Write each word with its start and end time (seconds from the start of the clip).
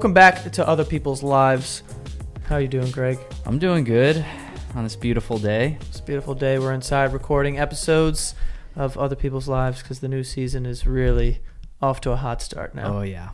welcome 0.00 0.14
back 0.14 0.50
to 0.50 0.66
Other 0.66 0.82
People's 0.82 1.22
Lives. 1.22 1.82
How 2.46 2.54
are 2.54 2.60
you 2.62 2.68
doing, 2.68 2.90
Greg? 2.90 3.18
I'm 3.44 3.58
doing 3.58 3.84
good 3.84 4.24
on 4.74 4.82
this 4.82 4.96
beautiful 4.96 5.36
day. 5.36 5.76
It's 5.90 6.00
a 6.00 6.02
beautiful 6.02 6.34
day. 6.34 6.58
We're 6.58 6.72
inside 6.72 7.12
recording 7.12 7.58
episodes 7.58 8.34
of 8.74 8.96
Other 8.96 9.14
People's 9.14 9.46
Lives 9.46 9.82
because 9.82 10.00
the 10.00 10.08
new 10.08 10.24
season 10.24 10.64
is 10.64 10.86
really 10.86 11.40
off 11.82 12.00
to 12.00 12.12
a 12.12 12.16
hot 12.16 12.40
start 12.40 12.74
now. 12.74 12.96
Oh 12.96 13.02
yeah. 13.02 13.32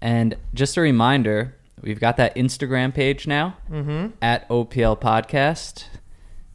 And 0.00 0.34
just 0.52 0.76
a 0.76 0.80
reminder, 0.80 1.54
we've 1.80 2.00
got 2.00 2.16
that 2.16 2.34
Instagram 2.34 2.92
page 2.92 3.28
now 3.28 3.56
Mm-hmm. 3.70 4.08
at 4.20 4.48
OPL 4.48 5.00
Podcast. 5.00 5.84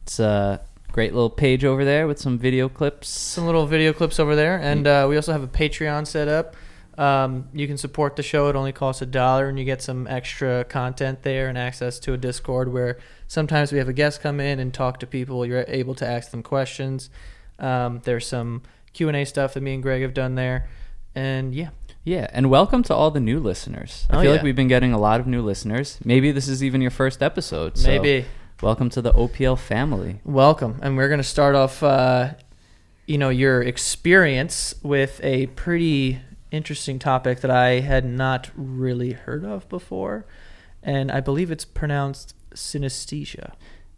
It's 0.02 0.20
a 0.20 0.60
great 0.92 1.14
little 1.14 1.30
page 1.30 1.64
over 1.64 1.82
there 1.82 2.06
with 2.06 2.18
some 2.18 2.38
video 2.38 2.68
clips. 2.68 3.08
Some 3.08 3.46
little 3.46 3.64
video 3.64 3.94
clips 3.94 4.20
over 4.20 4.36
there, 4.36 4.58
and 4.60 4.86
uh, 4.86 5.06
we 5.08 5.16
also 5.16 5.32
have 5.32 5.42
a 5.42 5.48
Patreon 5.48 6.06
set 6.06 6.28
up. 6.28 6.54
Um, 6.98 7.48
you 7.52 7.66
can 7.66 7.76
support 7.76 8.16
the 8.16 8.22
show. 8.22 8.48
It 8.48 8.56
only 8.56 8.72
costs 8.72 9.02
a 9.02 9.06
dollar, 9.06 9.48
and 9.48 9.58
you 9.58 9.64
get 9.64 9.82
some 9.82 10.06
extra 10.06 10.64
content 10.64 11.22
there 11.22 11.48
and 11.48 11.58
access 11.58 11.98
to 12.00 12.14
a 12.14 12.16
Discord 12.16 12.72
where 12.72 12.98
sometimes 13.28 13.70
we 13.72 13.78
have 13.78 13.88
a 13.88 13.92
guest 13.92 14.22
come 14.22 14.40
in 14.40 14.58
and 14.58 14.72
talk 14.72 14.98
to 15.00 15.06
people. 15.06 15.44
You're 15.44 15.64
able 15.68 15.94
to 15.96 16.06
ask 16.06 16.30
them 16.30 16.42
questions. 16.42 17.10
Um, 17.58 18.00
there's 18.04 18.26
some 18.26 18.62
Q 18.94 19.08
and 19.08 19.16
A 19.16 19.24
stuff 19.26 19.54
that 19.54 19.62
me 19.62 19.74
and 19.74 19.82
Greg 19.82 20.00
have 20.02 20.14
done 20.14 20.36
there, 20.36 20.68
and 21.14 21.54
yeah, 21.54 21.68
Yeah, 22.04 22.28
and 22.32 22.48
welcome 22.50 22.82
to 22.84 22.94
all 22.94 23.10
the 23.10 23.20
new 23.20 23.40
listeners. 23.40 24.06
I 24.08 24.16
Oh, 24.16 24.20
feel 24.20 24.24
yeah. 24.26 24.30
like 24.36 24.42
we've 24.42 24.56
been 24.56 24.68
getting 24.68 24.92
a 24.92 24.98
lot 24.98 25.20
of 25.20 25.26
new 25.26 25.42
listeners. 25.42 25.98
Maybe 26.04 26.30
this 26.32 26.48
is 26.48 26.62
even 26.62 26.80
your 26.80 26.90
first 26.92 27.22
episode. 27.22 27.76
So 27.76 27.88
maybe 27.88 28.24
welcome 28.62 28.88
to 28.90 29.02
the 29.02 29.12
OPL 29.12 29.56
family. 29.58 30.20
welcome. 30.24 30.78
And 30.82 30.96
we're 30.96 31.08
gonna 31.08 31.22
start 31.22 31.54
off, 31.54 31.82
uh, 31.82 32.30
you 33.06 33.18
know, 33.18 33.28
your 33.28 33.60
experience 33.62 34.74
with 34.82 35.20
a 35.22 35.46
pretty 35.48 36.20
interesting 36.50 36.98
topic 36.98 37.40
that 37.40 37.50
I 37.50 37.80
had 37.80 38.04
not 38.04 38.50
really 38.56 39.12
heard 39.12 39.44
of 39.44 39.68
before, 39.68 40.26
and 40.82 41.10
I 41.10 41.20
believe 41.20 41.50
it's 41.50 41.64
pronounced 41.64 42.34
synesthesia. 42.54 43.52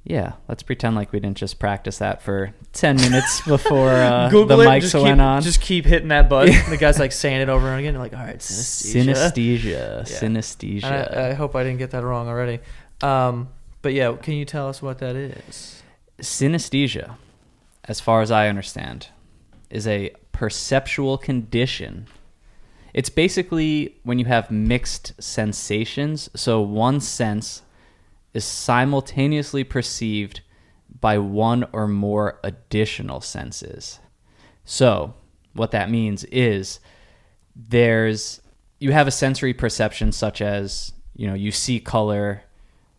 Yeah, 0.04 0.34
let's 0.48 0.62
pretend 0.62 0.96
like 0.96 1.12
we 1.12 1.20
didn't 1.20 1.36
just 1.36 1.58
practice 1.58 1.98
that 1.98 2.22
for 2.22 2.54
10 2.72 2.96
minutes 2.96 3.40
before 3.46 3.90
uh, 3.90 4.30
the 4.30 4.38
it. 4.38 4.48
mics 4.48 4.94
went 4.94 5.18
keep, 5.18 5.22
on. 5.22 5.42
just 5.42 5.60
keep 5.60 5.84
hitting 5.84 6.08
that 6.08 6.30
button. 6.30 6.54
the 6.70 6.78
guy's 6.78 6.98
like 6.98 7.12
saying 7.12 7.42
it 7.42 7.50
over 7.50 7.68
and 7.68 7.78
again. 7.80 7.94
Like, 7.96 8.14
all 8.14 8.24
right, 8.24 8.38
synesthesia. 8.38 9.32
Synesthesia. 9.34 10.02
Synesthesia. 10.82 11.16
I, 11.16 11.30
I 11.30 11.32
hope 11.34 11.54
I 11.54 11.62
didn't 11.62 11.78
get 11.78 11.90
that 11.90 12.04
wrong 12.04 12.26
already. 12.26 12.60
Um, 13.02 13.50
but 13.82 13.92
yeah, 13.92 14.16
can 14.16 14.34
you 14.34 14.46
tell 14.46 14.68
us 14.68 14.80
what 14.80 14.98
that 15.00 15.14
is? 15.14 15.82
Synesthesia, 16.22 17.16
as 17.84 18.00
far 18.00 18.22
as 18.22 18.30
I 18.30 18.48
understand, 18.48 19.08
is 19.68 19.86
a 19.86 20.12
perceptual 20.32 21.18
condition. 21.18 22.06
It's 22.94 23.10
basically 23.10 23.96
when 24.02 24.18
you 24.18 24.24
have 24.26 24.50
mixed 24.50 25.12
sensations. 25.22 26.30
So 26.34 26.60
one 26.60 27.00
sense 27.00 27.62
is 28.34 28.44
simultaneously 28.44 29.64
perceived 29.64 30.40
by 31.00 31.18
one 31.18 31.66
or 31.72 31.86
more 31.86 32.40
additional 32.42 33.20
senses. 33.20 34.00
So, 34.64 35.14
what 35.54 35.70
that 35.72 35.90
means 35.90 36.24
is 36.24 36.80
there's 37.54 38.40
you 38.78 38.92
have 38.92 39.08
a 39.08 39.12
sensory 39.12 39.54
perception 39.54 40.12
such 40.12 40.40
as, 40.40 40.92
you 41.16 41.26
know, 41.26 41.34
you 41.34 41.50
see 41.50 41.80
color 41.80 42.42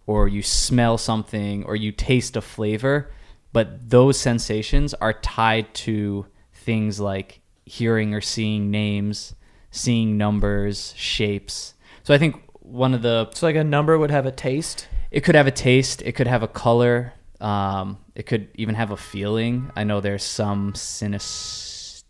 or 0.05 0.27
you 0.27 0.41
smell 0.41 0.97
something 0.97 1.63
or 1.63 1.75
you 1.75 1.91
taste 1.91 2.35
a 2.35 2.41
flavor, 2.41 3.11
but 3.53 3.89
those 3.89 4.19
sensations 4.19 4.93
are 4.95 5.13
tied 5.13 5.73
to 5.73 6.25
things 6.53 6.99
like 6.99 7.41
hearing 7.65 8.13
or 8.13 8.19
seeing 8.19 8.71
names, 8.71 9.35
seeing 9.71 10.17
numbers, 10.17 10.93
shapes. 10.97 11.73
So 12.03 12.13
I 12.13 12.17
think 12.17 12.35
one 12.61 12.93
of 12.93 13.01
the 13.01 13.29
So 13.33 13.45
like 13.47 13.55
a 13.55 13.63
number 13.63 13.97
would 13.97 14.11
have 14.11 14.25
a 14.25 14.31
taste. 14.31 14.87
it 15.11 15.21
could 15.21 15.35
have 15.35 15.47
a 15.47 15.51
taste, 15.51 16.01
it 16.03 16.13
could 16.13 16.27
have 16.27 16.43
a 16.43 16.47
color, 16.47 17.13
um, 17.41 17.97
it 18.15 18.25
could 18.25 18.49
even 18.55 18.75
have 18.75 18.91
a 18.91 18.97
feeling. 18.97 19.71
I 19.75 19.83
know 19.83 20.01
there's 20.01 20.23
some 20.23 20.73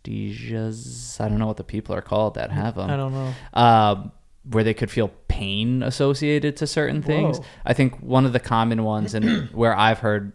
synesthesias. 0.04 1.20
I 1.20 1.28
don't 1.28 1.38
know 1.38 1.46
what 1.46 1.56
the 1.56 1.64
people 1.64 1.94
are 1.94 2.02
called 2.02 2.34
that 2.34 2.50
have 2.50 2.74
them 2.76 2.90
I 2.90 2.96
don't 2.96 3.12
know. 3.12 3.32
um, 3.54 4.12
where 4.50 4.64
they 4.64 4.74
could 4.74 4.90
feel 4.90 5.08
pain 5.28 5.82
associated 5.82 6.56
to 6.58 6.66
certain 6.66 7.02
things. 7.02 7.38
Whoa. 7.38 7.44
I 7.66 7.74
think 7.74 7.98
one 8.00 8.24
of 8.24 8.32
the 8.32 8.40
common 8.40 8.84
ones 8.84 9.14
and 9.14 9.48
where 9.52 9.76
I've 9.76 9.98
heard 9.98 10.32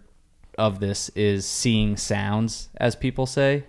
of 0.57 0.79
this 0.79 1.09
is 1.09 1.45
seeing 1.45 1.97
sounds, 1.97 2.69
as 2.77 2.95
people 2.95 3.25
say. 3.25 3.65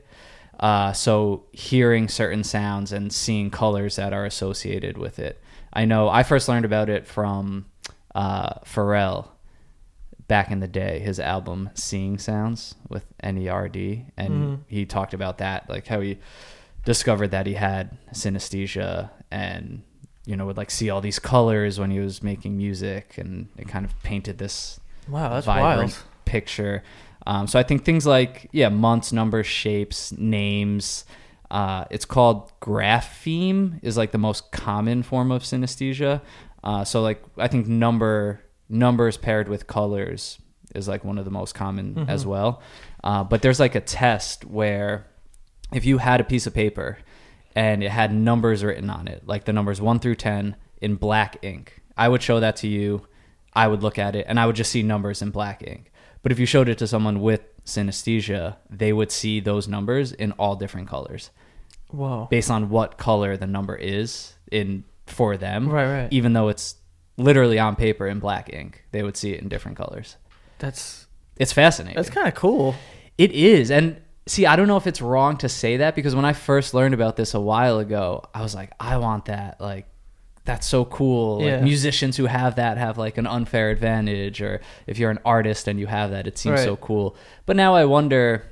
Uh, 0.59 0.93
so 0.93 1.45
hearing 1.53 2.09
certain 2.09 2.43
sounds 2.45 2.93
and 2.93 3.13
seeing 3.13 3.51
colors 3.51 3.97
that 3.97 4.13
are 4.13 4.25
associated 4.25 4.97
with 4.97 5.19
it. 5.19 5.41
I 5.73 5.85
know 5.85 6.09
I 6.09 6.23
first 6.23 6.49
learned 6.49 6.65
about 6.65 6.89
it 6.89 7.07
from 7.07 7.67
uh, 8.15 8.55
Pharrell 8.65 9.29
back 10.29 10.51
in 10.51 10.61
the 10.61 10.67
day, 10.69 10.99
his 11.01 11.21
album 11.21 11.71
Seeing 11.75 12.19
Sounds 12.19 12.75
with 12.89 13.05
NERD. 13.23 14.07
And 14.17 14.33
Mhm. 14.33 14.59
he 14.67 14.87
talked 14.87 15.13
about 15.15 15.39
that, 15.39 15.69
like 15.69 15.87
how 15.87 16.01
he 16.01 16.19
discovered 16.85 17.29
that 17.33 17.47
he 17.47 17.55
had 17.55 17.97
synesthesia 18.13 19.11
and, 19.31 19.83
you 20.25 20.37
know, 20.37 20.47
would 20.47 20.57
like 20.57 20.71
see 20.71 20.89
all 20.91 21.01
these 21.01 21.19
colors 21.19 21.79
when 21.79 21.91
he 21.91 22.01
was 22.01 22.23
making 22.23 22.57
music 22.57 23.19
and 23.19 23.49
it 23.59 23.69
kind 23.69 23.85
of 23.85 23.93
painted 24.03 24.39
this 24.39 24.81
Wow, 25.09 25.35
that's 25.35 25.47
vibrant 25.47 25.93
wild. 25.93 26.03
picture. 26.25 26.83
Um, 27.27 27.47
so 27.47 27.59
I 27.59 27.63
think 27.63 27.85
things 27.85 28.07
like 28.07 28.49
yeah, 28.53 28.69
months, 28.69 29.13
numbers, 29.13 29.47
shapes, 29.47 30.13
names. 30.13 31.05
Uh, 31.51 31.85
it's 31.91 32.05
called 32.05 32.53
grapheme 32.61 33.79
is 33.83 33.97
like 33.97 34.13
the 34.13 34.19
most 34.19 34.51
common 34.53 35.03
form 35.03 35.31
of 35.31 35.43
synesthesia. 35.43 36.21
Uh, 36.65 36.85
so 36.85 37.03
like 37.03 37.23
I 37.37 37.49
think 37.49 37.67
number 37.67 38.43
numbers 38.69 39.17
paired 39.17 39.49
with 39.49 39.67
colors 39.67 40.39
is 40.75 40.89
like 40.89 41.05
one 41.05 41.19
of 41.19 41.25
the 41.25 41.31
most 41.31 41.55
common 41.55 42.07
as 42.09 42.27
well. 42.27 42.63
Uh, 43.05 43.23
but 43.25 43.43
there's 43.43 43.61
like 43.61 43.75
a 43.75 43.81
test 43.81 44.45
where 44.45 45.07
if 45.73 45.85
you 45.85 45.99
had 45.99 46.21
a 46.21 46.25
piece 46.25 46.47
of 46.47 46.55
paper 46.55 46.99
and 47.55 47.83
it 47.83 47.91
had 47.91 48.13
numbers 48.13 48.65
written 48.65 48.91
on 48.91 49.09
it, 49.09 49.23
like 49.27 49.45
the 49.45 49.53
numbers 49.53 49.81
one 49.81 49.99
through 49.99 50.17
10 50.17 50.57
in 50.81 50.97
black 50.97 51.39
ink, 51.43 51.81
I 51.97 52.09
would 52.09 52.23
show 52.23 52.41
that 52.41 52.57
to 52.57 52.69
you. 52.69 53.07
I 53.53 53.69
would 53.69 53.83
look 53.83 53.99
at 53.99 54.15
it 54.17 54.27
and 54.29 54.39
I 54.39 54.47
would 54.47 54.57
just 54.57 54.71
see 54.71 54.83
numbers 54.83 55.23
in 55.23 55.31
black 55.31 55.63
ink. 55.67 55.91
But 56.27 56.33
if 56.33 56.41
you 56.41 56.47
showed 56.47 56.69
it 56.69 56.79
to 56.79 56.89
someone 56.89 57.21
with 57.21 57.43
synesthesia, 57.65 58.57
they 58.69 58.93
would 58.93 59.13
see 59.13 59.39
those 59.39 59.69
numbers 59.69 60.11
in 60.11 60.33
all 60.33 60.57
different 60.57 60.89
colors 60.89 61.31
Whoa. 61.93 62.27
based 62.29 62.51
on 62.51 62.69
what 62.69 62.99
color 62.99 63.37
the 63.37 63.47
number 63.47 63.77
is 63.77 64.35
in 64.51 64.83
for 65.07 65.37
them. 65.37 65.69
Right, 65.69 65.85
right. 65.85 66.09
Even 66.11 66.33
though 66.33 66.49
it's 66.49 66.75
literally 67.17 67.61
on 67.61 67.77
paper 67.77 68.09
in 68.09 68.19
black 68.19 68.53
ink, 68.53 68.83
they 68.91 69.05
would 69.05 69.17
see 69.17 69.35
it 69.35 69.41
in 69.41 69.49
different 69.49 69.77
colors. 69.77 70.17
That's 70.59 71.07
It's 71.37 71.53
fascinating. 71.53 71.95
that's 71.95 72.11
kind 72.11 72.27
of 72.27 72.35
cool. 72.35 72.75
It 73.17 73.31
is. 73.31 73.71
And 73.71 74.01
see, 74.27 74.47
I 74.47 74.57
don't 74.57 74.67
know 74.67 74.79
if 74.79 74.89
it's 74.89 75.01
wrong 75.01 75.37
to 75.37 75.49
say 75.49 75.77
that 75.77 75.95
because 75.95 76.17
when 76.17 76.25
I 76.25 76.33
first 76.33 76.75
learned 76.75 76.95
about 76.95 77.15
this 77.15 77.35
a 77.35 77.41
while 77.41 77.79
ago, 77.79 78.25
I 78.35 78.43
was 78.43 78.53
like, 78.53 78.73
I 78.81 78.97
want 78.97 79.27
that. 79.27 79.61
Like, 79.61 79.87
that's 80.47 80.67
so 80.67 80.85
cool. 80.87 81.43
Yeah. 81.43 81.55
Like, 81.57 81.63
musicians 81.65 82.17
who 82.17 82.27
have 82.27 82.57
that 82.57 82.79
have 82.79 82.97
like 82.97 83.19
an 83.19 83.27
unfair 83.27 83.71
advantage, 83.71 84.41
or 84.41 84.61
if 84.87 84.99
you're 84.99 85.11
an 85.11 85.19
artist 85.25 85.69
and 85.69 85.79
you 85.79 85.87
have 85.87 86.11
that, 86.13 86.27
it 86.27 86.39
seems 86.39 86.61
Right. 86.61 86.65
so 86.65 86.77
cool. 86.77 87.17
But 87.45 87.57
now 87.57 87.75
I 87.75 87.85
wonder. 87.85 88.45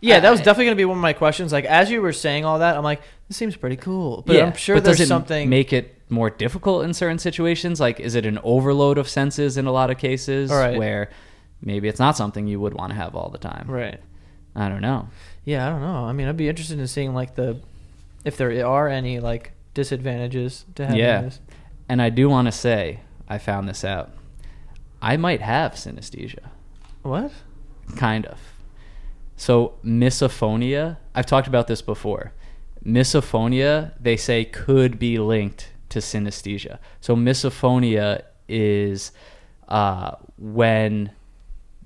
Yeah, 0.00 0.18
that 0.20 0.30
was 0.30 0.40
definitely 0.40 0.64
gonna 0.66 0.76
be 0.76 0.84
one 0.84 0.98
of 0.98 1.02
my 1.02 1.12
questions. 1.12 1.52
Like 1.52 1.64
as 1.66 1.90
you 1.90 2.00
were 2.00 2.12
saying 2.12 2.44
all 2.44 2.60
that, 2.60 2.76
I'm 2.76 2.82
like, 2.84 3.02
this 3.28 3.36
seems 3.36 3.56
pretty 3.56 3.76
cool. 3.76 4.22
But 4.26 4.40
I'm 4.40 4.54
sure 4.54 4.76
but 4.76 4.84
there's 4.84 4.98
does 4.98 5.06
it 5.06 5.08
something. 5.08 5.48
make 5.48 5.72
it 5.72 5.96
more 6.08 6.30
difficult 6.30 6.84
in 6.84 6.94
certain 6.94 7.18
situations. 7.18 7.80
Like, 7.80 8.00
is 8.00 8.14
it 8.14 8.24
an 8.26 8.38
overload 8.42 8.98
of 8.98 9.08
senses 9.08 9.56
in 9.56 9.66
a 9.66 9.72
lot 9.72 9.90
of 9.90 9.98
cases 9.98 10.50
right. 10.50 10.76
where 10.78 11.08
maybe 11.60 11.88
it's 11.88 12.00
not 12.00 12.16
something 12.16 12.46
you 12.46 12.60
would 12.60 12.74
want 12.74 12.90
to 12.90 12.96
have 12.96 13.14
all 13.14 13.28
the 13.30 13.38
time? 13.38 13.66
right. 13.68 14.00
I 14.54 14.68
don't 14.68 14.82
know. 14.82 15.08
Yeah, 15.44 15.66
I 15.66 15.70
don't 15.70 15.80
know. 15.80 16.04
I 16.04 16.12
mean, 16.12 16.28
I'd 16.28 16.36
be 16.36 16.48
interested 16.48 16.78
in 16.78 16.86
seeing 16.86 17.14
like 17.14 17.34
the 17.34 17.58
if 18.24 18.36
there 18.36 18.66
are 18.66 18.86
any 18.88 19.18
like 19.18 19.52
disadvantages 19.74 20.64
to 20.74 20.84
having 20.86 20.98
Yeah. 21.00 21.22
this. 21.22 21.40
And 21.88 22.00
I 22.02 22.10
do 22.10 22.28
want 22.28 22.46
to 22.46 22.52
say, 22.52 23.00
I 23.28 23.38
found 23.38 23.68
this 23.68 23.84
out. 23.84 24.10
I 25.00 25.16
might 25.16 25.40
have 25.40 25.72
synesthesia, 25.72 26.44
What? 27.02 27.32
kind 27.96 28.26
of. 28.26 28.38
So, 29.36 29.74
misophonia, 29.84 30.98
I've 31.14 31.26
talked 31.26 31.48
about 31.48 31.66
this 31.66 31.82
before. 31.82 32.32
Misophonia, 32.84 33.92
they 34.00 34.16
say, 34.16 34.44
could 34.44 34.98
be 34.98 35.18
linked 35.18 35.70
to 35.88 35.98
synesthesia. 36.00 36.78
So, 37.00 37.16
misophonia 37.16 38.22
is 38.48 39.12
uh, 39.68 40.12
when 40.38 41.10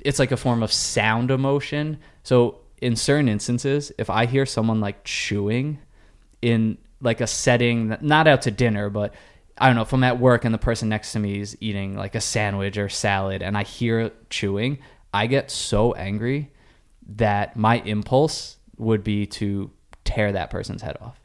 it's 0.05 0.19
like 0.19 0.33
a 0.33 0.37
form 0.37 0.63
of 0.63 0.73
sound 0.73 1.31
emotion. 1.31 1.99
So, 2.23 2.59
in 2.83 2.97
certain 2.97 3.29
instances, 3.29 3.93
if 3.97 4.11
I 4.11 4.27
hear 4.27 4.45
someone 4.45 4.81
like 4.81 5.03
chewing 5.05 5.79
in 6.43 6.77
like 7.01 7.21
a 7.21 7.27
setting, 7.27 7.97
not 8.01 8.27
out 8.27 8.43
to 8.43 8.51
dinner, 8.51 8.91
but 8.91 9.15
I 9.59 9.67
don't 9.67 9.77
know, 9.77 9.83
if 9.83 9.93
I'm 9.93 10.05
at 10.05 10.19
work 10.19 10.45
and 10.45 10.53
the 10.55 10.59
person 10.59 10.89
next 10.89 11.13
to 11.13 11.19
me 11.19 11.41
is 11.41 11.57
eating 11.61 11.97
like 11.97 12.15
a 12.15 12.21
sandwich 12.21 12.77
or 12.79 12.89
salad 12.89 13.43
and 13.43 13.57
I 13.57 13.63
hear 13.63 14.11
chewing, 14.31 14.79
I 15.15 15.27
get 15.27 15.51
so 15.51 15.93
angry 15.95 16.53
that 17.09 17.57
my 17.57 17.77
impulse 17.81 18.57
would 18.77 19.03
be 19.05 19.27
to 19.27 19.71
tear 20.05 20.33
that 20.33 20.51
person's 20.51 20.83
head 20.83 20.99
off. 21.01 21.19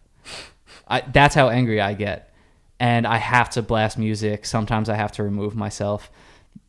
I, 0.88 1.02
that's 1.02 1.36
how 1.36 1.50
angry 1.50 1.82
I 1.82 1.94
get. 1.94 2.34
and 2.80 3.06
I 3.06 3.18
have 3.18 3.50
to 3.52 3.62
blast 3.62 3.98
music. 3.98 4.44
Sometimes 4.46 4.90
I 4.90 4.96
have 4.96 5.12
to 5.14 5.24
remove 5.24 5.56
myself. 5.56 6.10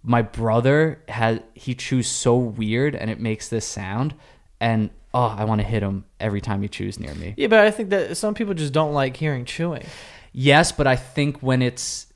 My 0.03 0.21
brother 0.21 1.03
has 1.09 1.41
he 1.55 1.75
chews 1.75 2.07
so 2.07 2.37
weird 2.37 2.95
and 2.95 3.11
it 3.11 3.19
makes 3.19 3.49
this 3.49 3.65
sound 3.65 4.15
and 4.61 4.91
oh, 5.15 5.35
I 5.39 5.45
want 5.45 5.61
to 5.61 5.67
hit 5.67 5.83
him 5.83 6.05
every 6.21 6.41
time 6.41 6.63
he 6.63 6.69
chews 6.69 6.99
near 6.99 7.15
me. 7.15 7.35
Yeah, 7.37 7.49
but 7.49 7.61
I 7.61 7.71
think 7.71 7.91
that 7.91 8.17
some 8.17 8.35
people 8.35 8.55
just 8.55 8.73
don't 8.73 8.93
like 8.95 9.17
hearing 9.17 9.45
chewing. 9.45 9.85
Yes, 10.33 10.73
but 10.73 10.87
I 10.87 10.97
think 10.97 11.39
when 11.43 11.61
it's 11.63 12.07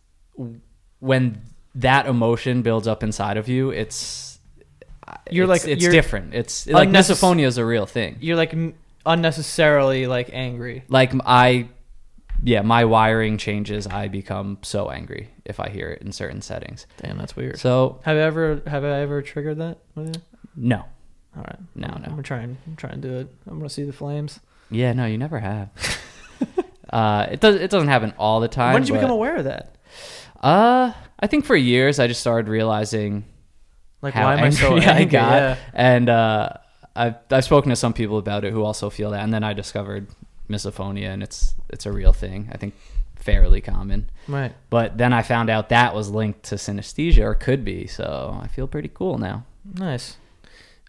when 1.00 1.42
that 1.74 2.06
emotion 2.06 2.62
builds 2.62 2.86
up 2.88 3.02
inside 3.02 3.36
of 3.36 3.48
you, 3.48 3.70
it's 3.70 4.38
You're 5.30 5.44
it's- 5.44 5.64
like- 5.64 5.70
it's 5.72 5.82
you're 5.82 5.92
different. 5.92 6.34
It's 6.34 6.66
like 6.66 6.88
unnecess- 6.88 7.20
misophonia 7.20 7.44
is 7.46 7.58
a 7.58 7.64
real 7.64 7.86
thing. 7.86 8.16
You're 8.20 8.36
like 8.36 8.54
unnecessarily 9.04 10.06
like 10.06 10.30
angry. 10.32 10.84
Like 10.88 11.12
I, 11.24 11.68
yeah, 12.42 12.62
my 12.62 12.84
wiring 12.84 13.38
changes. 13.38 13.86
I 13.86 14.08
become 14.08 14.58
so 14.62 14.90
angry 14.90 15.28
if 15.44 15.60
I 15.60 15.68
hear 15.68 15.88
it 15.90 16.02
in 16.02 16.12
certain 16.12 16.42
settings. 16.42 16.86
Damn, 17.02 17.18
that's 17.18 17.36
weird. 17.36 17.58
So 17.58 18.00
Have 18.04 18.16
I 18.16 18.20
ever 18.20 18.62
have 18.66 18.84
I 18.84 19.00
ever 19.00 19.22
triggered 19.22 19.58
that 19.58 19.78
with 19.94 20.16
you? 20.16 20.22
no, 20.56 20.84
All 21.36 21.42
right. 21.42 21.58
No, 21.74 21.88
I'm, 21.88 22.00
no. 22.00 22.04
I'm 22.06 22.10
gonna 22.12 22.22
try 22.22 22.38
and 22.38 22.56
I'm 22.66 22.76
trying 22.76 23.00
to 23.00 23.08
do 23.08 23.14
it. 23.18 23.28
I'm 23.46 23.58
gonna 23.58 23.68
see 23.68 23.84
the 23.84 23.92
flames. 23.92 24.40
yeah, 24.70 24.92
no, 24.92 25.06
you 25.06 25.18
never 25.18 25.38
have. 25.38 25.68
uh, 26.90 27.26
it 27.30 27.40
does. 27.40 27.56
It 27.56 27.70
doesn't 27.70 27.88
happen 27.88 28.14
all 28.18 28.40
the 28.40 28.48
time. 28.48 28.72
when 28.74 28.82
did 28.82 28.88
you 28.88 28.94
but- 28.94 29.00
become 29.00 29.10
aware 29.12 29.36
of 29.36 29.44
that? 29.44 29.74
Uh, 30.40 30.92
I 31.18 31.26
think 31.26 31.44
for 31.44 31.56
years 31.56 31.98
I 31.98 32.06
just 32.06 32.20
started 32.20 32.48
realizing 32.48 33.24
Like, 34.02 34.12
how 34.14 34.24
why 34.26 34.34
am 34.36 34.44
I 34.44 34.50
so 34.50 34.76
angry? 34.76 34.86
I 34.86 35.04
got, 35.04 35.32
Yeah. 35.36 35.56
and 35.72 36.08
uh, 36.08 36.50
I've 36.94 37.14
I've 37.30 37.44
spoken 37.44 37.70
to 37.70 37.76
some 37.76 37.92
people 37.92 38.18
about 38.18 38.44
it 38.44 38.52
who 38.52 38.62
also 38.62 38.90
feel 38.90 39.10
that, 39.12 39.22
and 39.24 39.32
then 39.32 39.42
I 39.42 39.52
discovered 39.54 40.08
misophonia, 40.48 41.08
and 41.12 41.22
it's 41.22 41.54
it's 41.70 41.86
a 41.86 41.92
real 41.92 42.12
thing. 42.12 42.48
I 42.52 42.58
think 42.58 42.74
fairly 43.16 43.60
common. 43.60 44.08
Right. 44.28 44.54
But 44.70 44.98
then 44.98 45.12
I 45.12 45.22
found 45.22 45.50
out 45.50 45.70
that 45.70 45.94
was 45.94 46.10
linked 46.10 46.44
to 46.44 46.56
synesthesia, 46.56 47.24
or 47.24 47.34
could 47.34 47.64
be. 47.64 47.86
So 47.86 48.38
I 48.40 48.46
feel 48.46 48.66
pretty 48.68 48.90
cool 48.92 49.18
now. 49.18 49.44
Nice. 49.74 50.16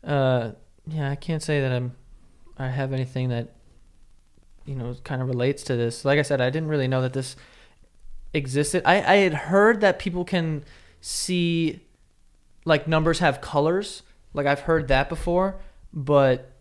Uh, 0.04 0.52
yeah, 0.88 1.12
I 1.12 1.16
can't 1.16 1.44
say 1.44 1.62
that 1.62 1.72
I'm. 1.72 1.96
I 2.58 2.70
have 2.70 2.92
anything 2.92 3.30
that, 3.30 3.54
you 4.66 4.74
know, 4.74 4.96
kind 5.04 5.22
of 5.22 5.28
relates 5.28 5.62
to 5.64 5.76
this. 5.76 6.04
Like 6.04 6.18
I 6.18 6.24
said, 6.24 6.42
I 6.42 6.50
didn't 6.50 6.70
really 6.70 6.88
know 6.88 7.02
that 7.02 7.14
this 7.14 7.36
existed. 8.34 8.82
I 8.86 8.96
I 8.96 9.16
had 9.18 9.34
heard 9.34 9.82
that 9.82 10.00
people 10.00 10.26
can 10.26 10.64
see, 11.02 11.82
like 12.66 12.88
numbers 12.88 13.20
have 13.20 13.42
colors. 13.42 14.04
Like 14.34 14.46
I've 14.46 14.62
heard 14.62 14.88
that 14.88 15.10
before, 15.10 15.60
but 15.94 16.52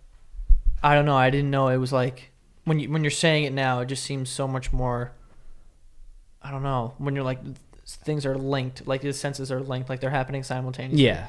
I 0.82 0.94
don't 0.94 1.04
know. 1.04 1.16
I 1.16 1.30
didn't 1.30 1.50
know 1.50 1.68
it 1.68 1.78
was 1.78 1.92
like 1.92 2.30
when 2.64 2.78
you 2.78 2.90
when 2.90 3.02
you're 3.02 3.10
saying 3.10 3.44
it 3.44 3.52
now, 3.52 3.80
it 3.80 3.86
just 3.86 4.04
seems 4.04 4.28
so 4.28 4.46
much 4.46 4.72
more. 4.72 5.12
I 6.42 6.50
don't 6.50 6.62
know 6.62 6.94
when 6.98 7.14
you're 7.14 7.24
like 7.24 7.40
things 7.86 8.26
are 8.26 8.36
linked, 8.36 8.86
like 8.86 9.00
the 9.00 9.12
senses 9.12 9.50
are 9.50 9.60
linked, 9.60 9.88
like 9.88 10.00
they're 10.00 10.10
happening 10.10 10.42
simultaneously. 10.42 11.04
Yeah, 11.06 11.26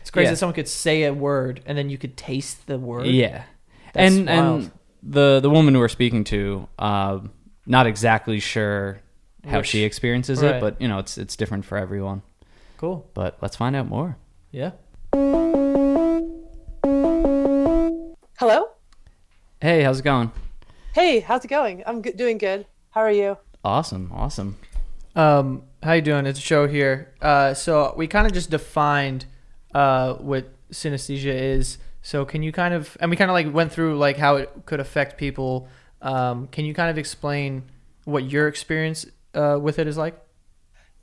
It's 0.00 0.10
crazy 0.10 0.24
Yeah. 0.26 0.30
that 0.32 0.36
someone 0.38 0.54
could 0.54 0.68
say 0.68 1.04
a 1.04 1.12
word 1.14 1.60
and 1.66 1.76
then 1.78 1.88
you 1.90 1.98
could 1.98 2.16
taste 2.16 2.66
the 2.66 2.78
word. 2.78 3.06
yeah. 3.06 3.44
That's 3.92 4.14
and 4.16 4.26
wild. 4.26 4.62
and 4.62 4.70
the 5.02 5.40
the 5.40 5.50
woman 5.50 5.76
we're 5.78 5.88
speaking 5.88 6.24
to, 6.24 6.68
uh, 6.78 7.20
not 7.66 7.86
exactly 7.86 8.40
sure 8.40 9.00
how 9.46 9.58
Which- 9.58 9.68
she 9.68 9.82
experiences 9.84 10.42
right. 10.42 10.56
it, 10.56 10.60
but 10.60 10.80
you 10.80 10.88
know, 10.88 10.98
it's 10.98 11.18
it's 11.18 11.36
different 11.36 11.64
for 11.64 11.76
everyone. 11.78 12.22
Cool. 12.78 13.06
But 13.14 13.38
let's 13.42 13.56
find 13.56 13.74
out 13.76 13.88
more. 13.88 14.16
Yeah. 14.52 14.72
Hello? 18.38 18.68
Hey, 19.60 19.82
how's 19.82 20.00
it 20.00 20.04
going? 20.04 20.32
Hey, 20.94 21.20
how's 21.20 21.44
it 21.44 21.48
going? 21.48 21.82
I'm 21.86 22.02
g- 22.02 22.12
doing 22.12 22.38
good. 22.38 22.66
How 22.90 23.02
are 23.02 23.10
you? 23.12 23.36
Awesome, 23.64 24.10
awesome. 24.14 24.56
Um, 25.14 25.64
how 25.82 25.92
you 25.92 26.00
doing? 26.02 26.24
It's 26.26 26.38
a 26.38 26.42
show 26.42 26.66
here. 26.66 27.12
Uh, 27.20 27.52
so 27.54 27.92
we 27.96 28.06
kind 28.06 28.26
of 28.26 28.32
just 28.32 28.50
defined 28.50 29.26
uh, 29.74 30.14
what 30.14 30.52
synesthesia 30.72 31.34
is. 31.34 31.78
So 32.02 32.24
can 32.24 32.42
you 32.42 32.52
kind 32.52 32.74
of, 32.74 32.96
and 33.00 33.10
we 33.10 33.16
kind 33.16 33.30
of 33.30 33.34
like 33.34 33.52
went 33.52 33.72
through 33.72 33.98
like 33.98 34.16
how 34.16 34.36
it 34.36 34.50
could 34.66 34.80
affect 34.80 35.18
people. 35.18 35.68
Um, 36.02 36.48
can 36.48 36.64
you 36.64 36.74
kind 36.74 36.90
of 36.90 36.98
explain 36.98 37.64
what 38.04 38.24
your 38.24 38.48
experience 38.48 39.06
uh, 39.34 39.58
with 39.60 39.78
it 39.78 39.86
is 39.86 39.96
like? 39.96 40.18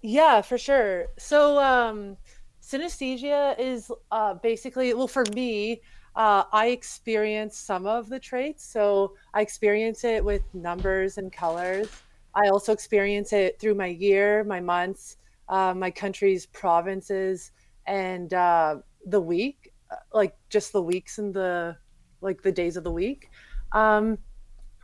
Yeah, 0.02 0.42
for 0.42 0.58
sure. 0.58 1.08
So, 1.18 1.60
um, 1.60 2.18
synesthesia 2.62 3.60
is 3.60 3.92
uh, 4.12 4.36
basically, 4.36 4.94
well, 4.94 5.08
for 5.08 5.24
me, 5.34 5.82
uh, 6.16 6.44
I 6.52 6.68
experience 6.68 7.58
some 7.58 7.86
of 7.86 8.10
the 8.10 8.20
traits. 8.20 8.64
So, 8.66 9.16
I 9.34 9.42
experience 9.42 10.04
it 10.04 10.24
with 10.24 10.44
numbers 10.54 11.18
and 11.18 11.32
colors. 11.32 11.90
I 12.36 12.50
also 12.50 12.72
experience 12.72 13.34
it 13.34 13.60
through 13.60 13.76
my 13.76 13.88
year, 13.88 14.44
my 14.44 14.60
months, 14.60 15.18
uh, 15.50 15.74
my 15.74 15.90
country's 15.90 16.46
provinces, 16.46 17.52
and 17.88 18.34
uh, 18.34 18.78
the 19.06 19.20
week, 19.22 19.74
uh, 19.92 19.96
like 20.14 20.36
just 20.50 20.74
the 20.74 20.82
weeks 20.82 21.18
and 21.18 21.34
the 21.34 21.78
like 22.22 22.42
the 22.42 22.52
days 22.52 22.78
of 22.78 22.84
the 22.84 22.92
week. 22.92 23.30
Um, 23.72 24.18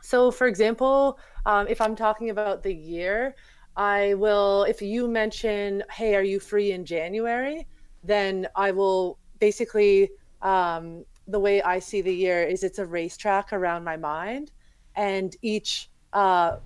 so, 0.00 0.30
for 0.30 0.46
example, 0.46 1.18
um, 1.46 1.66
if 1.68 1.80
I'm 1.80 1.96
talking 1.96 2.30
about 2.30 2.62
the 2.62 2.74
year, 2.74 3.34
I 3.76 4.14
will, 4.14 4.64
if 4.64 4.82
you 4.82 5.08
mention, 5.08 5.82
hey, 5.90 6.14
are 6.14 6.22
you 6.22 6.38
free 6.38 6.72
in 6.72 6.84
January? 6.84 7.66
Then 8.04 8.46
I 8.54 8.70
will 8.70 9.18
basically, 9.40 10.10
um, 10.42 11.04
the 11.26 11.40
way 11.40 11.62
I 11.62 11.78
see 11.78 12.02
the 12.02 12.14
year 12.14 12.42
is 12.42 12.62
it's 12.62 12.78
a 12.78 12.86
racetrack 12.86 13.52
around 13.52 13.82
my 13.82 13.96
mind. 13.96 14.52
And 14.94 15.34
each 15.42 15.90
uh, 16.12 16.58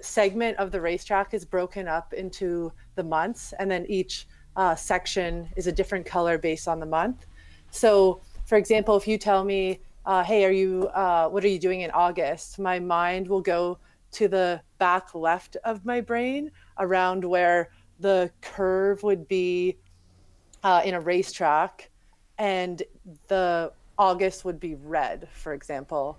segment 0.00 0.56
of 0.58 0.70
the 0.70 0.80
racetrack 0.80 1.34
is 1.34 1.44
broken 1.44 1.88
up 1.88 2.14
into 2.14 2.72
the 2.94 3.02
months. 3.02 3.52
And 3.58 3.70
then 3.70 3.84
each 3.88 4.28
uh, 4.56 4.74
section 4.74 5.48
is 5.56 5.66
a 5.66 5.72
different 5.72 6.06
color 6.06 6.38
based 6.38 6.66
on 6.66 6.80
the 6.80 6.86
month. 6.86 7.26
So, 7.70 8.20
for 8.46 8.56
example, 8.56 8.96
if 8.96 9.06
you 9.06 9.18
tell 9.18 9.44
me, 9.44 9.80
uh, 10.06 10.22
hey, 10.22 10.44
are 10.44 10.52
you, 10.52 10.88
uh, 10.88 11.28
what 11.28 11.44
are 11.44 11.48
you 11.48 11.58
doing 11.58 11.82
in 11.82 11.90
August? 11.90 12.58
My 12.58 12.78
mind 12.78 13.28
will 13.28 13.40
go 13.40 13.78
to 14.12 14.28
the 14.28 14.60
back 14.78 15.14
left 15.14 15.56
of 15.64 15.84
my 15.84 16.00
brain 16.00 16.50
around 16.78 17.24
where 17.24 17.70
the 18.00 18.30
curve 18.40 19.02
would 19.02 19.26
be 19.28 19.76
uh, 20.62 20.82
in 20.84 20.94
a 20.94 21.00
racetrack 21.00 21.90
and 22.38 22.82
the 23.28 23.72
August 23.98 24.44
would 24.44 24.60
be 24.60 24.74
red, 24.74 25.28
for 25.32 25.54
example. 25.54 26.18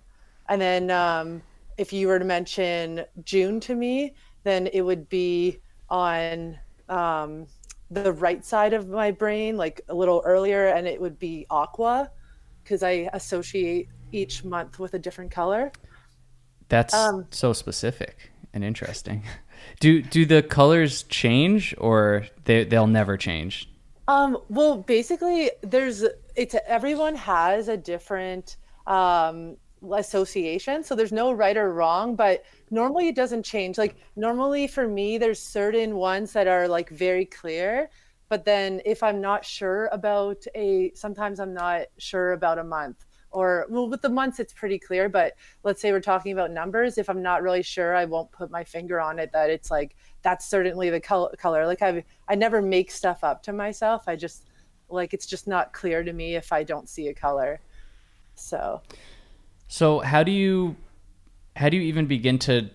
And 0.49 0.61
then 0.61 0.91
um, 0.91 1.41
if 1.77 1.93
you 1.93 2.07
were 2.07 2.19
to 2.19 2.25
mention 2.25 3.05
June 3.23 3.59
to 3.61 3.75
me, 3.75 4.15
then 4.43 4.67
it 4.67 4.81
would 4.81 5.07
be 5.09 5.59
on 5.89 6.57
um, 6.89 7.47
the 7.89 8.11
right 8.13 8.43
side 8.43 8.73
of 8.73 8.87
my 8.89 9.11
brain, 9.11 9.57
like 9.57 9.81
a 9.89 9.95
little 9.95 10.21
earlier, 10.25 10.67
and 10.67 10.87
it 10.87 10.99
would 10.99 11.17
be 11.19 11.45
aqua 11.49 12.11
because 12.63 12.83
I 12.83 13.09
associate 13.13 13.89
each 14.11 14.43
month 14.43 14.79
with 14.79 14.93
a 14.93 14.99
different 14.99 15.31
color. 15.31 15.71
That's 16.69 16.93
Um, 16.93 17.27
so 17.31 17.53
specific 17.53 18.31
and 18.53 18.63
interesting. 18.63 19.23
Do 19.79 20.01
do 20.01 20.25
the 20.25 20.43
colors 20.43 21.03
change 21.03 21.73
or 21.79 22.27
they 22.45 22.63
they'll 22.63 22.87
never 22.87 23.17
change? 23.17 23.69
Um, 24.07 24.37
well, 24.49 24.77
basically, 24.77 25.51
there's 25.61 26.05
it's 26.35 26.55
everyone 26.67 27.15
has 27.15 27.67
a 27.67 27.75
different 27.75 28.57
um, 28.85 29.57
association, 29.91 30.83
so 30.83 30.95
there's 30.95 31.11
no 31.11 31.31
right 31.31 31.57
or 31.57 31.73
wrong. 31.73 32.15
But 32.15 32.43
normally, 32.69 33.07
it 33.07 33.15
doesn't 33.15 33.43
change. 33.43 33.77
Like 33.77 33.95
normally, 34.15 34.67
for 34.67 34.87
me, 34.87 35.17
there's 35.17 35.41
certain 35.41 35.95
ones 35.95 36.33
that 36.33 36.47
are 36.47 36.67
like 36.67 36.89
very 36.89 37.25
clear. 37.25 37.89
But 38.29 38.43
then, 38.43 38.81
if 38.85 39.03
I'm 39.03 39.21
not 39.21 39.45
sure 39.45 39.89
about 39.91 40.45
a, 40.55 40.91
sometimes 40.95 41.39
I'm 41.39 41.53
not 41.53 41.83
sure 41.97 42.33
about 42.33 42.59
a 42.59 42.63
month. 42.63 43.05
Or 43.31 43.67
well, 43.69 43.89
with 43.89 44.01
the 44.01 44.09
months, 44.09 44.39
it's 44.39 44.53
pretty 44.53 44.79
clear. 44.79 45.09
But 45.09 45.33
let's 45.63 45.81
say 45.81 45.91
we're 45.91 45.99
talking 45.99 46.31
about 46.31 46.51
numbers. 46.51 46.97
If 46.97 47.09
I'm 47.09 47.21
not 47.21 47.43
really 47.43 47.63
sure, 47.63 47.95
I 47.95 48.05
won't 48.05 48.31
put 48.31 48.49
my 48.51 48.63
finger 48.63 48.99
on 48.99 49.19
it. 49.19 49.31
That 49.33 49.49
it's 49.49 49.69
like 49.69 49.95
that's 50.21 50.49
certainly 50.49 50.89
the 50.89 50.99
col- 50.99 51.31
color. 51.37 51.65
Like 51.65 51.81
I, 51.81 52.03
I 52.27 52.35
never 52.35 52.61
make 52.61 52.91
stuff 52.91 53.23
up 53.23 53.43
to 53.43 53.53
myself. 53.53 54.03
I 54.07 54.15
just 54.15 54.47
like 54.89 55.13
it's 55.13 55.25
just 55.25 55.47
not 55.47 55.73
clear 55.73 56.03
to 56.03 56.13
me 56.13 56.35
if 56.35 56.51
I 56.51 56.63
don't 56.63 56.89
see 56.89 57.07
a 57.07 57.13
color. 57.13 57.59
So 58.35 58.81
So 59.67 59.99
how 59.99 60.23
do 60.23 60.31
you 60.31 60.75
how 61.57 61.69
do 61.69 61.77
you 61.77 61.83
even 61.83 62.05
begin 62.05 62.37
to 62.37 62.69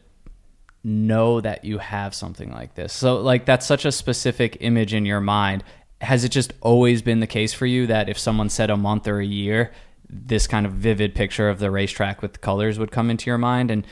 know 0.85 1.41
that 1.41 1.65
you 1.65 1.79
have 1.79 2.15
something 2.15 2.51
like 2.51 2.75
this? 2.75 2.93
So 2.93 3.17
like 3.21 3.47
that's 3.47 3.65
such 3.65 3.85
a 3.85 3.93
specific 3.93 4.59
image 4.61 4.93
in 4.93 5.07
your 5.07 5.21
mind. 5.21 5.63
Has 6.01 6.25
it 6.25 6.31
just 6.31 6.53
always 6.61 7.01
been 7.01 7.21
the 7.21 7.29
case 7.29 7.53
for 7.53 7.65
you 7.65 7.87
that 7.87 8.09
if 8.09 8.19
someone 8.19 8.51
said 8.51 8.71
a 8.71 8.77
month 8.77 9.07
or 9.07 9.21
a 9.21 9.25
year, 9.25 9.73
this 10.11 10.49
kind 10.49 10.67
of 10.67 10.73
vivid 10.73 11.15
picture 11.15 11.49
of 11.49 11.61
the 11.61 11.71
racetrack 11.71 12.21
with 12.21 12.33
the 12.33 12.39
colors 12.41 12.79
would 12.79 12.91
come 12.91 13.09
into 13.09 13.31
your 13.31 13.39
mind 13.39 13.71
and 13.71 13.87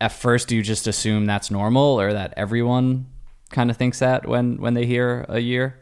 at 0.00 0.10
first 0.10 0.48
do 0.48 0.56
you 0.56 0.62
just 0.62 0.86
assume 0.86 1.26
that's 1.26 1.50
normal 1.50 2.00
or 2.00 2.12
that 2.12 2.32
everyone 2.36 3.06
kind 3.50 3.70
of 3.70 3.76
thinks 3.76 3.98
that 3.98 4.26
when 4.26 4.56
when 4.56 4.74
they 4.74 4.86
hear 4.86 5.26
a 5.28 5.38
year? 5.38 5.78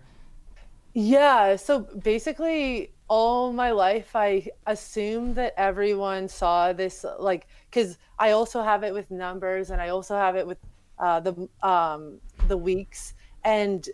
Yeah, 0.94 1.56
so 1.56 1.80
basically 1.80 2.91
all 3.14 3.52
my 3.52 3.70
life 3.72 4.10
I 4.16 4.48
assumed 4.66 5.34
that 5.40 5.52
everyone 5.68 6.28
saw 6.28 6.72
this 6.72 7.04
like 7.18 7.46
cuz 7.70 7.98
I 8.18 8.28
also 8.30 8.62
have 8.62 8.82
it 8.84 8.92
with 8.98 9.10
numbers 9.10 9.70
and 9.70 9.82
I 9.86 9.88
also 9.96 10.14
have 10.16 10.36
it 10.36 10.46
with 10.46 10.58
uh, 11.02 11.20
the 11.20 11.48
um, 11.62 12.20
the 12.48 12.56
weeks, 12.56 13.14
and 13.44 13.88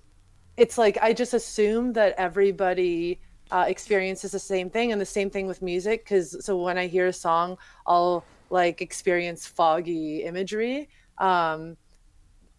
it's 0.56 0.76
like 0.76 0.98
I 1.00 1.12
just 1.12 1.32
assume 1.32 1.94
that 1.94 2.14
everybody 2.18 3.18
uh, 3.50 3.64
experiences 3.66 4.32
the 4.32 4.38
same 4.38 4.68
thing, 4.68 4.92
and 4.92 5.00
the 5.00 5.06
same 5.06 5.30
thing 5.30 5.46
with 5.46 5.62
music. 5.62 6.04
Because 6.04 6.44
so 6.44 6.62
when 6.62 6.76
I 6.76 6.86
hear 6.86 7.06
a 7.06 7.12
song, 7.12 7.56
I'll 7.86 8.24
like 8.50 8.82
experience 8.82 9.46
foggy 9.46 10.22
imagery. 10.24 10.90
Um, 11.16 11.76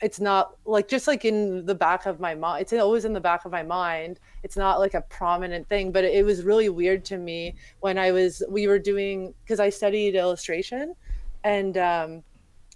it's 0.01 0.19
not 0.19 0.55
like 0.65 0.87
just 0.87 1.07
like 1.07 1.25
in 1.25 1.65
the 1.65 1.75
back 1.75 2.05
of 2.05 2.19
my 2.19 2.33
mind 2.33 2.61
it's 2.61 2.73
always 2.73 3.05
in 3.05 3.13
the 3.13 3.19
back 3.19 3.43
of 3.45 3.51
my 3.51 3.63
mind. 3.63 4.19
It's 4.43 4.55
not 4.55 4.79
like 4.79 4.93
a 4.93 5.01
prominent 5.01 5.67
thing 5.67 5.91
but 5.91 6.03
it 6.03 6.25
was 6.25 6.43
really 6.43 6.69
weird 6.69 7.03
to 7.05 7.17
me 7.17 7.55
when 7.81 7.97
i 7.97 8.11
was 8.11 8.41
we 8.49 8.67
were 8.67 8.79
doing 8.79 9.33
because 9.43 9.59
i 9.59 9.69
studied 9.69 10.15
illustration 10.15 10.95
and 11.43 11.77
um, 11.77 12.23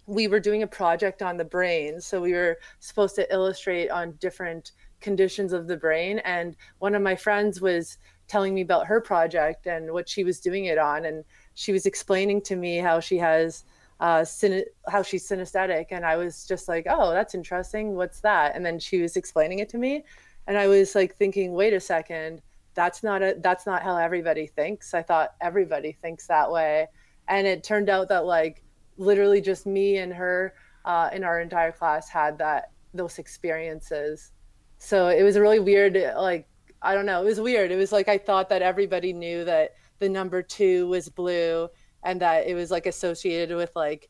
we 0.06 0.27
were 0.27 0.39
doing 0.39 0.63
a 0.63 0.68
project 0.68 1.22
on 1.22 1.38
the 1.38 1.46
brain. 1.46 2.01
So 2.01 2.22
we 2.22 2.34
were 2.34 2.60
supposed 2.80 3.15
to 3.15 3.34
illustrate 3.34 3.89
on 3.89 4.13
different 4.20 4.72
conditions 5.00 5.53
of 5.53 5.68
the 5.68 5.77
brain. 5.77 6.20
And 6.20 6.56
one 6.80 6.96
of 6.96 7.01
my 7.01 7.15
friends 7.15 7.62
was 7.62 7.98
telling 8.27 8.53
me 8.53 8.62
about 8.62 8.88
her 8.88 9.01
project 9.01 9.68
and 9.68 9.92
what 9.92 10.10
she 10.10 10.24
was 10.24 10.39
doing 10.39 10.65
it 10.65 10.77
on. 10.77 11.06
And 11.06 11.24
she 11.53 11.72
was 11.72 11.86
explaining 11.86 12.42
to 12.44 12.56
me 12.56 12.77
how 12.77 13.00
she 13.00 13.18
has 13.18 13.63
uh, 14.00 14.25
how 14.89 15.01
she's 15.03 15.27
synesthetic. 15.27 15.88
And 15.91 16.05
I 16.05 16.17
was 16.17 16.45
just 16.45 16.67
like, 16.67 16.85
oh, 16.89 17.12
that's 17.12 17.35
interesting. 17.35 17.95
What's 17.95 18.19
that? 18.21 18.55
And 18.55 18.65
then 18.65 18.79
she 18.79 19.01
was 19.01 19.15
explaining 19.15 19.59
it 19.59 19.69
to 19.69 19.77
me. 19.77 20.03
And 20.47 20.57
I 20.57 20.67
was 20.67 20.95
like 20.95 21.15
thinking, 21.15 21.53
wait 21.53 21.73
a 21.73 21.79
second, 21.79 22.41
that's 22.73 23.03
not 23.03 23.21
a, 23.21 23.35
that's 23.39 23.65
not 23.65 23.83
how 23.83 23.97
everybody 23.97 24.47
thinks. 24.47 24.93
I 24.93 25.03
thought 25.03 25.35
everybody 25.41 25.93
thinks 25.93 26.27
that 26.27 26.51
way. 26.51 26.88
And 27.27 27.47
it 27.47 27.63
turned 27.63 27.89
out 27.89 28.09
that 28.09 28.25
like 28.25 28.63
literally 28.97 29.41
just 29.41 29.65
me 29.65 29.97
and 29.97 30.13
her 30.13 30.53
uh, 30.85 31.09
in 31.13 31.23
our 31.23 31.39
entire 31.39 31.71
class 31.71 32.09
had 32.09 32.38
that, 32.39 32.71
those 32.93 33.19
experiences. 33.19 34.31
So 34.79 35.07
it 35.07 35.23
was 35.23 35.38
really 35.38 35.59
weird. 35.59 35.97
Like, 36.17 36.47
I 36.81 36.93
don't 36.93 37.05
know. 37.05 37.21
It 37.21 37.25
was 37.25 37.39
weird. 37.39 37.71
It 37.71 37.77
was 37.77 37.93
like, 37.93 38.09
I 38.09 38.17
thought 38.17 38.50
that 38.50 38.62
everybody 38.62 39.13
knew 39.13 39.45
that 39.45 39.75
the 40.00 40.09
number 40.09 40.41
two 40.41 40.88
was 40.89 41.07
blue 41.07 41.69
and 42.03 42.22
that 42.22 42.48
it 42.48 42.55
was 42.55 42.72
like 42.72 42.86
associated 42.86 43.55
with 43.55 43.72
like 43.75 44.10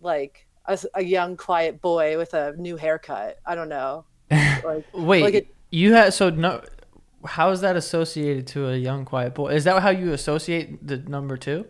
like 0.00 0.46
a, 0.66 0.78
a 0.94 1.02
young 1.02 1.36
quiet 1.36 1.80
boy 1.80 2.16
with 2.16 2.34
a 2.34 2.54
new 2.56 2.76
haircut. 2.76 3.38
I 3.46 3.54
don't 3.54 3.68
know. 3.68 4.04
Like, 4.64 4.84
Wait, 4.92 5.22
like 5.22 5.34
it, 5.34 5.54
you 5.70 5.92
had 5.92 6.12
so 6.12 6.30
no. 6.30 6.60
How 7.24 7.50
is 7.50 7.60
that 7.60 7.76
associated 7.76 8.48
to 8.48 8.68
a 8.68 8.76
young 8.76 9.04
quiet 9.04 9.34
boy? 9.34 9.52
Is 9.52 9.64
that 9.64 9.80
how 9.80 9.90
you 9.90 10.12
associate 10.12 10.84
the 10.84 10.96
number 10.96 11.36
two? 11.36 11.66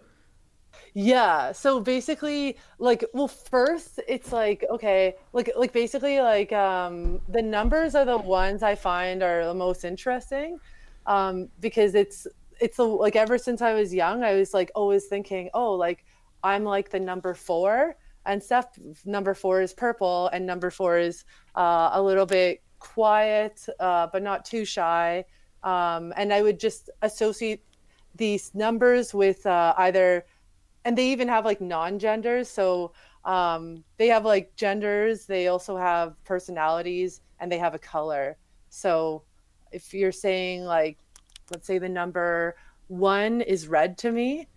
Yeah. 0.95 1.53
So 1.53 1.81
basically, 1.81 2.57
like, 2.79 3.05
well, 3.13 3.29
first 3.29 4.01
it's 4.09 4.33
like 4.33 4.65
okay, 4.71 5.17
like, 5.35 5.51
like 5.57 5.75
basically, 5.75 6.21
like, 6.21 6.53
um, 6.53 7.21
the 7.29 7.43
numbers 7.43 7.95
are 7.95 8.07
the 8.07 8.17
ones 8.17 8.63
I 8.63 8.77
find 8.77 9.23
are 9.23 9.45
the 9.45 9.55
most 9.55 9.85
interesting, 9.85 10.59
um, 11.05 11.49
because 11.61 11.95
it's 11.95 12.27
it's 12.61 12.79
a, 12.79 12.85
like 12.85 13.17
ever 13.17 13.39
since 13.39 13.63
I 13.63 13.75
was 13.75 13.93
young, 13.95 14.23
I 14.23 14.35
was 14.35 14.55
like 14.55 14.71
always 14.75 15.07
thinking, 15.07 15.51
oh, 15.55 15.73
like 15.73 16.05
I'm 16.43 16.65
like 16.65 16.91
the 16.91 17.01
number 17.01 17.35
four, 17.35 17.97
and 18.27 18.43
stuff. 18.43 18.67
number 19.05 19.35
four 19.35 19.63
is 19.63 19.73
purple, 19.73 20.29
and 20.33 20.45
number 20.45 20.71
four 20.71 20.99
is 20.99 21.25
uh, 21.55 21.91
a 21.93 22.03
little 22.03 22.27
bit 22.27 22.63
quiet, 22.79 23.65
uh, 23.81 24.09
but 24.13 24.23
not 24.23 24.45
too 24.45 24.65
shy. 24.65 25.25
Um, 25.63 26.13
and 26.17 26.33
I 26.33 26.43
would 26.43 26.61
just 26.61 26.91
associate 27.03 27.65
these 28.15 28.55
numbers 28.55 29.15
with 29.15 29.47
uh, 29.47 29.75
either, 29.79 30.27
and 30.85 30.97
they 30.97 31.09
even 31.11 31.29
have 31.29 31.45
like 31.45 31.61
non-genders. 31.61 32.49
So 32.49 32.93
um, 33.25 33.85
they 33.97 34.09
have 34.09 34.25
like 34.25 34.55
genders. 34.57 35.27
They 35.27 35.49
also 35.49 35.77
have 35.77 36.23
personalities, 36.25 37.21
and 37.41 37.51
they 37.51 37.59
have 37.59 37.75
a 37.75 37.79
color. 37.79 38.37
So 38.69 39.23
if 39.73 39.95
you're 39.95 40.13
saying 40.13 40.65
like 40.65 40.99
let's 41.51 41.67
say 41.67 41.79
the 41.79 41.89
number 41.89 42.57
one 42.89 43.41
is 43.41 43.69
red 43.69 43.99
to 43.99 44.13
me, 44.13 44.49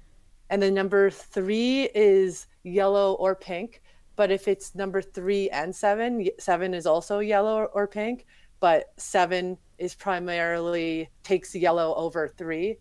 and 0.49 0.61
the 0.61 0.71
number 0.71 1.09
three 1.09 1.89
is 1.93 2.47
yellow 2.63 3.13
or 3.13 3.35
pink. 3.35 3.81
But 4.15 4.31
if 4.31 4.47
it's 4.47 4.75
number 4.75 5.01
three 5.01 5.49
and 5.49 5.73
seven, 5.75 6.27
seven 6.39 6.73
is 6.73 6.85
also 6.85 7.19
yellow 7.19 7.65
or 7.73 7.87
pink, 7.87 8.25
but 8.59 8.91
seven 8.97 9.57
is 9.77 9.95
primarily 9.95 11.09
takes 11.23 11.55
yellow 11.55 11.93
over 11.95 12.27
three, 12.27 12.77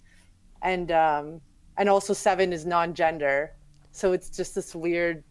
and 0.63 0.91
um, 0.91 1.41
and 1.77 1.89
also 1.89 2.13
seven 2.13 2.53
is 2.53 2.67
non-gender, 2.67 3.55
so 3.93 4.13
it's 4.13 4.31
just 4.31 4.55
this 4.55 4.75
weird. 4.75 5.23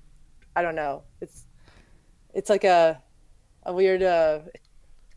I 0.55 0.61
don't 0.61 0.75
know. 0.75 1.03
It's 1.21 1.45
it's 2.33 2.49
like 2.49 2.63
a 2.63 3.01
a 3.63 3.73
weird 3.73 4.01
uh, 4.01 4.39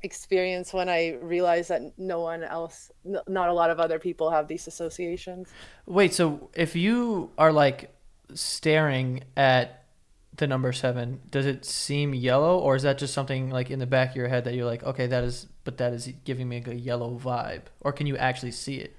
experience 0.03 0.73
when 0.73 0.89
I 0.89 1.17
realized 1.21 1.71
that 1.71 1.83
no 1.99 2.21
one 2.21 2.43
else, 2.43 2.91
not 3.05 3.49
a 3.49 3.53
lot 3.53 3.71
of 3.71 3.79
other 3.79 3.99
people 3.99 4.31
have 4.31 4.49
these 4.49 4.67
associations. 4.67 5.49
Wait, 5.87 6.15
so 6.15 6.51
if 6.55 6.77
you 6.77 7.31
are 7.39 7.53
like 7.53 7.95
staring 8.35 9.25
at 9.37 9.85
the 10.37 10.47
number 10.47 10.73
seven, 10.73 11.21
does 11.31 11.47
it 11.47 11.65
seem 11.65 12.15
yellow, 12.15 12.59
or 12.59 12.77
is 12.77 12.83
that 12.83 12.99
just 12.99 13.13
something 13.13 13.51
like 13.51 13.71
in 13.71 13.79
the 13.79 13.87
back 13.87 14.11
of 14.11 14.17
your 14.17 14.29
head 14.29 14.45
that 14.45 14.55
you're 14.55 14.67
like, 14.67 14.83
okay, 14.83 15.07
that 15.07 15.25
is, 15.25 15.47
but 15.65 15.77
that 15.79 15.93
is 15.93 16.11
giving 16.25 16.49
me 16.49 16.63
a 16.67 16.75
yellow 16.75 17.19
vibe, 17.23 17.63
or 17.81 17.93
can 17.93 18.07
you 18.07 18.17
actually 18.17 18.53
see 18.53 18.77
it? 18.77 18.97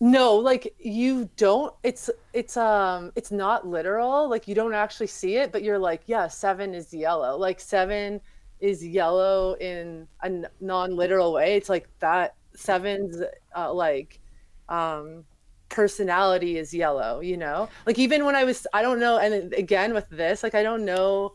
No, 0.00 0.36
like 0.36 0.74
you 0.78 1.28
don't. 1.36 1.74
It's 1.82 2.08
it's 2.32 2.56
um 2.56 3.12
it's 3.16 3.30
not 3.30 3.66
literal. 3.66 4.28
Like 4.28 4.46
you 4.46 4.54
don't 4.54 4.74
actually 4.74 5.08
see 5.08 5.36
it, 5.36 5.52
but 5.52 5.62
you're 5.62 5.78
like, 5.78 6.02
yeah, 6.06 6.28
seven 6.28 6.74
is 6.74 6.94
yellow. 6.94 7.36
Like 7.36 7.60
seven 7.60 8.20
is 8.60 8.84
yellow 8.84 9.54
in 9.54 10.06
a 10.22 10.30
non-literal 10.60 11.32
way 11.32 11.56
it's 11.56 11.68
like 11.68 11.88
that 12.00 12.34
seven's 12.54 13.22
uh, 13.56 13.72
like 13.72 14.20
um 14.68 15.24
personality 15.68 16.56
is 16.56 16.72
yellow 16.72 17.20
you 17.20 17.36
know? 17.36 17.68
Like 17.86 17.98
even 17.98 18.24
when 18.24 18.34
i 18.34 18.44
was 18.44 18.66
i 18.72 18.82
don't 18.82 18.98
know 18.98 19.18
and 19.18 19.52
again 19.52 19.92
with 19.94 20.08
this 20.08 20.42
like 20.42 20.54
i 20.54 20.62
don't 20.62 20.84
know 20.84 21.34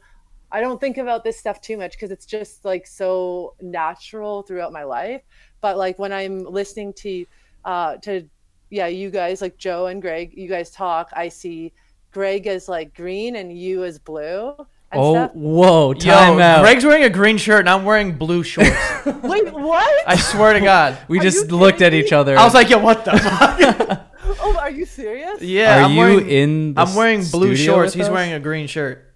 i 0.52 0.60
don't 0.60 0.82
think 0.82 0.98
about 0.98 1.24
this 1.24 1.40
stuff 1.40 1.62
too 1.62 1.78
much 1.78 1.94
because 1.94 2.12
it's 2.12 2.26
just 2.26 2.66
like 2.66 2.88
so 2.88 3.56
natural 3.62 4.44
throughout 4.44 4.72
my 4.72 4.84
life. 4.84 5.22
But 5.62 5.78
like 5.78 5.98
when 6.00 6.12
i'm 6.12 6.44
listening 6.44 6.94
to 6.94 7.26
uh 7.64 7.98
to 7.98 8.28
yeah 8.70 8.88
you 8.88 9.12
guys 9.12 9.42
like 9.42 9.58
joe 9.58 9.86
and 9.86 10.02
greg 10.02 10.34
you 10.36 10.50
guys 10.50 10.72
talk 10.72 11.10
i 11.14 11.30
see 11.30 11.72
greg 12.12 12.48
as 12.48 12.68
like 12.68 12.94
green 12.96 13.36
and 13.36 13.56
you 13.58 13.84
as 13.84 14.00
blue 14.00 14.56
oh, 14.96 15.14
stuff. 15.14 15.32
whoa! 15.34 15.94
Time 15.94 16.38
Yo, 16.38 16.44
out. 16.44 16.62
Greg's 16.62 16.86
wearing 16.86 17.04
a 17.04 17.10
green 17.10 17.38
shirt 17.38 17.62
and 17.62 17.70
I'm 17.70 17.86
wearing 17.86 18.14
blue 18.14 18.44
shorts. 18.44 18.70
Wait, 19.06 19.54
what? 19.54 20.08
I 20.08 20.16
swear 20.16 20.54
to 20.54 20.60
God. 20.60 20.98
We 21.08 21.20
Are 21.20 21.24
just 21.24 21.52
looked 21.52 21.82
at 21.82 21.94
each 21.94 22.12
other. 22.12 22.38
I 22.38 22.44
was 22.44 22.54
like, 22.54 22.70
yo, 22.70 22.80
what 22.80 23.06
the 23.06 23.12
fuck? 23.12 24.08
oh, 24.42 24.58
are 24.60 24.72
you 24.72 24.86
serious? 24.86 25.42
Yeah. 25.42 25.80
Are 25.80 25.86
I'm 25.86 25.92
you 25.92 25.98
wearing, 25.98 26.30
in? 26.30 26.74
I'm 26.78 26.96
wearing 26.96 27.24
blue 27.26 27.56
shorts. 27.56 27.94
He's 27.94 28.06
us? 28.06 28.12
wearing 28.12 28.34
a 28.34 28.40
green 28.40 28.68
shirt. 28.68 29.14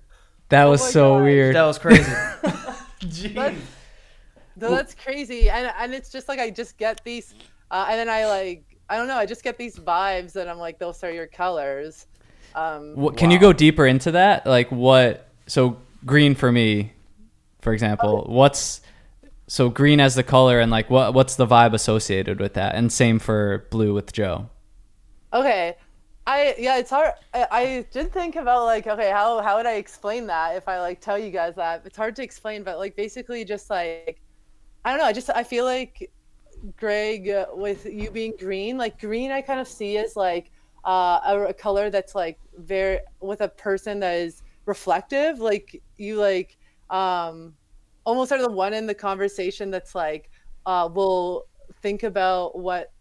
That 0.50 0.66
was 0.66 0.82
oh 0.82 0.90
so 0.90 1.14
God. 1.16 1.24
weird. 1.24 1.56
That 1.56 1.66
was 1.66 1.78
crazy. 1.78 2.12
That's, 3.02 3.58
no, 4.60 4.72
that's 4.72 4.96
crazy, 4.96 5.50
and 5.50 5.72
and 5.78 5.94
it's 5.94 6.12
just 6.12 6.28
like 6.28 6.40
I 6.40 6.50
just 6.50 6.78
get 6.78 7.04
these, 7.04 7.36
uh, 7.70 7.86
and 7.90 8.00
then 8.00 8.10
I 8.10 8.26
like 8.26 8.78
I 8.90 8.98
don't 8.98 9.08
know, 9.08 9.18
I 9.18 9.26
just 9.26 9.44
get 9.44 9.58
these 9.58 9.78
vibes, 9.78 10.36
and 10.36 10.50
I'm 10.50 10.58
like, 10.58 10.80
those 10.80 11.04
are 11.04 11.12
your 11.12 11.28
colors. 11.28 12.08
Um, 12.56 12.96
what, 12.96 13.18
can 13.18 13.30
wow. 13.30 13.34
you 13.36 13.40
go 13.40 13.54
deeper 13.54 13.86
into 13.86 14.12
that? 14.12 14.46
Like 14.46 14.72
what 14.72 15.27
so 15.48 15.78
green 16.06 16.36
for 16.36 16.52
me, 16.52 16.94
for 17.62 17.74
example, 17.74 18.20
okay. 18.20 18.32
what's 18.32 18.82
so 19.48 19.70
green 19.70 20.00
as 20.00 20.16
the 20.16 20.24
color 20.24 20.60
and 20.60 20.70
like 20.70 20.90
what 20.90 21.14
what's 21.14 21.36
the 21.36 21.48
vibe 21.48 21.74
associated 21.74 22.40
with 22.40 22.54
that? 22.54 22.76
And 22.76 22.92
same 22.92 23.20
for 23.20 23.66
blue 23.72 23.94
with 23.94 24.12
Joe. 24.14 24.50
Okay. 25.34 25.76
I 26.26 26.56
yeah, 26.60 26.78
it's 26.78 26.90
hard. 26.90 27.14
I, 27.34 27.48
I, 27.52 27.86
did 27.92 28.12
think 28.12 28.36
about 28.36 28.66
like, 28.66 28.86
okay, 28.86 29.10
how 29.10 29.42
how 29.42 29.56
would 29.56 29.66
I 29.66 29.76
explain 29.76 30.28
that 30.28 30.58
if 30.58 30.68
I 30.68 30.80
like 30.82 31.00
tell 31.00 31.18
you 31.18 31.32
guys 31.32 31.56
that? 31.56 31.84
It's 31.86 31.96
hard 31.96 32.18
to 32.18 32.24
explain, 32.24 32.64
but 32.64 32.78
like 32.78 32.98
basically 32.98 33.46
just 33.46 33.70
like 33.70 34.22
I 34.84 34.92
don't 34.92 35.00
know. 35.00 35.06
I 35.06 35.14
just 35.14 35.30
I 35.30 35.44
feel 35.44 35.64
like 35.64 36.12
Greg 36.76 37.30
uh, 37.30 37.46
with 37.54 37.86
you 37.86 38.12
being 38.12 38.34
green, 38.38 38.78
like 38.78 39.00
green, 39.00 39.32
I 39.32 39.42
kind 39.42 39.60
of 39.62 39.68
see 39.70 39.98
as 39.98 40.18
like 40.18 40.52
uh, 40.86 41.20
a, 41.26 41.46
a 41.50 41.54
color 41.54 41.90
that's 41.90 42.14
like 42.14 42.40
very 42.58 43.00
with 43.22 43.40
a 43.42 43.48
person 43.48 44.00
that 44.02 44.16
is 44.16 44.44
reflective 44.68 45.40
like 45.40 45.82
you 45.98 46.18
like 46.18 46.58
um 46.90 47.54
almost 48.06 48.32
are 48.32 48.42
the 48.42 48.52
one 48.52 48.74
in 48.74 48.86
the 48.86 48.94
conversation 48.94 49.72
that's 49.72 49.96
like 49.96 50.30
uh 50.66 50.88
will 50.94 51.48
think 51.82 52.04
about 52.04 52.58
what 52.60 52.92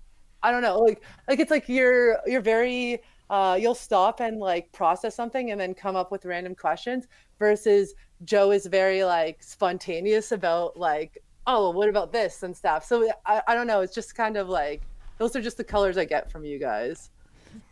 i 0.43 0.51
don't 0.51 0.63
know 0.63 0.79
like 0.79 1.03
like 1.29 1.41
it's 1.41 1.51
like 1.51 1.69
you're 1.69 2.19
you're 2.27 2.41
very 2.41 3.03
uh 3.31 3.59
you'll 3.61 3.75
stop 3.75 4.21
and 4.21 4.39
like 4.39 4.71
process 4.73 5.15
something 5.15 5.51
and 5.51 5.61
then 5.61 5.75
come 5.75 5.97
up 5.97 6.13
with 6.13 6.25
random 6.25 6.55
questions 6.55 7.09
versus 7.39 7.95
joe 8.25 8.53
is 8.53 8.67
very 8.67 9.03
like 9.03 9.43
spontaneous 9.43 10.31
about 10.33 10.77
like 10.77 11.19
oh 11.49 11.71
what 11.71 11.89
about 11.89 12.13
this 12.13 12.43
and 12.43 12.57
stuff? 12.57 12.85
So 12.85 13.09
i, 13.27 13.43
I 13.47 13.55
don't 13.55 13.67
know 13.67 13.81
it's 13.81 13.95
just 13.95 14.15
kind 14.15 14.37
of 14.37 14.49
like 14.49 14.83
those 15.19 15.35
are 15.35 15.43
just 15.43 15.57
the 15.57 15.65
colors 15.65 15.99
i 15.99 16.05
get 16.05 16.31
from 16.31 16.45
you 16.45 16.59
guys 16.59 17.11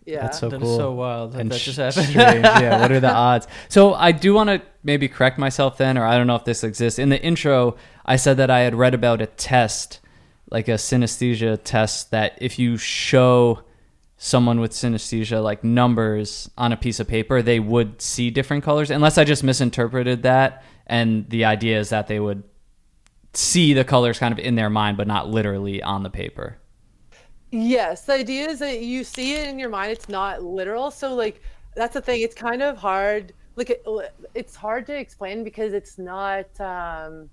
Yeah. 0.05 0.23
That's 0.23 0.39
so 0.39 0.49
That 0.51 0.57
is 0.57 0.63
cool. 0.63 0.77
so 0.77 0.93
wild 0.93 1.33
that, 1.33 1.41
and 1.41 1.51
that 1.51 1.61
just 1.61 1.79
happened. 1.79 2.07
strange. 2.09 2.43
yeah, 2.45 2.81
what 2.81 2.93
are 2.93 3.01
the 3.01 3.13
odds? 3.15 3.47
So 3.69 3.95
I 3.95 4.13
do 4.13 4.35
want 4.35 4.51
to 4.51 4.61
maybe 4.83 5.09
correct 5.09 5.39
myself 5.39 5.79
then, 5.79 5.97
or 5.97 6.05
I 6.05 6.17
don't 6.19 6.27
know 6.27 6.37
if 6.37 6.45
this 6.45 6.63
exists. 6.65 6.99
In 6.99 7.09
the 7.09 7.23
intro, 7.23 7.77
I 8.05 8.17
said 8.17 8.37
that 8.37 8.51
I 8.51 8.61
had 8.61 8.75
read 8.75 8.93
about 8.95 9.23
a 9.23 9.27
test, 9.27 10.01
like 10.51 10.69
a 10.69 10.73
synesthesia 10.73 11.59
test, 11.65 12.11
that 12.11 12.37
if 12.41 12.59
you 12.59 12.77
show 12.77 13.63
someone 14.19 14.61
with 14.61 14.71
synesthesia 14.73 15.43
like 15.43 15.65
numbers 15.65 16.51
on 16.57 16.73
a 16.73 16.77
piece 16.77 17.01
of 17.01 17.09
paper, 17.09 17.41
they 17.43 17.59
would 17.61 18.01
see 18.01 18.31
different 18.31 18.63
colors. 18.63 18.91
Unless 18.91 19.17
I 19.19 19.25
just 19.25 19.43
misinterpreted 19.43 20.23
that, 20.25 20.63
and 20.87 21.29
the 21.31 21.47
idea 21.47 21.79
is 21.81 21.89
that 21.89 22.09
they 22.09 22.21
would 22.21 22.43
see 23.33 23.73
the 23.73 23.85
colors 23.85 24.19
kind 24.19 24.33
of 24.33 24.39
in 24.39 24.55
their 24.55 24.71
mind, 24.71 24.97
but 24.97 25.07
not 25.07 25.29
literally 25.29 25.83
on 25.83 26.03
the 26.03 26.11
paper. 26.11 26.59
Yes, 27.57 28.05
the 28.05 28.15
idea 28.15 28.49
is 28.49 28.59
that 28.59 28.81
you 28.81 29.05
see 29.05 29.35
it 29.35 29.47
in 29.49 29.61
your 29.61 29.69
mind. 29.69 29.93
It's 29.93 30.09
not 30.09 30.43
literal. 30.43 30.91
So 30.91 31.15
like 31.15 31.41
that's 31.77 31.95
the 31.95 32.01
thing. 32.01 32.21
It's 32.23 32.35
kind 32.35 32.63
of 32.63 32.77
hard. 32.77 33.33
Like 33.55 33.71
it, 33.71 33.87
it's 34.35 34.57
hard 34.57 34.87
to 34.87 34.99
explain 34.99 35.45
because 35.45 35.73
it's 35.73 35.97
not. 35.97 36.49
um 36.61 37.31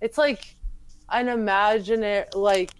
It's 0.00 0.18
like 0.18 0.56
an 1.10 1.28
imaginary 1.28 2.26
like. 2.34 2.70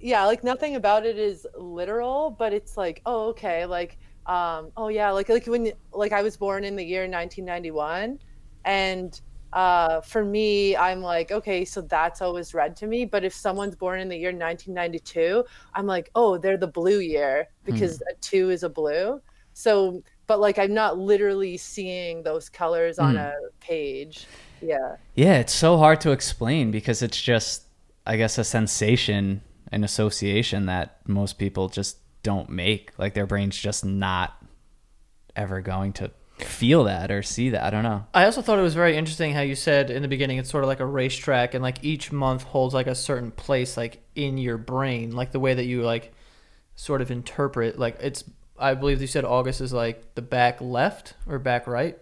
Yeah, 0.00 0.26
like 0.26 0.44
nothing 0.44 0.76
about 0.76 1.06
it 1.06 1.18
is 1.18 1.46
literal, 1.56 2.30
but 2.30 2.52
it's 2.52 2.76
like, 2.76 3.02
oh, 3.06 3.28
okay, 3.28 3.66
like, 3.66 3.98
um, 4.26 4.72
oh 4.76 4.88
yeah, 4.88 5.10
like 5.10 5.28
like 5.30 5.46
when 5.46 5.72
like 5.92 6.12
I 6.12 6.22
was 6.22 6.36
born 6.36 6.64
in 6.64 6.76
the 6.76 6.84
year 6.84 7.08
1991, 7.08 8.18
and 8.64 9.20
uh, 9.56 10.02
for 10.02 10.22
me, 10.22 10.76
I'm 10.76 11.00
like, 11.00 11.32
okay, 11.32 11.64
so 11.64 11.80
that's 11.80 12.20
always 12.20 12.52
red 12.52 12.76
to 12.76 12.86
me. 12.86 13.06
But 13.06 13.24
if 13.24 13.32
someone's 13.32 13.74
born 13.74 14.00
in 14.00 14.08
the 14.08 14.16
year 14.16 14.28
1992, 14.30 15.44
I'm 15.74 15.86
like, 15.86 16.10
oh, 16.14 16.36
they're 16.36 16.58
the 16.58 16.66
blue 16.66 17.00
year 17.00 17.48
because 17.64 18.02
a 18.02 18.14
two 18.20 18.50
is 18.50 18.62
a 18.62 18.68
blue. 18.68 19.20
So, 19.54 20.02
but 20.26 20.40
like, 20.40 20.58
I'm 20.58 20.74
not 20.74 20.98
literally 20.98 21.56
seeing 21.56 22.22
those 22.22 22.50
colors 22.50 22.98
on 22.98 23.16
a 23.16 23.32
page. 23.60 24.26
Yeah. 24.60 24.96
Yeah, 25.14 25.38
it's 25.38 25.54
so 25.54 25.78
hard 25.78 26.02
to 26.02 26.10
explain 26.12 26.70
because 26.70 27.00
it's 27.00 27.20
just, 27.20 27.62
I 28.06 28.18
guess, 28.18 28.36
a 28.36 28.44
sensation 28.44 29.40
an 29.72 29.84
association 29.84 30.66
that 30.66 30.98
most 31.06 31.38
people 31.38 31.68
just 31.68 31.98
don't 32.22 32.48
make. 32.48 32.92
Like 32.98 33.14
their 33.14 33.26
brain's 33.26 33.56
just 33.56 33.84
not 33.84 34.34
ever 35.34 35.60
going 35.60 35.92
to 35.94 36.10
feel 36.38 36.84
that 36.84 37.10
or 37.10 37.22
see 37.22 37.50
that. 37.50 37.62
I 37.62 37.70
don't 37.70 37.82
know. 37.82 38.06
I 38.12 38.24
also 38.24 38.42
thought 38.42 38.58
it 38.58 38.62
was 38.62 38.74
very 38.74 38.96
interesting 38.96 39.32
how 39.32 39.40
you 39.40 39.54
said 39.54 39.90
in 39.90 40.02
the 40.02 40.08
beginning 40.08 40.38
it's 40.38 40.50
sort 40.50 40.64
of 40.64 40.68
like 40.68 40.80
a 40.80 40.86
racetrack 40.86 41.54
and 41.54 41.62
like 41.62 41.82
each 41.82 42.12
month 42.12 42.42
holds 42.42 42.74
like 42.74 42.86
a 42.86 42.94
certain 42.94 43.30
place 43.30 43.76
like 43.76 44.02
in 44.14 44.38
your 44.38 44.58
brain, 44.58 45.12
like 45.12 45.32
the 45.32 45.40
way 45.40 45.54
that 45.54 45.64
you 45.64 45.82
like 45.82 46.12
sort 46.74 47.00
of 47.00 47.10
interpret 47.10 47.78
like 47.78 47.96
it's 48.00 48.22
I 48.58 48.74
believe 48.74 49.00
you 49.00 49.06
said 49.06 49.24
August 49.24 49.60
is 49.60 49.72
like 49.72 50.14
the 50.14 50.22
back 50.22 50.60
left 50.60 51.14
or 51.26 51.38
back 51.38 51.66
right. 51.66 51.98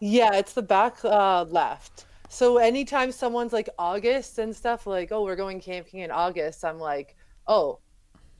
Yeah, 0.00 0.34
it's 0.34 0.52
the 0.52 0.62
back 0.62 1.04
uh, 1.04 1.44
left. 1.44 2.06
So 2.28 2.58
anytime 2.58 3.12
someone's 3.12 3.52
like 3.52 3.68
August 3.78 4.38
and 4.38 4.54
stuff, 4.54 4.86
like, 4.86 5.10
oh, 5.12 5.24
we're 5.24 5.36
going 5.36 5.60
camping 5.60 6.00
in 6.00 6.10
August, 6.10 6.64
I'm 6.64 6.78
like, 6.78 7.16
oh, 7.46 7.78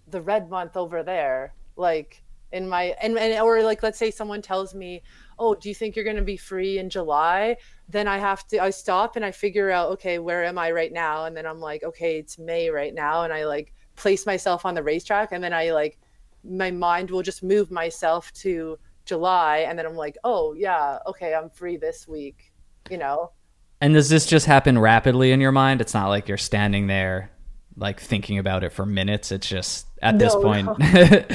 the 0.08 0.20
red 0.20 0.50
month 0.50 0.76
over 0.76 1.02
there. 1.02 1.54
Like 1.76 2.22
in 2.52 2.69
my 2.69 2.95
and, 3.02 3.16
and 3.19 3.40
or 3.40 3.62
like 3.62 3.83
let's 3.83 3.99
say 3.99 4.11
someone 4.11 4.42
tells 4.42 4.75
me, 4.75 5.02
oh, 5.38 5.54
do 5.54 5.69
you 5.69 5.75
think 5.75 5.97
you're 5.97 6.04
gonna 6.04 6.23
be 6.23 6.37
free 6.37 6.78
in 6.78 6.90
July? 6.90 7.57
Then 7.88 8.09
I 8.09 8.19
have 8.19 8.47
to 8.49 8.59
I 8.59 8.71
stop 8.71 9.16
and 9.16 9.25
I 9.25 9.30
figure 9.30 9.71
out, 9.71 9.90
okay, 9.92 10.19
where 10.19 10.45
am 10.45 10.59
I 10.59 10.71
right 10.71 10.92
now? 10.92 11.25
And 11.25 11.37
then 11.37 11.47
I'm 11.47 11.61
like, 11.61 11.83
okay, 11.83 12.19
it's 12.19 12.38
May 12.38 12.71
right 12.71 12.95
now, 12.95 13.23
and 13.25 13.33
I 13.33 13.45
like 13.45 13.73
place 13.97 14.26
myself 14.26 14.64
on 14.64 14.75
the 14.75 14.83
racetrack 14.83 15.33
and 15.33 15.45
then 15.45 15.52
I 15.52 15.73
like 15.73 15.99
my 16.42 16.71
mind 16.71 17.11
will 17.11 17.23
just 17.23 17.42
move 17.42 17.70
myself 17.70 18.33
to 18.33 18.79
July 19.05 19.59
and 19.68 19.79
then 19.79 19.87
I'm 19.87 19.96
like, 19.96 20.16
oh 20.24 20.55
yeah, 20.55 20.98
okay, 21.07 21.35
I'm 21.35 21.51
free 21.51 21.77
this 21.77 22.09
week, 22.09 22.53
you 22.90 22.96
know. 22.96 23.33
And 23.81 23.94
does 23.94 24.09
this 24.09 24.27
just 24.27 24.46
happen 24.46 24.79
rapidly 24.79 25.33
in 25.33 25.40
your 25.40 25.53
mind? 25.53 25.81
It's 25.81 25.94
not 25.94 26.09
like 26.09 26.29
you're 26.29 26.38
standing 26.38 26.87
there 26.87 27.31
like 27.77 28.01
thinking 28.01 28.38
about 28.38 28.62
it 28.62 28.72
for 28.72 28.85
minutes. 28.85 29.33
It's 29.33 29.48
just 29.48 29.87
at 30.02 30.18
this 30.18 30.34
No, 30.34 30.40
point. 30.40 30.76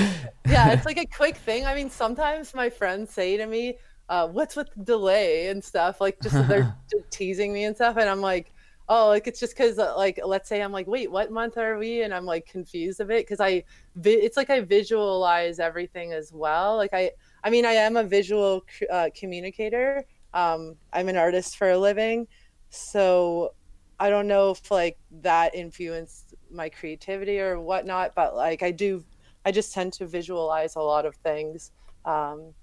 Yeah, 0.45 0.71
it's 0.71 0.85
like 0.85 0.97
a 0.97 1.05
quick 1.07 1.37
thing. 1.37 1.65
I 1.65 1.73
mean, 1.73 1.89
sometimes 1.89 2.53
my 2.53 2.69
friends 2.69 3.11
say 3.11 3.37
to 3.37 3.45
me, 3.47 3.77
uh, 4.09 4.27
what's 4.27 4.55
with 4.55 4.69
the 4.75 4.83
delay 4.83 5.47
and 5.47 5.63
stuff? 5.63 5.99
Like 5.99 6.21
just 6.21 6.35
they're 6.47 6.75
teasing 7.09 7.53
me 7.53 7.63
and 7.65 7.75
stuff 7.75 7.97
and 7.97 8.07
I'm 8.09 8.21
like, 8.21 8.51
oh, 8.87 9.07
like 9.07 9.25
it's 9.27 9.39
just 9.39 9.55
cuz 9.55 9.77
like 9.77 10.19
let's 10.23 10.47
say 10.47 10.61
I'm 10.61 10.71
like, 10.71 10.87
wait, 10.87 11.09
what 11.11 11.31
month 11.31 11.57
are 11.57 11.77
we? 11.77 12.03
And 12.03 12.13
I'm 12.13 12.25
like 12.25 12.45
confused 12.45 12.99
of 13.01 13.09
it 13.09 13.27
cuz 13.27 13.39
I 13.39 13.63
vi- 13.95 14.21
it's 14.25 14.37
like 14.37 14.49
I 14.51 14.59
visualize 14.61 15.59
everything 15.59 16.13
as 16.13 16.31
well. 16.31 16.77
Like 16.77 16.93
I 16.93 17.11
I 17.43 17.49
mean, 17.49 17.65
I 17.65 17.73
am 17.73 17.97
a 17.97 18.03
visual 18.03 18.63
uh, 18.91 19.09
communicator. 19.15 20.05
Um, 20.33 20.75
I'm 20.93 21.09
an 21.09 21.17
artist 21.17 21.57
for 21.57 21.69
a 21.71 21.77
living. 21.77 22.27
So 22.69 23.53
I 23.99 24.09
don't 24.09 24.27
know 24.27 24.51
if 24.51 24.69
like 24.71 24.97
that 25.21 25.55
influenced 25.55 26.24
my 26.55 26.69
creativity 26.69 27.39
or 27.39 27.59
whatnot, 27.59 28.13
but 28.15 28.35
like 28.35 28.63
I 28.63 28.71
do, 28.71 29.03
I 29.45 29.51
just 29.51 29.73
tend 29.73 29.93
to 29.93 30.05
visualize 30.07 30.75
a 30.75 30.81
lot 30.81 31.05
of 31.05 31.15
things 31.15 31.71
um, 32.05 32.53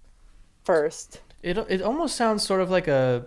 first. 0.64 1.20
It 1.42 1.58
it 1.58 1.82
almost 1.82 2.16
sounds 2.16 2.42
sort 2.44 2.60
of 2.60 2.70
like 2.70 2.88
a 2.88 3.26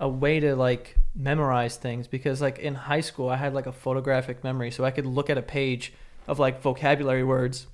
a 0.00 0.08
way 0.08 0.40
to 0.40 0.56
like 0.56 0.96
memorize 1.14 1.76
things 1.76 2.08
because 2.08 2.40
like 2.40 2.58
in 2.58 2.74
high 2.74 3.02
school 3.02 3.28
I 3.28 3.36
had 3.36 3.54
like 3.54 3.66
a 3.66 3.72
photographic 3.72 4.42
memory 4.42 4.70
so 4.70 4.84
I 4.84 4.90
could 4.90 5.06
look 5.06 5.28
at 5.30 5.36
a 5.38 5.42
page 5.42 5.92
of 6.26 6.38
like 6.38 6.60
vocabulary 6.62 7.22
words 7.22 7.66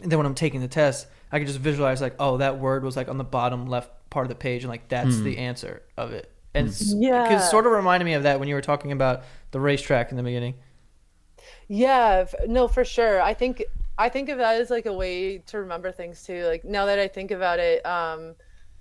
and 0.00 0.10
then 0.10 0.18
when 0.18 0.24
I'm 0.24 0.36
taking 0.36 0.60
the 0.60 0.68
test 0.68 1.08
I 1.32 1.38
could 1.38 1.48
just 1.48 1.58
visualize 1.58 2.00
like 2.00 2.14
oh 2.20 2.36
that 2.38 2.58
word 2.58 2.84
was 2.84 2.96
like 2.96 3.08
on 3.08 3.18
the 3.18 3.24
bottom 3.24 3.66
left 3.66 3.90
part 4.10 4.24
of 4.24 4.28
the 4.28 4.36
page 4.36 4.62
and 4.62 4.70
like 4.70 4.88
that's 4.88 5.18
the 5.20 5.38
answer 5.38 5.82
of 5.96 6.12
it 6.12 6.30
and 6.54 6.72
Yeah. 6.80 7.34
it 7.36 7.40
sort 7.50 7.66
of 7.66 7.72
reminded 7.72 8.04
me 8.04 8.14
of 8.14 8.22
that 8.22 8.38
when 8.38 8.48
you 8.48 8.54
were 8.54 8.62
talking 8.62 8.92
about 8.92 9.24
the 9.50 9.58
racetrack 9.60 10.10
in 10.12 10.16
the 10.16 10.22
beginning 10.22 10.54
Yeah, 11.68 12.26
no, 12.46 12.68
for 12.68 12.84
sure. 12.84 13.20
I 13.20 13.34
think 13.34 13.62
I 13.98 14.08
think 14.08 14.28
of 14.28 14.38
that 14.38 14.60
as 14.60 14.70
like 14.70 14.86
a 14.86 14.92
way 14.92 15.38
to 15.38 15.58
remember 15.58 15.92
things 15.92 16.22
too. 16.24 16.44
Like 16.46 16.64
now 16.64 16.86
that 16.86 16.98
I 16.98 17.08
think 17.08 17.30
about 17.30 17.58
it, 17.58 17.84
um, 17.84 18.34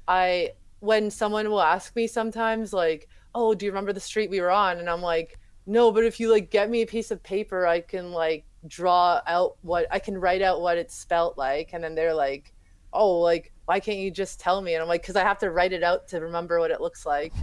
I 0.07 0.51
when 0.79 1.11
someone 1.11 1.49
will 1.49 1.61
ask 1.61 1.95
me 1.95 2.07
sometimes 2.07 2.73
like, 2.73 3.07
"Oh, 3.35 3.53
do 3.53 3.65
you 3.65 3.71
remember 3.71 3.93
the 3.93 3.99
street 3.99 4.29
we 4.29 4.41
were 4.41 4.51
on?" 4.51 4.79
and 4.79 4.89
I'm 4.89 5.01
like, 5.01 5.37
"No, 5.65 5.91
but 5.91 6.03
if 6.03 6.19
you 6.19 6.31
like 6.31 6.49
get 6.49 6.69
me 6.69 6.81
a 6.81 6.87
piece 6.87 7.11
of 7.11 7.21
paper, 7.23 7.67
I 7.67 7.81
can 7.81 8.11
like 8.11 8.45
draw 8.67 9.21
out 9.27 9.57
what 9.61 9.87
I 9.91 9.99
can 9.99 10.17
write 10.17 10.41
out 10.41 10.61
what 10.61 10.77
it's 10.77 10.95
spelt 10.95 11.37
like." 11.37 11.71
And 11.73 11.83
then 11.83 11.95
they're 11.95 12.13
like, 12.13 12.53
"Oh, 12.93 13.19
like 13.19 13.53
why 13.65 13.79
can't 13.79 13.99
you 13.99 14.11
just 14.11 14.39
tell 14.39 14.61
me?" 14.61 14.73
And 14.73 14.81
I'm 14.81 14.89
like, 14.89 15.03
"Cuz 15.03 15.15
I 15.15 15.23
have 15.23 15.39
to 15.39 15.51
write 15.51 15.73
it 15.73 15.83
out 15.83 16.07
to 16.09 16.19
remember 16.19 16.59
what 16.59 16.71
it 16.71 16.81
looks 16.81 17.05
like." 17.05 17.33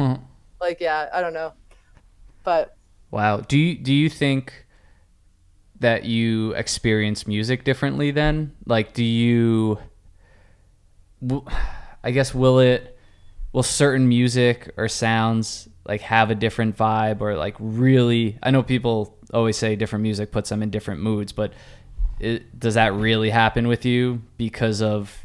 like, 0.61 0.81
yeah, 0.81 1.09
I 1.13 1.21
don't 1.21 1.35
know. 1.35 1.53
But 2.45 2.77
Wow. 3.11 3.39
Do 3.41 3.59
you 3.59 3.77
do 3.77 3.93
you 3.95 4.09
think 4.11 4.67
that 5.81 6.05
you 6.05 6.53
experience 6.53 7.27
music 7.27 7.65
differently 7.65 8.11
then? 8.11 8.53
Like 8.67 8.95
do 8.95 9.05
you 9.05 9.79
I 12.05 12.11
guess 12.11 12.35
will 12.35 12.59
it 12.59 12.99
will 13.53 13.63
certain 13.63 14.09
music 14.09 14.73
or 14.77 14.89
sounds 14.89 15.69
like 15.87 16.03
have 16.03 16.31
a 16.31 16.35
different 16.35 16.77
vibe 16.77 17.21
or 17.21 17.37
like 17.37 17.57
really 17.59 18.39
I 18.43 18.51
know 18.51 18.63
people 18.63 19.17
always 19.33 19.57
say 19.57 19.77
different 19.77 20.03
music 20.03 20.33
puts 20.33 20.49
them 20.49 20.63
in 20.63 20.71
different 20.71 21.01
moods, 21.01 21.33
but 21.33 21.53
it, 22.21 22.59
does 22.59 22.75
that 22.75 22.93
really 22.95 23.31
happen 23.31 23.69
with 23.69 23.85
you 23.85 24.23
because 24.37 24.83
of 24.83 25.25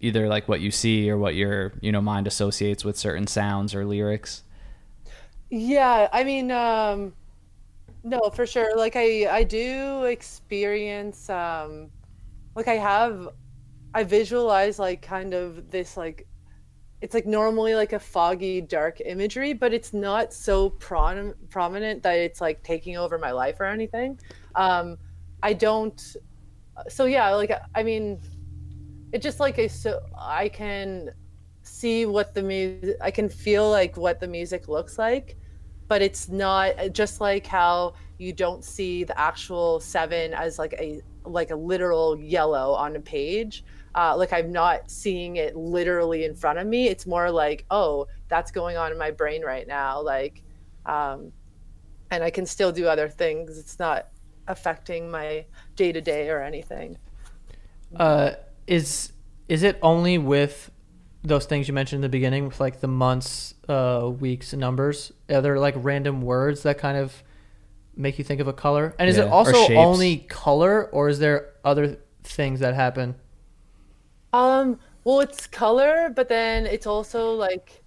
either 0.00 0.28
like 0.28 0.48
what 0.48 0.60
you 0.60 0.70
see 0.70 1.10
or 1.10 1.18
what 1.18 1.34
your, 1.34 1.72
you 1.80 1.92
know, 1.92 2.00
mind 2.00 2.26
associates 2.26 2.84
with 2.84 2.96
certain 2.96 3.26
sounds 3.26 3.74
or 3.74 3.84
lyrics? 3.84 4.42
Yeah, 5.50 6.08
I 6.12 6.24
mean, 6.24 6.50
um, 6.50 7.14
no, 8.06 8.30
for 8.30 8.46
sure. 8.46 8.76
Like 8.76 8.94
I, 8.94 9.26
I 9.28 9.42
do 9.42 10.04
experience, 10.04 11.28
um, 11.28 11.90
like 12.54 12.68
I 12.68 12.74
have, 12.74 13.28
I 13.94 14.04
visualize 14.04 14.78
like 14.78 15.02
kind 15.02 15.34
of 15.34 15.70
this 15.70 15.96
like, 15.96 16.26
it's 17.02 17.14
like 17.14 17.26
normally 17.26 17.74
like 17.74 17.92
a 17.92 17.98
foggy, 17.98 18.60
dark 18.60 19.00
imagery, 19.04 19.52
but 19.52 19.74
it's 19.74 19.92
not 19.92 20.32
so 20.32 20.70
prom 20.70 21.34
prominent 21.50 22.02
that 22.04 22.18
it's 22.18 22.40
like 22.40 22.62
taking 22.62 22.96
over 22.96 23.18
my 23.18 23.32
life 23.32 23.60
or 23.60 23.64
anything. 23.64 24.18
Um, 24.54 24.96
I 25.42 25.52
don't. 25.52 26.00
So 26.88 27.04
yeah, 27.04 27.34
like 27.34 27.52
I 27.74 27.82
mean, 27.82 28.20
it 29.12 29.20
just 29.20 29.40
like 29.40 29.58
is 29.58 29.72
so 29.72 30.00
I 30.18 30.48
can 30.48 31.10
see 31.62 32.06
what 32.06 32.34
the 32.34 32.42
music 32.42 32.96
I 33.02 33.10
can 33.10 33.28
feel 33.28 33.68
like 33.70 33.96
what 33.96 34.18
the 34.18 34.28
music 34.28 34.66
looks 34.68 34.96
like, 34.98 35.36
but 35.88 36.02
it's 36.02 36.28
not 36.28 36.74
just 36.92 37.20
like 37.20 37.46
how 37.46 37.94
you 38.18 38.32
don't 38.32 38.64
see 38.64 39.04
the 39.04 39.18
actual 39.18 39.80
seven 39.80 40.32
as 40.34 40.58
like 40.58 40.74
a 40.74 41.00
like 41.24 41.50
a 41.50 41.56
literal 41.56 42.18
yellow 42.18 42.72
on 42.72 42.96
a 42.96 43.00
page. 43.00 43.64
Uh, 43.94 44.14
like 44.16 44.32
I'm 44.32 44.52
not 44.52 44.90
seeing 44.90 45.36
it 45.36 45.56
literally 45.56 46.24
in 46.24 46.34
front 46.34 46.58
of 46.58 46.66
me. 46.66 46.88
It's 46.88 47.06
more 47.06 47.30
like, 47.30 47.64
oh, 47.70 48.06
that's 48.28 48.50
going 48.50 48.76
on 48.76 48.92
in 48.92 48.98
my 48.98 49.10
brain 49.10 49.42
right 49.42 49.66
now. 49.66 50.00
Like, 50.02 50.42
um, 50.84 51.32
and 52.10 52.22
I 52.22 52.30
can 52.30 52.44
still 52.46 52.72
do 52.72 52.86
other 52.86 53.08
things. 53.08 53.58
It's 53.58 53.78
not 53.78 54.08
affecting 54.48 55.10
my 55.10 55.46
day 55.76 55.92
to 55.92 56.00
day 56.00 56.28
or 56.28 56.42
anything. 56.42 56.98
Uh, 57.94 58.32
is 58.66 59.12
is 59.48 59.62
it 59.62 59.78
only 59.80 60.18
with 60.18 60.70
those 61.26 61.46
things 61.46 61.68
you 61.68 61.74
mentioned 61.74 61.98
in 61.98 62.02
the 62.02 62.08
beginning, 62.08 62.46
with 62.46 62.60
like 62.60 62.80
the 62.80 62.88
months, 62.88 63.54
uh, 63.68 64.10
weeks, 64.18 64.52
and 64.52 64.60
numbers? 64.60 65.12
Are 65.30 65.40
there 65.40 65.58
like 65.58 65.74
random 65.78 66.22
words 66.22 66.62
that 66.64 66.78
kind 66.78 66.96
of 66.98 67.22
make 67.96 68.18
you 68.18 68.24
think 68.24 68.40
of 68.40 68.48
a 68.48 68.52
color? 68.54 68.94
And 68.98 69.08
is 69.10 69.18
Yeah, 69.18 69.24
it 69.24 69.28
also 69.28 69.72
only 69.74 70.18
color, 70.28 70.86
or 70.90 71.08
is 71.08 71.18
there 71.20 71.52
other 71.64 71.98
things 72.24 72.60
that 72.60 72.74
happen? 72.74 73.16
Um, 74.32 74.78
well, 75.04 75.20
it's 75.20 75.46
color, 75.46 76.10
but 76.14 76.28
then 76.28 76.66
it's 76.66 76.86
also 76.86 77.32
like 77.34 77.84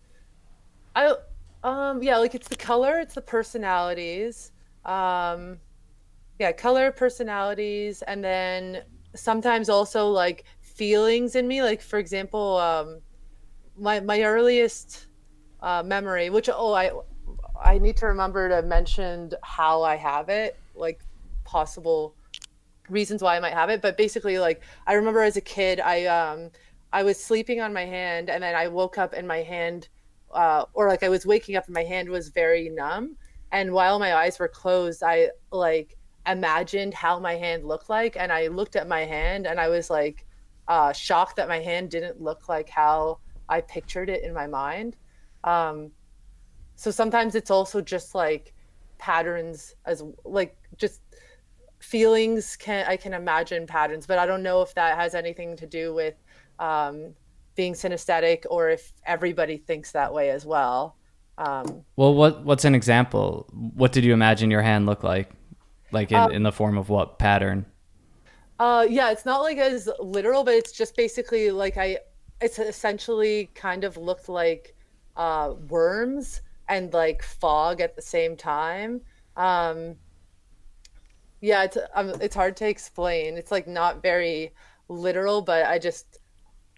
I 0.96 1.16
um 1.64 2.04
yeah, 2.04 2.18
like 2.18 2.36
it's 2.36 2.48
the 2.50 2.56
color, 2.56 3.00
it's 3.00 3.16
the 3.16 3.22
personalities. 3.22 4.52
Um 4.86 5.60
yeah, 6.40 6.52
color, 6.54 6.92
personalities, 6.92 8.02
and 8.04 8.24
then 8.24 8.84
sometimes 9.16 9.70
also 9.70 10.08
like 10.10 10.46
feelings 10.62 11.36
in 11.36 11.48
me. 11.48 11.64
Like 11.64 11.82
for 11.82 12.00
example, 12.00 12.58
um 12.58 13.02
my 13.80 14.00
my 14.00 14.22
earliest 14.22 15.08
uh 15.62 15.84
memory, 15.84 16.30
which 16.30 16.50
oh 16.52 16.74
I 16.74 16.92
I 17.62 17.78
need 17.78 17.98
to 17.98 18.08
remember 18.08 18.50
to 18.50 18.62
mention 18.62 19.32
how 19.44 19.84
I 19.84 19.96
have 19.96 20.30
it, 20.30 20.58
like 20.76 21.02
possible 21.44 22.16
reasons 22.90 23.22
why 23.22 23.36
I 23.36 23.40
might 23.40 23.54
have 23.54 23.70
it, 23.70 23.82
but 23.82 23.98
basically 23.98 24.40
like 24.40 24.62
I 24.88 24.94
remember 24.94 25.22
as 25.22 25.38
a 25.38 25.42
kid 25.42 25.80
I 25.80 26.06
um 26.06 26.52
I 26.92 27.04
was 27.04 27.24
sleeping 27.24 27.62
on 27.62 27.74
my 27.74 27.86
hand 27.86 28.30
and 28.30 28.42
then 28.44 28.56
I 28.56 28.68
woke 28.68 28.98
up 28.98 29.14
and 29.14 29.28
my 29.28 29.44
hand 29.44 29.90
uh 30.32 30.66
or 30.74 30.88
like 30.88 31.04
I 31.04 31.10
was 31.10 31.26
waking 31.26 31.56
up 31.56 31.66
and 31.66 31.74
my 31.74 31.84
hand 31.84 32.10
was 32.10 32.30
very 32.30 32.70
numb. 32.70 33.16
And 33.52 33.74
while 33.74 34.00
my 34.00 34.16
eyes 34.16 34.40
were 34.40 34.48
closed 34.48 35.04
I 35.04 35.30
like 35.52 35.98
imagined 36.28 36.94
how 36.94 37.20
my 37.20 37.36
hand 37.36 37.66
looked 37.66 37.90
like 37.90 38.16
and 38.18 38.32
I 38.32 38.48
looked 38.48 38.76
at 38.76 38.88
my 38.88 39.02
hand 39.02 39.48
and 39.48 39.60
I 39.60 39.68
was 39.70 39.90
like 39.90 40.26
uh 40.68 40.94
shocked 40.94 41.36
that 41.38 41.48
my 41.48 41.60
hand 41.60 41.90
didn't 41.90 42.22
look 42.22 42.50
like 42.50 42.70
how 42.70 43.20
I 43.50 43.62
pictured 43.62 44.10
it 44.10 44.24
in 44.24 44.34
my 44.34 44.48
mind. 44.48 44.96
Um 45.44 45.92
so 46.76 46.92
sometimes 46.92 47.36
it's 47.36 47.52
also 47.52 47.82
just 47.82 48.16
like 48.16 48.54
patterns 48.98 49.76
as 49.86 50.02
like 50.24 50.56
just 50.78 51.02
feelings 51.80 52.56
can 52.58 52.86
i 52.88 52.96
can 52.98 53.14
imagine 53.14 53.66
patterns 53.66 54.06
but 54.06 54.18
i 54.20 54.26
don't 54.26 54.44
know 54.44 54.62
if 54.62 54.74
that 54.76 54.98
has 54.98 55.16
anything 55.16 55.56
to 55.56 55.66
do 55.66 55.94
with 55.94 56.16
um, 56.60 57.14
being 57.56 57.74
synesthetic 57.74 58.46
or 58.50 58.70
if 58.70 58.92
everybody 59.06 59.58
thinks 59.58 59.92
that 59.94 60.14
way 60.14 60.30
as 60.30 60.46
well 60.46 60.96
um, 61.38 61.86
Well, 61.96 62.14
what 62.16 62.44
what's 62.44 62.66
an 62.66 62.76
example? 62.76 63.48
What 63.54 63.94
did 63.94 64.04
you 64.04 64.12
imagine 64.12 64.52
your 64.52 64.62
hand 64.62 64.86
look 64.86 65.04
like? 65.04 65.32
Like 65.94 66.12
in, 66.12 66.18
Um, 66.18 66.32
in 66.34 66.44
the 66.44 66.52
form 66.52 66.78
of 66.78 66.90
what 66.90 67.18
pattern? 67.18 67.66
uh, 68.60 68.86
yeah 68.90 69.10
it's 69.12 69.26
not 69.26 69.40
like 69.40 69.58
as 69.58 69.90
literal 70.00 70.44
but 70.44 70.54
it's 70.54 70.74
just 70.74 70.98
basically 70.98 71.50
like 71.50 71.78
i 71.78 71.98
it's 72.42 72.60
essentially 72.60 73.50
kind 73.54 73.84
of 73.84 73.98
looked 73.98 74.30
like 74.30 74.76
uh, 75.16 75.54
worms 75.68 76.42
and 76.68 76.94
like 76.94 77.22
fog 77.24 77.82
at 77.82 77.96
the 77.96 78.02
same 78.02 78.36
time 78.36 79.02
um, 79.36 79.96
yeah 81.42 81.64
it's 81.64 81.78
um, 81.94 82.14
it's 82.22 82.36
hard 82.36 82.56
to 82.58 82.68
explain 82.68 83.36
it's 83.38 83.52
like 83.52 83.68
not 83.68 84.02
very 84.02 84.52
literal 84.88 85.42
but 85.42 85.66
i 85.66 85.78
just 85.78 86.20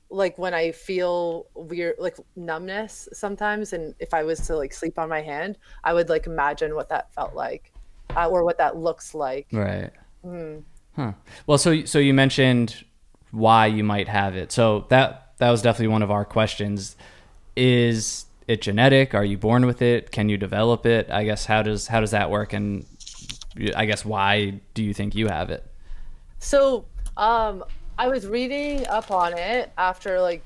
like 0.10 0.38
when 0.38 0.54
i 0.54 0.71
feel 0.71 1.47
weird 1.56 1.95
like 1.97 2.17
numbness 2.36 3.08
sometimes 3.13 3.74
and 3.74 3.95
if 4.00 4.13
i 4.13 4.24
was 4.24 4.39
to 4.45 4.56
like 4.56 4.74
sleep 4.74 5.00
on 5.00 5.08
my 5.10 5.21
hand 5.21 5.58
i 5.84 5.93
would 5.93 6.10
like 6.10 6.28
imagine 6.28 6.76
what 6.76 6.89
that 6.89 7.12
felt 7.13 7.34
like 7.34 7.71
uh, 8.15 8.28
or 8.28 8.43
what 8.43 8.58
that 8.58 8.76
looks 8.76 9.15
like 9.15 9.47
Right. 9.52 9.91
Hmm. 10.24 10.60
Huh. 10.95 11.13
Well, 11.47 11.58
so 11.58 11.86
so 11.86 12.00
you 12.00 12.13
mentioned 12.13 12.84
why 13.32 13.67
you 13.67 13.84
might 13.84 14.08
have 14.08 14.36
it. 14.36 14.52
So 14.52 14.86
that 14.89 15.31
that 15.41 15.49
was 15.49 15.63
definitely 15.63 15.88
one 15.88 16.04
of 16.04 16.12
our 16.12 16.23
questions. 16.23 16.95
Is 17.56 18.25
it 18.47 18.62
genetic? 18.62 19.15
Are 19.15 19.25
you 19.25 19.39
born 19.39 19.65
with 19.65 19.82
it? 19.82 20.12
Can 20.12 20.30
you 20.30 20.38
develop 20.38 20.86
it? 20.86 21.10
I 21.10 21.23
guess 21.23 21.47
how 21.47 21.63
does 21.63 21.88
how 21.88 21.99
does 21.99 22.12
that 22.12 22.30
work? 22.30 22.54
And 22.54 22.86
I 23.75 23.86
guess 23.86 24.06
why 24.06 24.62
do 24.75 24.84
you 24.84 24.93
think 24.93 25.15
you 25.15 25.30
have 25.30 25.49
it? 25.49 25.65
So, 26.38 26.86
um, 27.17 27.63
I 27.97 28.08
was 28.08 28.27
reading 28.27 28.86
up 28.86 29.10
on 29.10 29.36
it 29.36 29.71
after 29.80 30.21
like, 30.21 30.45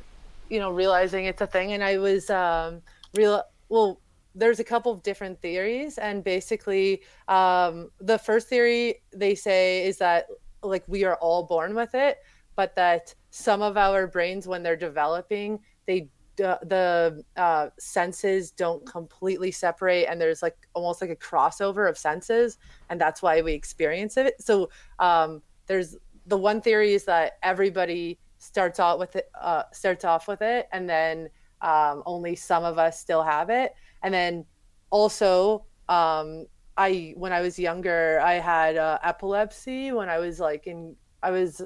you 0.50 0.60
know, 0.60 0.72
realizing 0.72 1.26
it's 1.26 1.42
a 1.42 1.48
thing, 1.48 1.74
and 1.74 1.84
I 1.84 1.98
was 1.98 2.30
um, 2.30 2.82
real. 3.16 3.44
Well, 3.68 4.00
there's 4.34 4.62
a 4.62 4.64
couple 4.64 4.94
of 4.94 5.04
different 5.04 5.42
theories, 5.42 5.98
and 5.98 6.24
basically, 6.24 7.02
um, 7.28 7.92
the 8.00 8.18
first 8.18 8.48
theory 8.48 9.02
they 9.14 9.36
say 9.36 9.86
is 9.86 9.98
that 9.98 10.28
like 10.64 10.86
we 10.88 11.04
are 11.04 11.16
all 11.16 11.44
born 11.44 11.76
with 11.76 11.94
it, 11.96 12.20
but 12.56 12.76
that 12.76 13.14
some 13.38 13.62
of 13.62 13.76
our 13.76 14.08
brains, 14.08 14.48
when 14.48 14.64
they're 14.64 14.78
developing, 14.78 15.60
they 15.86 16.08
the, 16.38 17.24
uh, 17.36 17.68
senses 17.78 18.52
don't 18.52 18.86
completely 18.86 19.52
separate 19.52 20.06
and 20.06 20.20
there's 20.22 20.42
like 20.42 20.56
almost 20.74 21.02
like 21.02 21.10
a 21.10 21.16
crossover 21.18 21.90
of 21.90 21.98
senses 21.98 22.58
and 22.90 23.00
that's 23.00 23.22
why 23.22 23.42
we 23.42 23.52
experience 23.52 24.16
it. 24.16 24.36
So 24.40 24.70
um, 25.00 25.42
there's 25.68 25.98
the 26.28 26.38
one 26.38 26.62
theory 26.62 26.94
is 26.94 27.04
that 27.06 27.34
everybody 27.44 28.20
starts 28.38 28.80
out 28.80 29.00
with 29.00 29.18
it 29.18 29.30
uh, 29.42 29.64
starts 29.74 30.06
off 30.06 30.30
with 30.30 30.42
it 30.42 30.68
and 30.72 30.90
then 30.90 31.30
um, 31.62 32.04
only 32.06 32.36
some 32.36 32.64
of 32.64 32.78
us 32.78 33.00
still 33.00 33.24
have 33.24 33.50
it. 33.50 33.74
And 34.02 34.14
then 34.14 34.46
also 34.92 35.66
um, 35.90 36.46
i 36.78 37.14
when 37.16 37.32
i 37.32 37.42
was 37.42 37.58
younger 37.58 38.20
i 38.22 38.34
had 38.34 38.76
uh, 38.76 39.00
epilepsy 39.04 39.92
when 39.92 40.10
i 40.10 40.18
was 40.18 40.40
like 40.40 40.68
in 40.68 40.96
i 41.24 41.32
was 41.32 41.62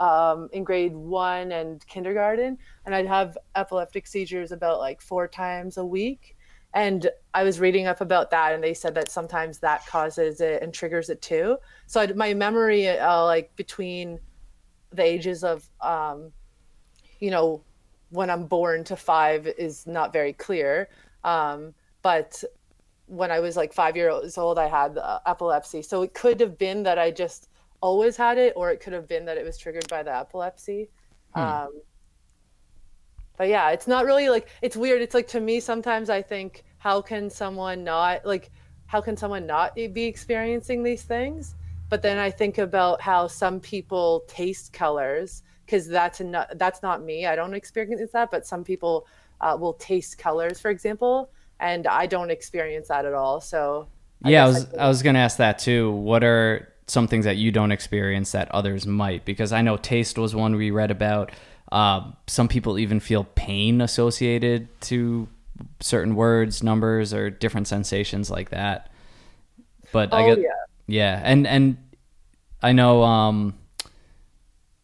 um, 0.00 0.48
in 0.52 0.64
grade 0.64 0.96
one 0.96 1.52
and 1.52 1.86
kindergarten, 1.86 2.58
and 2.86 2.94
I'd 2.94 3.06
have 3.06 3.38
epileptic 3.54 4.06
seizures 4.06 4.50
about 4.50 4.80
like 4.80 5.00
four 5.00 5.28
times 5.28 5.76
a 5.76 5.84
week. 5.84 6.36
And 6.72 7.10
I 7.34 7.42
was 7.42 7.60
reading 7.60 7.86
up 7.86 8.00
about 8.00 8.30
that, 8.30 8.54
and 8.54 8.64
they 8.64 8.74
said 8.74 8.94
that 8.94 9.10
sometimes 9.10 9.58
that 9.58 9.86
causes 9.86 10.40
it 10.40 10.62
and 10.62 10.72
triggers 10.72 11.10
it 11.10 11.20
too. 11.20 11.58
So 11.86 12.00
I'd, 12.00 12.16
my 12.16 12.32
memory, 12.32 12.88
uh, 12.88 13.24
like 13.24 13.54
between 13.56 14.18
the 14.92 15.02
ages 15.02 15.44
of, 15.44 15.68
um, 15.80 16.32
you 17.18 17.30
know, 17.30 17.62
when 18.08 18.30
I'm 18.30 18.46
born 18.46 18.84
to 18.84 18.96
five, 18.96 19.46
is 19.46 19.86
not 19.86 20.12
very 20.12 20.32
clear. 20.32 20.88
Um, 21.24 21.74
but 22.02 22.42
when 23.06 23.30
I 23.30 23.40
was 23.40 23.56
like 23.56 23.72
five 23.72 23.96
years 23.96 24.38
old, 24.38 24.58
I 24.58 24.68
had 24.68 24.96
uh, 24.96 25.18
epilepsy. 25.26 25.82
So 25.82 26.02
it 26.02 26.14
could 26.14 26.40
have 26.40 26.56
been 26.56 26.84
that 26.84 26.98
I 26.98 27.10
just 27.10 27.49
always 27.80 28.16
had 28.16 28.38
it, 28.38 28.52
or 28.56 28.70
it 28.70 28.80
could 28.80 28.92
have 28.92 29.08
been 29.08 29.24
that 29.26 29.36
it 29.36 29.44
was 29.44 29.58
triggered 29.58 29.88
by 29.88 30.02
the 30.02 30.14
epilepsy. 30.14 30.90
Um, 31.34 31.80
but 33.36 33.48
yeah, 33.48 33.70
it's 33.70 33.86
not 33.86 34.04
really 34.04 34.28
like 34.28 34.48
it's 34.62 34.76
weird. 34.76 35.00
It's 35.00 35.14
like 35.14 35.28
to 35.28 35.40
me 35.40 35.60
sometimes 35.60 36.10
I 36.10 36.22
think, 36.22 36.64
how 36.78 37.00
can 37.00 37.30
someone 37.30 37.84
not 37.84 38.26
like, 38.26 38.50
how 38.86 39.00
can 39.00 39.16
someone 39.16 39.46
not 39.46 39.74
be 39.74 40.04
experiencing 40.04 40.82
these 40.82 41.02
things? 41.02 41.54
But 41.88 42.02
then 42.02 42.18
I 42.18 42.30
think 42.30 42.58
about 42.58 43.00
how 43.00 43.26
some 43.26 43.58
people 43.58 44.24
taste 44.28 44.72
colors 44.72 45.42
because 45.70 45.86
that's 45.86 46.20
not 46.20 46.58
that's 46.58 46.82
not 46.82 47.02
me. 47.02 47.26
I 47.26 47.36
don't 47.36 47.54
experience 47.54 48.12
that, 48.12 48.30
but 48.30 48.46
some 48.46 48.64
people 48.64 49.06
uh, 49.40 49.56
will 49.58 49.74
taste 49.74 50.18
colors, 50.18 50.60
for 50.60 50.70
example, 50.70 51.30
and 51.60 51.86
I 51.86 52.06
don't 52.06 52.30
experience 52.30 52.88
that 52.88 53.04
at 53.06 53.14
all. 53.14 53.40
So 53.40 53.88
yeah, 54.24 54.44
I 54.44 54.48
was 54.48 54.74
I 54.74 54.88
was 54.88 55.02
gonna 55.02 55.20
ask 55.20 55.38
that 55.38 55.58
too. 55.58 55.92
What 55.92 56.24
are 56.24 56.74
some 56.90 57.06
things 57.08 57.24
that 57.24 57.36
you 57.36 57.50
don't 57.52 57.72
experience 57.72 58.32
that 58.32 58.50
others 58.52 58.86
might? 58.86 59.24
Because 59.24 59.52
I 59.52 59.62
know 59.62 59.76
taste 59.76 60.18
was 60.18 60.34
one 60.34 60.56
we 60.56 60.70
read 60.70 60.90
about. 60.90 61.30
Uh, 61.72 62.10
some 62.26 62.48
people 62.48 62.78
even 62.78 63.00
feel 63.00 63.24
pain 63.34 63.80
associated 63.80 64.68
to 64.82 65.28
certain 65.80 66.14
words, 66.14 66.62
numbers, 66.62 67.14
or 67.14 67.30
different 67.30 67.68
sensations 67.68 68.30
like 68.30 68.50
that. 68.50 68.90
But 69.92 70.12
I 70.12 70.22
Oh, 70.24 70.34
get 70.34 70.40
yeah. 70.40 70.48
yeah, 70.86 71.20
and 71.24 71.46
and 71.46 71.76
I 72.62 72.72
know 72.72 73.02
um 73.02 73.54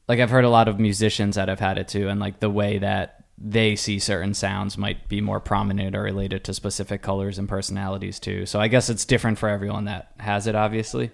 like 0.08 0.20
I've 0.20 0.30
heard 0.30 0.44
a 0.44 0.50
lot 0.50 0.68
of 0.68 0.78
musicians 0.78 1.34
that 1.36 1.48
have 1.48 1.60
had 1.60 1.78
it 1.78 1.88
too, 1.88 2.08
and 2.08 2.20
like 2.20 2.40
the 2.40 2.50
way 2.50 2.78
that 2.78 3.24
they 3.38 3.76
see 3.76 3.98
certain 3.98 4.32
sounds 4.34 4.78
might 4.78 5.08
be 5.08 5.20
more 5.20 5.40
prominent 5.40 5.94
or 5.94 6.02
related 6.02 6.42
to 6.44 6.54
specific 6.54 7.02
colors 7.02 7.38
and 7.38 7.48
personalities 7.48 8.18
too. 8.18 8.46
So 8.46 8.60
I 8.60 8.68
guess 8.68 8.88
it's 8.88 9.04
different 9.04 9.38
for 9.38 9.48
everyone 9.48 9.84
that 9.86 10.12
has 10.18 10.46
it, 10.46 10.54
obviously. 10.54 11.10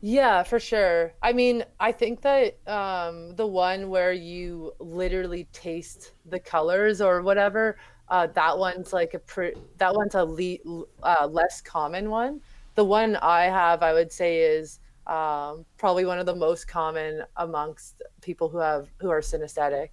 Yeah, 0.00 0.42
for 0.42 0.60
sure. 0.60 1.12
I 1.22 1.32
mean, 1.32 1.64
I 1.80 1.90
think 1.90 2.20
that 2.22 2.58
um, 2.68 3.34
the 3.36 3.46
one 3.46 3.88
where 3.88 4.12
you 4.12 4.74
literally 4.78 5.48
taste 5.52 6.12
the 6.26 6.38
colors 6.38 7.00
or 7.00 7.22
whatever, 7.22 7.78
uh, 8.08 8.26
that 8.28 8.56
one's 8.56 8.92
like 8.92 9.14
a 9.14 9.18
pre- 9.18 9.54
that 9.78 9.94
one's 9.94 10.14
a 10.14 10.24
le- 10.24 10.84
uh, 11.02 11.26
less 11.26 11.60
common 11.60 12.10
one. 12.10 12.40
The 12.74 12.84
one 12.84 13.16
I 13.16 13.44
have, 13.44 13.82
I 13.82 13.92
would 13.94 14.12
say, 14.12 14.38
is 14.40 14.80
um, 15.06 15.64
probably 15.78 16.04
one 16.04 16.18
of 16.18 16.26
the 16.26 16.34
most 16.34 16.68
common 16.68 17.22
amongst 17.36 18.02
people 18.20 18.48
who 18.48 18.58
have 18.58 18.88
who 19.00 19.08
are 19.10 19.20
synesthetic. 19.20 19.88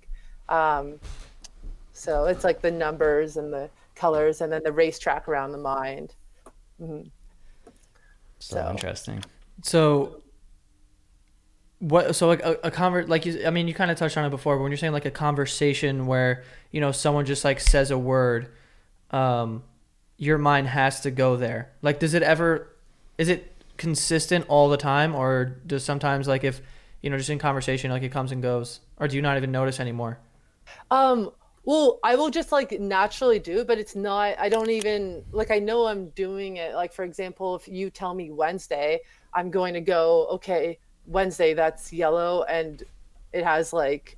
Um, 0.50 1.00
so 1.94 2.26
it's 2.26 2.44
like 2.44 2.62
the 2.62 2.72
numbers 2.72 3.38
and 3.38 3.54
the 3.54 3.70
colors, 3.96 4.42
and 4.42 4.52
then 4.52 4.62
the 4.64 4.72
racetrack 4.72 5.28
around 5.30 5.54
the 5.54 5.58
mind. 5.60 6.14
So, 6.80 7.06
So- 8.40 8.70
interesting. 8.70 9.24
So, 9.62 10.24
what 11.80 12.16
so 12.16 12.28
like 12.28 12.42
a, 12.44 12.58
a 12.64 12.72
convert 12.72 13.10
like 13.10 13.26
you 13.26 13.46
i 13.46 13.50
mean 13.50 13.68
you 13.68 13.74
kind 13.74 13.92
of 13.92 13.98
touched 13.98 14.16
on 14.16 14.24
it 14.24 14.30
before 14.30 14.56
but 14.56 14.64
when 14.64 14.72
you're 14.72 14.78
saying 14.78 14.94
like 14.94 15.04
a 15.04 15.12
conversation 15.12 16.08
where 16.08 16.42
you 16.72 16.80
know 16.80 16.94
someone 16.94 17.26
just 17.26 17.44
like 17.44 17.60
says 17.60 17.92
a 17.92 17.98
word 17.98 18.48
um 19.12 19.62
your 20.18 20.38
mind 20.38 20.66
has 20.66 21.02
to 21.02 21.12
go 21.12 21.36
there 21.36 21.70
like 21.82 22.00
does 22.00 22.14
it 22.14 22.24
ever 22.24 22.70
is 23.18 23.28
it 23.28 23.52
consistent 23.76 24.46
all 24.48 24.70
the 24.70 24.78
time 24.78 25.14
or 25.14 25.58
does 25.68 25.84
sometimes 25.84 26.26
like 26.26 26.46
if 26.46 26.62
you 27.02 27.10
know 27.10 27.18
just 27.18 27.30
in 27.30 27.38
conversation 27.38 27.92
like 27.92 28.04
it 28.04 28.14
comes 28.14 28.32
and 28.32 28.42
goes 28.42 28.80
or 28.98 29.10
do 29.10 29.18
you 29.18 29.22
not 29.22 29.36
even 29.36 29.52
notice 29.52 29.80
anymore 29.82 30.20
Um, 30.92 31.32
well, 31.66 32.00
I 32.04 32.16
will 32.16 32.30
just 32.30 32.52
like 32.52 32.72
naturally 32.80 33.40
do 33.40 33.64
but 33.66 33.78
it's 33.78 33.96
not, 33.96 34.36
I 34.38 34.50
don't 34.50 34.70
even 34.70 35.24
like, 35.32 35.52
I 35.52 35.60
know 35.60 35.88
I'm 35.88 36.10
doing 36.10 36.58
it. 36.58 36.76
Like, 36.76 36.94
for 36.94 37.04
example, 37.04 37.56
if 37.56 37.68
you 37.68 37.90
tell 37.90 38.14
me 38.14 38.32
Wednesday, 38.32 39.02
I'm 39.36 39.50
going 39.50 39.74
to 39.74 39.82
go, 39.82 40.28
okay, 40.32 40.80
Wednesday, 41.06 41.54
that's 41.54 41.92
yellow. 41.92 42.44
And 42.44 42.84
it 43.32 43.44
has 43.44 43.74
like 43.74 44.18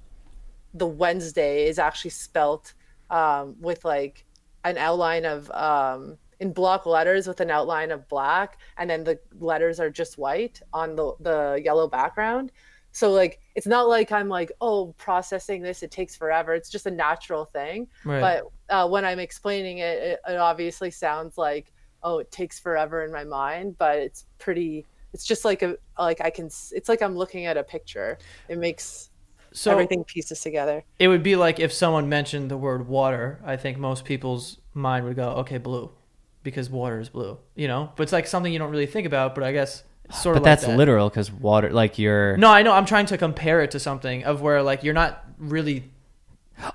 the 0.73 0.87
Wednesday 0.87 1.67
is 1.67 1.79
actually 1.79 2.11
spelt 2.11 2.73
um, 3.09 3.55
with 3.59 3.85
like 3.85 4.25
an 4.63 4.77
outline 4.77 5.25
of, 5.25 5.49
um, 5.51 6.17
in 6.39 6.51
block 6.51 6.85
letters 6.85 7.27
with 7.27 7.39
an 7.39 7.49
outline 7.49 7.91
of 7.91 8.07
black. 8.09 8.57
And 8.77 8.89
then 8.89 9.03
the 9.03 9.19
letters 9.39 9.79
are 9.79 9.89
just 9.89 10.17
white 10.17 10.61
on 10.73 10.95
the, 10.95 11.13
the 11.21 11.61
yellow 11.63 11.87
background. 11.87 12.51
So 12.95 13.11
like 13.11 13.41
it's 13.55 13.67
not 13.67 13.89
like 13.89 14.13
I'm 14.13 14.29
like 14.29 14.53
oh 14.61 14.93
processing 14.97 15.61
this 15.61 15.83
it 15.83 15.91
takes 15.91 16.15
forever. 16.15 16.53
It's 16.53 16.69
just 16.69 16.85
a 16.85 16.91
natural 16.91 17.43
thing. 17.43 17.87
right 18.05 18.21
But 18.21 18.73
uh, 18.73 18.87
when 18.87 19.03
I'm 19.03 19.19
explaining 19.19 19.79
it, 19.79 19.97
it, 19.97 20.19
it 20.25 20.37
obviously 20.37 20.91
sounds 20.91 21.37
like 21.37 21.73
oh 22.03 22.19
it 22.19 22.31
takes 22.31 22.57
forever 22.57 23.03
in 23.03 23.11
my 23.11 23.25
mind, 23.25 23.77
but 23.77 23.97
it's 23.97 24.27
pretty. 24.37 24.85
It's 25.15 25.25
just 25.25 25.43
like 25.45 25.61
a 25.63 25.77
like 25.97 26.19
I 26.21 26.29
can. 26.29 26.45
It's 26.77 26.89
like 26.89 27.01
I'm 27.01 27.15
looking 27.15 27.45
at 27.47 27.55
a 27.57 27.63
picture. 27.63 28.17
It 28.49 28.57
makes 28.59 29.09
so 29.53 29.71
everything 29.71 30.03
pieces 30.03 30.41
together. 30.41 30.83
it 30.99 31.07
would 31.07 31.23
be 31.23 31.35
like 31.37 31.59
if 31.61 31.71
someone 31.71 32.09
mentioned 32.09 32.51
the 32.51 32.57
word 32.57 32.89
water 32.89 33.39
i 33.45 33.55
think 33.55 33.77
most 33.77 34.03
people's 34.03 34.59
mind 34.73 35.05
would 35.05 35.15
go 35.15 35.29
okay 35.41 35.57
blue 35.57 35.89
because 36.43 36.69
water 36.69 36.99
is 36.99 37.07
blue 37.07 37.37
you 37.55 37.65
know 37.65 37.89
but 37.95 38.03
it's 38.03 38.11
like 38.11 38.27
something 38.27 38.51
you 38.51 38.59
don't 38.59 38.69
really 38.69 38.85
think 38.95 39.07
about 39.07 39.33
but 39.33 39.45
i 39.45 39.53
guess 39.53 39.83
sort 40.11 40.33
But 40.35 40.39
of 40.39 40.43
But 40.43 40.49
that's 40.49 40.65
that. 40.65 40.77
literal 40.77 41.07
because 41.09 41.31
water, 41.31 41.69
like 41.71 41.97
you're. 41.97 42.35
No, 42.37 42.49
I 42.51 42.61
know. 42.63 42.73
I'm 42.73 42.85
trying 42.85 43.07
to 43.07 43.17
compare 43.17 43.61
it 43.63 43.71
to 43.71 43.79
something 43.79 44.23
of 44.25 44.39
where 44.41 44.61
like 44.61 44.83
you're 44.83 44.93
not 44.93 45.23
really 45.39 45.89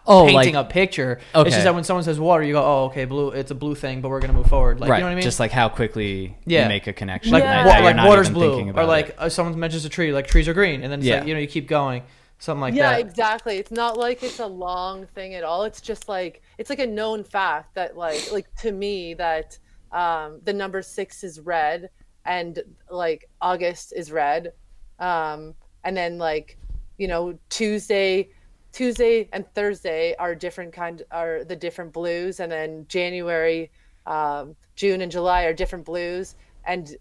oh, 0.06 0.26
painting 0.26 0.54
like 0.54 0.66
a 0.66 0.68
picture. 0.68 1.20
It's 1.34 1.50
just 1.50 1.64
that 1.64 1.74
when 1.74 1.84
someone 1.84 2.04
says 2.04 2.18
water, 2.20 2.42
you 2.44 2.52
go, 2.54 2.62
"Oh, 2.64 2.84
okay, 2.86 3.04
blue. 3.04 3.30
It's 3.30 3.50
a 3.50 3.54
blue 3.54 3.74
thing, 3.74 4.00
but 4.00 4.08
we're 4.08 4.20
gonna 4.20 4.32
move 4.32 4.46
forward." 4.46 4.80
Like, 4.80 4.90
right, 4.90 4.96
you 4.98 5.00
know 5.02 5.06
what 5.06 5.12
I 5.12 5.14
mean? 5.16 5.22
just 5.22 5.40
like 5.40 5.50
how 5.50 5.68
quickly 5.68 6.36
Yeah. 6.46 6.62
you 6.64 6.68
make 6.68 6.86
a 6.86 6.92
connection. 6.92 7.32
like, 7.32 7.42
Yeah. 7.42 7.64
that- 7.64 7.82
wa- 7.82 7.90
like 7.90 8.06
water's 8.08 8.30
blue, 8.30 8.70
or 8.72 8.84
like 8.84 9.14
uh, 9.18 9.28
someone 9.28 9.58
mentions 9.58 9.84
a 9.84 9.88
tree, 9.88 10.12
like 10.12 10.26
trees 10.26 10.48
are 10.48 10.54
green, 10.54 10.82
and 10.82 10.92
then 10.92 11.00
it's 11.00 11.08
Yeah. 11.08 11.18
like 11.20 11.28
you 11.28 11.34
know 11.34 11.40
you 11.40 11.46
keep 11.46 11.66
going, 11.68 12.02
something 12.38 12.60
like 12.60 12.74
yeah, 12.74 12.90
that. 12.92 13.00
Yeah, 13.00 13.06
exactly. 13.06 13.56
It's 13.58 13.70
not 13.70 13.96
like 13.96 14.22
it's 14.22 14.38
a 14.40 14.46
long 14.46 15.06
thing 15.14 15.34
at 15.34 15.44
all. 15.44 15.64
It's 15.64 15.80
just 15.80 16.08
like 16.08 16.42
it's 16.58 16.70
like 16.70 16.78
a 16.80 16.86
known 16.86 17.24
fact 17.24 17.74
that 17.74 17.96
like 17.96 18.30
like 18.32 18.46
to 18.62 18.72
me 18.72 19.14
that 19.14 19.58
um 19.92 20.40
the 20.44 20.52
number 20.52 20.82
6 20.82 21.24
is 21.24 21.40
red 21.40 21.90
and 22.24 22.62
like 22.90 23.28
August 23.40 23.92
is 23.96 24.12
red. 24.12 24.52
Um 24.98 25.54
and 25.84 25.96
then 25.96 26.18
like 26.18 26.58
you 26.98 27.08
know 27.08 27.38
Tuesday 27.48 28.28
Tuesday 28.72 29.28
and 29.33 29.44
Thursday 29.54 30.14
are 30.18 30.35
different 30.35 30.72
kind 30.72 31.02
are 31.11 31.44
the 31.44 31.56
different 31.56 31.92
blues 31.92 32.40
and 32.40 32.50
then 32.50 32.87
January 32.88 33.70
um 34.06 34.54
June 34.76 35.00
and 35.00 35.11
July 35.12 35.42
are 35.44 35.52
different 35.52 35.85
blues 35.85 36.37
and 36.64 36.96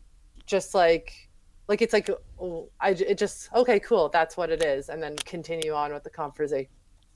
just 0.45 0.73
like 0.73 1.29
like 1.67 1.82
it's 1.82 1.93
like 1.93 2.10
oh, 2.41 2.69
I 2.82 2.93
j- 2.95 3.05
it 3.05 3.17
just 3.17 3.49
okay 3.53 3.79
cool 3.79 4.10
that's 4.10 4.36
what 4.36 4.49
it 4.49 4.63
is 4.63 4.89
and 4.89 5.01
then 5.01 5.15
continue 5.17 5.73
on 5.73 5.93
with 5.93 6.03
the 6.03 6.10
conversa- 6.10 6.67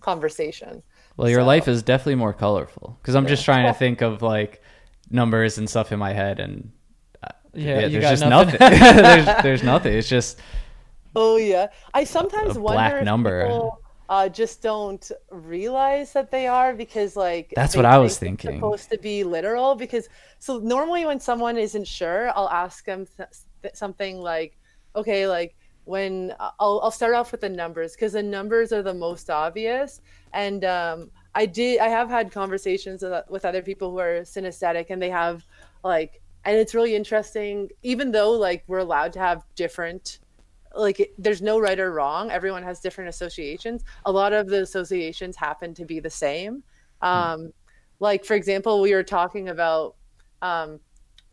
conversation 0.01 0.83
Well, 1.17 1.29
your 1.29 1.41
So- 1.41 1.45
life 1.47 1.67
is 1.67 1.81
definitely 1.81 2.15
more 2.15 2.33
colorful 2.33 2.97
because 3.01 3.15
I'm 3.15 3.25
just 3.27 3.43
trying 3.45 3.65
to 3.65 3.73
think 3.77 4.01
of 4.01 4.21
like 4.21 4.61
numbers 5.09 5.57
and 5.57 5.69
stuff 5.69 5.91
in 5.91 5.99
my 5.99 6.13
head, 6.13 6.39
and 6.39 6.71
uh, 7.23 7.27
Yeah, 7.53 7.79
yeah, 7.81 7.85
you 7.87 7.99
there's 7.99 8.03
got 8.03 8.09
just 8.11 8.29
nothing. 8.29 8.57
nothing. 8.59 8.79
there's, 9.03 9.43
there's 9.43 9.63
nothing. 9.63 9.93
It's 9.93 10.07
just 10.09 10.39
oh 11.15 11.37
yeah 11.37 11.67
I 11.93 12.03
sometimes 12.03 12.55
a 12.57 12.61
wonder 12.61 12.75
black 12.77 12.93
if 12.95 13.03
number. 13.03 13.45
people 13.45 13.79
uh, 14.13 14.29
just 14.29 14.61
don't 14.61 15.11
realize 15.31 16.13
that 16.13 16.29
they 16.29 16.45
are 16.45 16.75
because 16.75 17.15
like 17.15 17.51
That's 17.55 17.75
what 17.75 17.85
I 17.85 17.97
was 17.97 18.19
thinking. 18.19 18.57
supposed 18.57 18.91
to 18.91 18.99
be 18.99 19.23
literal 19.23 19.73
because 19.73 20.07
so 20.37 20.59
normally 20.59 21.03
when 21.03 21.19
someone 21.19 21.57
isn't 21.57 21.87
sure 21.87 22.29
I'll 22.35 22.49
ask 22.49 22.85
them 22.85 23.07
th- 23.17 23.29
th- 23.63 23.73
something 23.73 24.19
like 24.19 24.59
okay 24.95 25.25
like 25.27 25.55
when 25.85 26.31
I'll, 26.39 26.79
I'll 26.83 26.91
start 26.91 27.15
off 27.15 27.31
with 27.31 27.41
the 27.41 27.49
numbers 27.49 27.93
because 27.93 28.13
the 28.13 28.21
numbers 28.21 28.71
are 28.71 28.83
the 28.83 28.93
most 28.93 29.31
obvious 29.31 29.99
and 30.31 30.63
um, 30.63 31.09
i 31.33 31.45
did 31.47 31.79
i 31.79 31.87
have 31.87 32.07
had 32.07 32.31
conversations 32.31 33.01
with, 33.01 33.23
with 33.29 33.43
other 33.45 33.63
people 33.63 33.89
who 33.91 33.99
are 33.99 34.21
synesthetic 34.21 34.91
and 34.91 35.01
they 35.01 35.09
have 35.09 35.43
like 35.83 36.21
and 36.45 36.55
it's 36.55 36.75
really 36.75 36.95
interesting 36.95 37.67
even 37.81 38.11
though 38.11 38.31
like 38.31 38.63
we're 38.67 38.85
allowed 38.87 39.11
to 39.13 39.19
have 39.19 39.43
different 39.55 40.19
like 40.75 40.99
it- 40.99 41.13
there's 41.17 41.41
no 41.41 41.59
right 41.59 41.79
or 41.79 41.91
wrong. 41.93 42.31
Everyone 42.31 42.63
has 42.63 42.79
different 42.79 43.09
associations. 43.09 43.83
A 44.05 44.11
lot 44.11 44.33
of 44.33 44.47
the 44.47 44.61
associations 44.61 45.35
happen 45.35 45.73
to 45.75 45.85
be 45.85 45.99
the 45.99 46.09
same. 46.09 46.63
Um, 47.01 47.51
like 47.99 48.25
for 48.25 48.33
example 48.33 48.81
we 48.81 48.93
were 48.93 49.03
talking 49.03 49.49
about 49.49 49.95
um, 50.41 50.79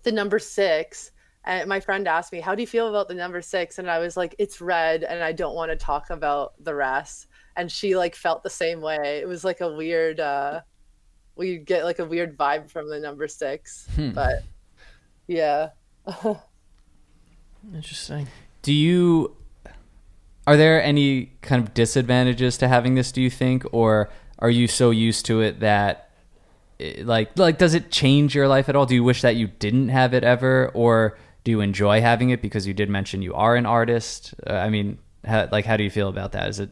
the 0.03 0.13
number 0.13 0.39
six 0.39 1.13
and 1.45 1.69
my 1.69 1.81
friend 1.81 2.07
asked 2.07 2.33
me 2.33 2.41
how 2.41 2.55
do 2.55 2.61
you 2.63 2.67
feel 2.67 2.89
about 2.89 3.09
the 3.09 3.15
number 3.15 3.41
six? 3.41 3.79
And 3.79 3.91
i 3.91 3.99
was 3.99 4.17
like 4.17 4.35
it's 4.39 4.61
red 4.61 5.05
and 5.05 5.23
i 5.23 5.33
don't 5.33 5.55
want 5.55 5.71
to 5.71 5.77
talk 5.77 6.11
about 6.11 6.53
the 6.63 6.75
rest. 6.75 7.27
And 7.57 7.71
she 7.73 7.97
like 7.97 8.15
felt 8.15 8.43
the 8.43 8.51
same 8.51 8.81
way. 8.81 9.19
It 9.23 9.27
was 9.29 9.43
like 9.45 9.61
a 9.63 9.73
weird 9.73 10.21
uh 10.21 10.61
we 11.37 11.57
get 11.59 11.85
like 11.85 11.99
a 11.99 12.05
weird 12.05 12.37
vibe 12.37 12.71
from 12.71 12.89
the 12.91 13.01
number 13.01 13.27
six 13.27 13.89
Hmm. 13.95 14.11
but 14.13 14.43
yeah. 15.27 15.71
Interesting. 17.75 18.27
Do 18.63 18.73
you 18.73 19.37
are 20.47 20.57
there 20.57 20.83
any 20.83 21.27
kind 21.43 21.63
of 21.63 21.75
disadvantages 21.75 22.59
to 22.59 22.69
having 22.69 22.95
this 22.95 23.13
do 23.13 23.23
you 23.23 23.31
think 23.31 23.65
or 23.73 24.11
are 24.39 24.51
you 24.51 24.67
so 24.67 24.91
used 24.91 25.27
to 25.27 25.41
it 25.41 25.61
that 25.61 26.11
eh, 26.81 27.03
like 27.05 27.39
like 27.39 27.59
does 27.59 27.75
it 27.75 27.91
change 27.91 28.35
your 28.35 28.49
life 28.49 28.69
at 28.69 28.77
all? 28.77 28.87
Do 28.87 28.95
you 28.95 29.05
wish 29.05 29.23
that 29.23 29.37
you 29.37 29.47
didn't 29.47 29.91
have 29.91 30.15
it 30.15 30.25
ever 30.25 30.71
or 30.75 31.19
do 31.45 31.51
you 31.51 31.61
enjoy 31.61 32.01
having 32.01 32.31
it 32.31 32.43
because 32.43 32.67
you 32.67 32.75
did 32.75 32.91
mention 32.91 33.23
you 33.23 33.35
are 33.35 33.57
an 33.57 33.67
artist? 33.67 34.35
Uh, 34.47 34.55
I 34.55 34.71
mean, 34.71 34.99
how, 35.25 35.49
like 35.51 35.65
how 35.65 35.77
do 35.77 35.85
you 35.85 35.91
feel 35.91 36.09
about 36.09 36.33
that? 36.33 36.49
Is 36.49 36.61
it 36.61 36.71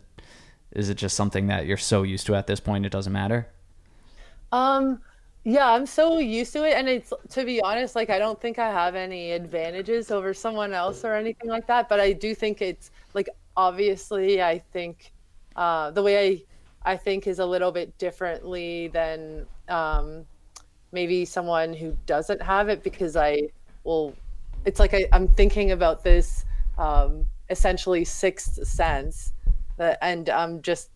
is 0.73 0.91
it 0.91 0.97
just 0.97 1.17
something 1.17 1.47
that 1.47 1.67
you're 1.67 1.77
so 1.77 2.03
used 2.03 2.27
to 2.27 2.35
at 2.35 2.47
this 2.47 2.61
point 2.61 2.85
it 2.85 2.93
doesn't 2.93 3.13
matter? 3.13 3.49
Um, 4.53 5.01
yeah, 5.49 5.71
I'm 5.71 5.87
so 5.87 6.19
used 6.19 6.53
to 6.53 6.65
it, 6.65 6.75
and 6.75 6.87
it's 6.89 7.11
to 7.31 7.43
be 7.45 7.63
honest, 7.63 7.97
like 7.97 8.11
I 8.11 8.19
don't 8.19 8.39
think 8.39 8.59
I 8.59 8.71
have 8.71 8.95
any 8.95 9.33
advantages 9.33 10.11
over 10.11 10.35
someone 10.35 10.75
else 10.75 11.07
or 11.07 11.15
anything 11.15 11.49
like 11.49 11.67
that. 11.69 11.89
But 11.89 12.01
I 12.01 12.13
do 12.13 12.35
think 12.35 12.61
it's 12.61 12.91
like 13.15 13.31
obviously, 13.57 14.43
I 14.43 14.59
think 14.59 15.11
uh, 15.57 15.91
the 15.91 16.03
way 16.03 16.45
I 16.85 16.93
I 16.93 16.97
think 16.99 17.27
is 17.27 17.39
a 17.39 17.47
little 17.47 17.73
bit 17.73 17.97
differently 17.97 18.89
than 18.89 19.47
um, 19.71 20.27
maybe 20.93 21.25
someone 21.25 21.73
who 21.73 21.97
doesn't 22.05 22.43
have 22.43 22.69
it 22.69 22.83
because 22.83 23.17
I 23.17 23.49
well, 23.85 24.13
it's 24.67 24.79
like 24.79 24.93
I, 24.93 25.07
I'm 25.15 25.29
thinking 25.29 25.71
about 25.71 26.05
this 26.05 26.45
um, 26.77 27.27
essentially 27.49 28.05
sixth 28.05 28.67
sense, 28.67 29.33
that, 29.79 29.97
and 30.03 30.29
I'm 30.29 30.61
just 30.61 30.91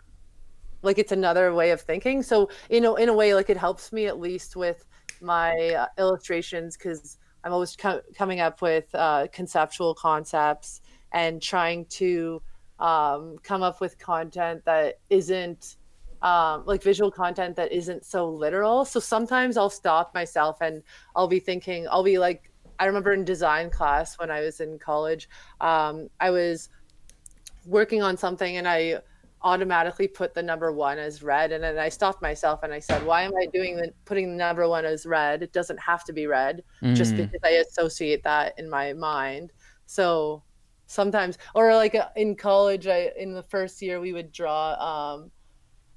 like 0.83 0.99
it's 0.99 1.13
another 1.13 1.55
way 1.55 1.71
of 1.71 1.81
thinking. 1.81 2.23
So 2.23 2.49
you 2.71 2.81
know 2.81 2.97
in 2.97 3.09
a 3.09 3.15
way 3.15 3.35
like 3.35 3.51
it 3.51 3.57
helps 3.57 3.93
me 3.93 4.07
at 4.07 4.19
least 4.19 4.57
with 4.57 4.85
my 5.23 5.53
uh, 5.79 5.87
illustrations 5.99 6.77
because 6.77 7.19
i'm 7.45 7.53
always 7.53 7.77
co- 7.77 8.03
coming 8.17 8.41
up 8.41 8.61
with 8.61 8.93
uh, 8.95 9.27
conceptual 9.33 9.95
concepts 9.95 10.81
and 11.13 11.41
trying 11.41 11.85
to 11.87 12.43
um, 12.79 13.37
come 13.43 13.63
up 13.63 13.81
with 13.81 13.99
content 13.99 14.65
that 14.65 14.99
isn't 15.11 15.77
um, 16.23 16.65
like 16.67 16.83
visual 16.83 17.11
content 17.11 17.57
that 17.57 17.73
isn't 17.73 18.05
so 18.05 18.29
literal. 18.29 18.85
So 18.85 19.01
sometimes 19.01 19.57
i'll 19.57 19.71
stop 19.71 20.15
myself 20.15 20.59
and 20.61 20.83
i'll 21.15 21.29
be 21.29 21.41
thinking 21.41 21.87
i'll 21.91 22.05
be 22.05 22.19
like 22.19 22.51
i 22.79 22.87
remember 22.87 23.13
in 23.13 23.25
design 23.25 23.71
class 23.71 24.19
when 24.19 24.31
i 24.31 24.41
was 24.41 24.61
in 24.61 24.79
college 24.79 25.29
um, 25.61 26.09
i 26.21 26.31
was 26.31 26.69
working 27.67 28.03
on 28.03 28.17
something 28.17 28.57
and 28.57 28.67
i 28.67 28.99
automatically 29.45 30.09
put 30.09 30.35
the 30.35 30.43
number 30.43 30.73
one 30.73 30.99
as 30.99 31.23
red. 31.23 31.53
And 31.53 31.63
then 31.65 31.79
i 31.79 31.89
stopped 31.89 32.23
myself 32.23 32.63
and 32.63 32.73
i 32.73 32.79
said 32.79 33.05
why 33.05 33.23
am 33.23 33.33
i 33.37 33.47
doing 33.53 33.77
the 33.77 33.93
putting 34.05 34.31
the 34.31 34.37
number 34.37 34.69
one 34.69 34.85
as 34.85 35.07
red? 35.07 35.43
It 35.43 35.53
doesn't 35.53 35.79
have 35.81 36.05
to 36.05 36.13
be 36.13 36.27
red 36.27 36.63
just 36.95 37.15
Mm. 37.15 37.31
because 37.31 37.41
i 37.45 37.51
associate 37.51 38.23
that 38.25 38.59
in 38.59 38.69
my 38.71 38.93
mind. 38.93 39.53
So 39.87 40.43
sometimes 40.87 41.39
or 41.55 41.75
like 41.75 41.95
uh, 41.95 42.09
in 42.17 42.37
college 42.37 42.87
i 42.87 43.11
in 43.17 43.33
the 43.35 43.43
first 43.45 43.81
year 43.83 44.01
we 44.01 44.13
would 44.13 44.31
draw 44.33 44.75
um, 44.91 45.31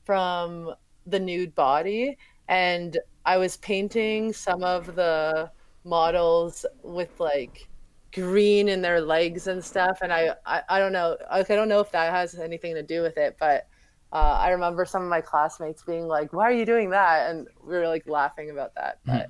from 0.03 0.73
the 1.05 1.19
nude 1.19 1.53
body. 1.55 2.17
And 2.47 2.97
i 3.25 3.37
was 3.37 3.57
painting 3.57 4.33
some 4.33 4.63
of 4.63 4.95
the 4.95 5.51
models 5.83 6.65
with 6.83 7.19
like 7.19 7.67
green 8.15 8.69
in 8.69 8.81
their 8.81 8.99
legs 9.01 9.47
and 9.47 9.63
stuff. 9.63 9.99
And 10.01 10.11
I, 10.11 10.31
I, 10.45 10.63
I 10.67 10.79
don't 10.79 10.93
know, 10.93 11.17
like, 11.31 11.51
I 11.51 11.55
don't 11.55 11.69
know 11.69 11.79
if 11.81 11.91
that 11.91 12.11
has 12.11 12.39
anything 12.39 12.73
to 12.73 12.83
do 12.83 13.01
with 13.01 13.17
it, 13.17 13.37
but 13.39 13.67
uh, 14.11 14.37
I 14.39 14.49
remember 14.49 14.85
some 14.85 15.03
of 15.03 15.09
my 15.09 15.21
classmates 15.21 15.83
being 15.83 16.07
like, 16.07 16.31
"Why 16.31 16.43
are 16.43 16.53
you 16.53 16.65
doing 16.65 16.91
that?" 16.91 17.29
And 17.29 17.47
we 17.65 17.75
were 17.75 17.87
like 17.87 18.07
laughing 18.07 18.49
about 18.49 18.73
that. 18.75 18.99
But 19.05 19.29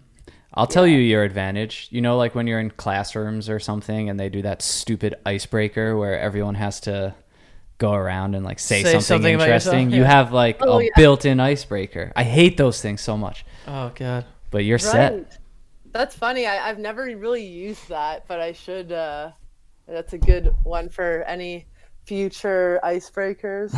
I'll 0.54 0.68
tell 0.68 0.86
you 0.86 0.98
your 0.98 1.24
advantage. 1.24 1.88
You 1.90 2.02
know, 2.02 2.18
like 2.18 2.36
when 2.36 2.46
you're 2.46 2.60
in 2.60 2.70
classrooms 2.70 3.50
or 3.50 3.60
something 3.60 4.10
and 4.10 4.20
they 4.20 4.30
do 4.30 4.44
that 4.44 4.62
stupid 4.62 5.16
icebreaker 5.26 5.98
where 5.98 6.20
everyone 6.20 6.56
has 6.56 6.80
to 6.82 7.16
go 7.78 7.94
around 7.94 8.36
and 8.36 8.46
like 8.46 8.60
say, 8.60 8.84
Say 8.84 8.92
something, 8.92 9.02
something 9.02 9.36
about 9.36 9.50
yourself, 9.50 9.76
interesting. 9.76 9.98
You 9.98 10.04
have 10.06 10.32
like 10.32 10.58
Oh, 10.62 10.80
a 10.80 10.84
yeah. 10.84 10.90
built-in 10.96 11.40
icebreaker. 11.40 12.14
I 12.16 12.24
hate 12.24 12.58
those 12.58 12.80
things 12.82 13.02
so 13.02 13.18
much. 13.18 13.46
Oh 13.68 13.92
god. 13.96 14.26
But 14.52 14.66
you're 14.66 14.78
set. 14.78 15.40
Right. 15.96 16.00
That's 16.02 16.16
funny. 16.16 16.46
I, 16.46 16.70
I've 16.70 16.80
never 16.80 17.04
really 17.04 17.46
used 17.46 17.88
that, 17.88 18.28
but 18.28 18.42
I 18.42 18.52
should. 18.52 18.92
Uh, 18.92 19.32
that's 19.88 20.12
a 20.14 20.18
good 20.18 20.54
one 20.64 20.90
for 20.90 21.24
any 21.24 21.68
future 22.06 22.80
icebreakers. 22.84 23.72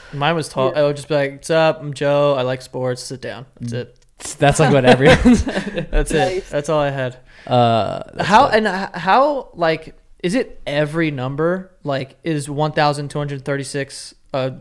Mine 0.12 0.34
was 0.34 0.48
tall. 0.48 0.76
I 0.76 0.82
would 0.82 0.96
just 0.96 1.08
be 1.08 1.14
like, 1.14 1.32
"What's 1.32 1.50
up? 1.50 1.80
I'm 1.80 1.94
Joe. 1.94 2.34
I 2.34 2.42
like 2.42 2.60
sports. 2.60 3.02
Sit 3.02 3.20
down. 3.20 3.46
That's 3.60 3.72
it. 3.72 3.98
That's 4.38 4.58
like 4.58 4.72
what 4.72 4.84
everyone's. 4.84 5.44
That's 5.44 6.10
it. 6.10 6.18
Nice. 6.18 6.50
That's 6.50 6.68
all 6.68 6.80
I 6.80 6.90
had." 6.90 7.18
uh, 7.46 8.22
how 8.22 8.48
funny. 8.48 8.66
and 8.66 8.94
how 8.94 9.50
like 9.54 9.94
is 10.24 10.34
it 10.34 10.60
every 10.66 11.10
number? 11.12 11.72
Like 11.84 12.16
is 12.24 12.50
one 12.50 12.72
thousand 12.72 13.10
two 13.10 13.18
hundred 13.18 13.44
thirty 13.44 13.64
six 13.64 14.14
a 14.32 14.54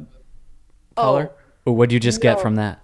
color? 0.95 1.32
Oh, 1.65 1.71
What'd 1.71 1.91
you 1.91 2.00
just 2.00 2.21
get 2.21 2.39
from 2.39 2.56
that? 2.56 2.84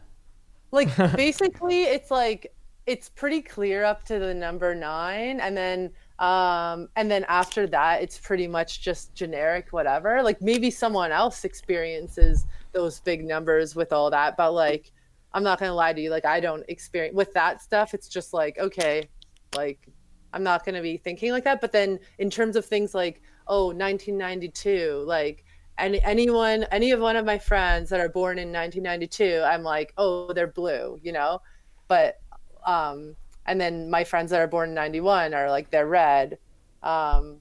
like 0.72 0.96
basically, 1.16 1.84
it's 1.84 2.12
like 2.12 2.54
it's 2.88 3.10
pretty 3.10 3.41
clear 3.41 3.84
up 3.84 4.06
to 4.06 4.17
the 4.17 4.34
number 4.34 4.73
nine, 4.73 5.41
and 5.41 5.56
then 5.56 5.91
um, 6.19 6.88
and 6.95 7.12
then 7.12 7.26
after 7.28 7.67
that, 7.67 8.02
it's 8.02 8.17
pretty 8.17 8.47
much 8.47 8.82
just 8.82 9.13
generic, 9.13 9.67
whatever. 9.71 10.23
Like 10.23 10.41
maybe 10.41 10.71
someone 10.71 11.12
else 11.12 11.43
experiences 11.45 12.47
those 12.71 13.02
big 13.02 13.26
numbers 13.26 13.76
with 13.76 13.91
all 13.91 14.10
that, 14.12 14.38
but 14.38 14.54
like 14.54 14.91
I'm 15.34 15.43
not 15.43 15.60
gonna 15.60 15.76
lie 15.76 15.93
to 15.93 16.02
you, 16.02 16.10
like 16.10 16.26
I 16.26 16.39
don't 16.39 16.63
experience 16.69 17.13
with 17.13 17.34
that 17.34 17.62
stuff. 17.62 17.93
It's 17.93 18.08
just 18.08 18.34
like 18.34 18.58
okay, 18.58 19.10
like 19.56 19.86
I'm 20.34 20.43
not 20.43 20.65
gonna 20.65 20.82
be 20.82 20.95
thinking 20.95 21.34
like 21.34 21.43
that. 21.43 21.60
But 21.60 21.73
then 21.73 22.00
in 22.19 22.30
terms 22.30 22.56
of 22.56 22.65
things 22.65 22.95
like 22.95 23.21
oh 23.47 23.67
1992, 23.67 25.04
like 25.06 25.43
any 25.78 26.02
anyone 26.04 26.63
any 26.71 26.91
of 26.91 27.02
one 27.02 27.17
of 27.17 27.26
my 27.26 27.38
friends 27.38 27.89
that 27.89 28.00
are 28.00 28.10
born 28.10 28.39
in 28.39 28.52
1992, 28.52 29.43
I'm 29.45 29.62
like 29.63 29.93
oh 29.97 30.32
they're 30.32 30.47
blue, 30.47 30.97
you 31.04 31.12
know, 31.12 31.41
but 31.89 32.19
um 32.67 33.15
and 33.47 33.60
then 33.60 33.89
my 33.89 34.03
friends 34.03 34.30
that 34.30 34.39
are 34.41 34.47
born 34.47 34.69
in 34.69 34.75
91 34.75 35.34
are 35.34 35.49
like 35.49 35.71
they're 35.71 35.88
red 35.88 36.38
um 36.84 37.38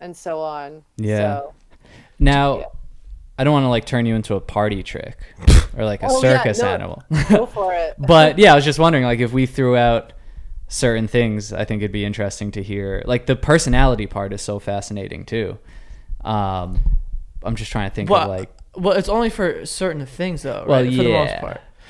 and 0.00 0.16
so 0.16 0.40
on 0.40 0.82
Yeah. 0.96 1.38
so, 1.38 1.54
Now, 2.18 2.58
Yeah. 2.58 2.64
I 3.38 3.44
don't 3.44 3.52
want 3.52 3.64
to 3.64 3.68
like 3.68 3.84
turn 3.84 4.06
you 4.06 4.14
into 4.14 4.34
a 4.34 4.40
party 4.40 4.82
trick 4.82 5.18
or 5.76 5.84
like 5.84 6.02
a 6.02 6.06
Oh, 6.08 6.22
yeah, 6.22 6.36
circus 6.38 6.60
no. 6.60 6.68
animal. 6.68 7.02
go 7.28 7.46
for 7.46 7.72
it 7.74 7.94
but 7.98 8.38
yeah, 8.38 8.52
I 8.52 8.54
was 8.56 8.64
just 8.64 8.78
wondering, 8.78 9.04
like, 9.04 9.18
if 9.20 9.32
we 9.32 9.46
threw 9.46 9.76
out 9.76 10.12
certain 10.68 11.06
things, 11.08 11.52
I 11.52 11.64
think 11.64 11.82
it'd 11.82 11.92
be 11.92 12.04
interesting 12.04 12.50
to 12.52 12.62
hear. 12.62 13.02
Like, 13.06 13.26
the 13.26 13.36
personality 13.36 14.06
part 14.06 14.32
is 14.32 14.40
so 14.42 14.58
fascinating 14.58 15.24
too. 15.24 15.58
Um, 16.24 16.80
I'm 17.42 17.56
just 17.56 17.70
trying 17.72 17.90
to 17.90 17.94
think 17.94 18.08
Well, 18.10 18.22
of 18.22 18.28
like, 18.28 18.50
well, 18.76 18.96
it's 18.96 19.08
only 19.08 19.30
for 19.30 19.66
certain 19.66 20.06
things 20.06 20.42
though, 20.42 20.64
Well, 20.66 20.82
right? 20.82 20.90
For 20.94 21.02
the 21.02 21.10
most 21.12 21.30
yeah. 21.30 21.40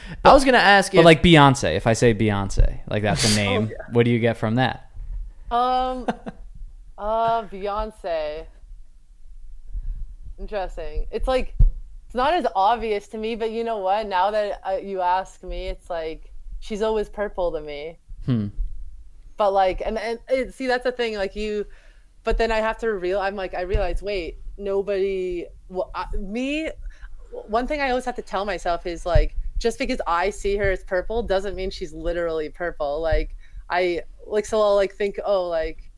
Part. 0.08 0.18
I 0.24 0.32
was 0.34 0.44
gonna 0.44 0.58
ask 0.58 0.92
but 0.92 1.00
if 1.00 1.04
like 1.04 1.22
Beyonce. 1.22 1.76
If 1.76 1.86
I 1.86 1.92
say 1.94 2.14
Beyonce, 2.14 2.80
like 2.88 3.02
that's 3.02 3.24
Oh, 3.28 3.32
a 3.32 3.36
name. 3.36 3.72
What 3.90 4.04
do 4.04 4.10
you 4.10 4.18
get 4.18 4.36
from 4.36 4.56
that? 4.56 4.90
um 5.50 6.06
uh 6.98 7.42
beyonce 7.44 8.46
interesting 10.38 11.06
it's 11.10 11.28
like 11.28 11.54
it's 12.06 12.14
not 12.14 12.32
as 12.32 12.46
obvious 12.56 13.06
to 13.08 13.18
me 13.18 13.34
but 13.36 13.50
you 13.50 13.62
know 13.62 13.78
what 13.78 14.06
now 14.06 14.30
that 14.30 14.60
uh, 14.66 14.76
you 14.76 15.00
ask 15.00 15.42
me 15.44 15.68
it's 15.68 15.88
like 15.90 16.32
she's 16.60 16.82
always 16.82 17.08
purple 17.08 17.52
to 17.52 17.60
me 17.60 17.98
Hmm. 18.24 18.46
but 19.36 19.52
like 19.52 19.82
and, 19.84 19.98
and 19.98 20.18
it, 20.28 20.54
see 20.54 20.66
that's 20.66 20.82
the 20.82 20.92
thing 20.92 21.14
like 21.16 21.36
you 21.36 21.66
but 22.24 22.38
then 22.38 22.50
i 22.50 22.56
have 22.56 22.78
to 22.78 22.90
real 22.92 23.20
i'm 23.20 23.36
like 23.36 23.52
i 23.54 23.60
realize 23.60 24.02
wait 24.02 24.38
nobody 24.56 25.44
well, 25.68 25.90
I, 25.94 26.06
me 26.16 26.70
one 27.48 27.66
thing 27.66 27.80
i 27.80 27.90
always 27.90 28.06
have 28.06 28.16
to 28.16 28.22
tell 28.22 28.44
myself 28.46 28.86
is 28.86 29.04
like 29.04 29.36
just 29.58 29.78
because 29.78 30.00
i 30.06 30.30
see 30.30 30.56
her 30.56 30.70
as 30.72 30.82
purple 30.84 31.22
doesn't 31.22 31.54
mean 31.54 31.70
she's 31.70 31.92
literally 31.92 32.48
purple. 32.48 33.00
Like 33.00 33.34
i 33.70 34.02
like 34.26 34.44
so 34.46 34.60
i'll 34.60 34.74
like 34.76 34.94
think 34.94 35.18
oh 35.24 35.48
like 35.48 35.90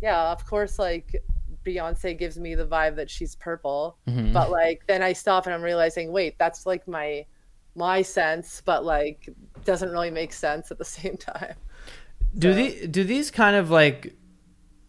yeah 0.00 0.30
of 0.32 0.44
course 0.46 0.78
like 0.78 1.22
beyonce 1.64 2.18
gives 2.18 2.38
me 2.38 2.54
the 2.56 2.66
vibe 2.66 2.96
that 2.96 3.08
she's 3.08 3.36
purple 3.36 3.96
Mhm. 4.08 4.32
but 4.32 4.50
like 4.50 4.82
then 4.88 5.00
i 5.02 5.12
stop 5.12 5.46
and 5.46 5.54
i'm 5.54 5.62
realizing 5.62 6.10
wait 6.10 6.36
that's 6.38 6.66
like 6.66 6.88
my 6.88 7.24
my 7.76 8.02
sense 8.02 8.60
but 8.64 8.84
like 8.84 9.28
doesn't 9.64 9.90
really 9.90 10.10
make 10.10 10.32
sense 10.32 10.70
at 10.72 10.78
the 10.78 10.84
same 10.98 11.16
time. 11.16 11.54
Do 12.36 12.52
so- 12.52 12.56
the 12.56 12.86
do 12.88 13.04
these 13.04 13.30
kind 13.30 13.54
of 13.56 13.70
like 13.70 14.14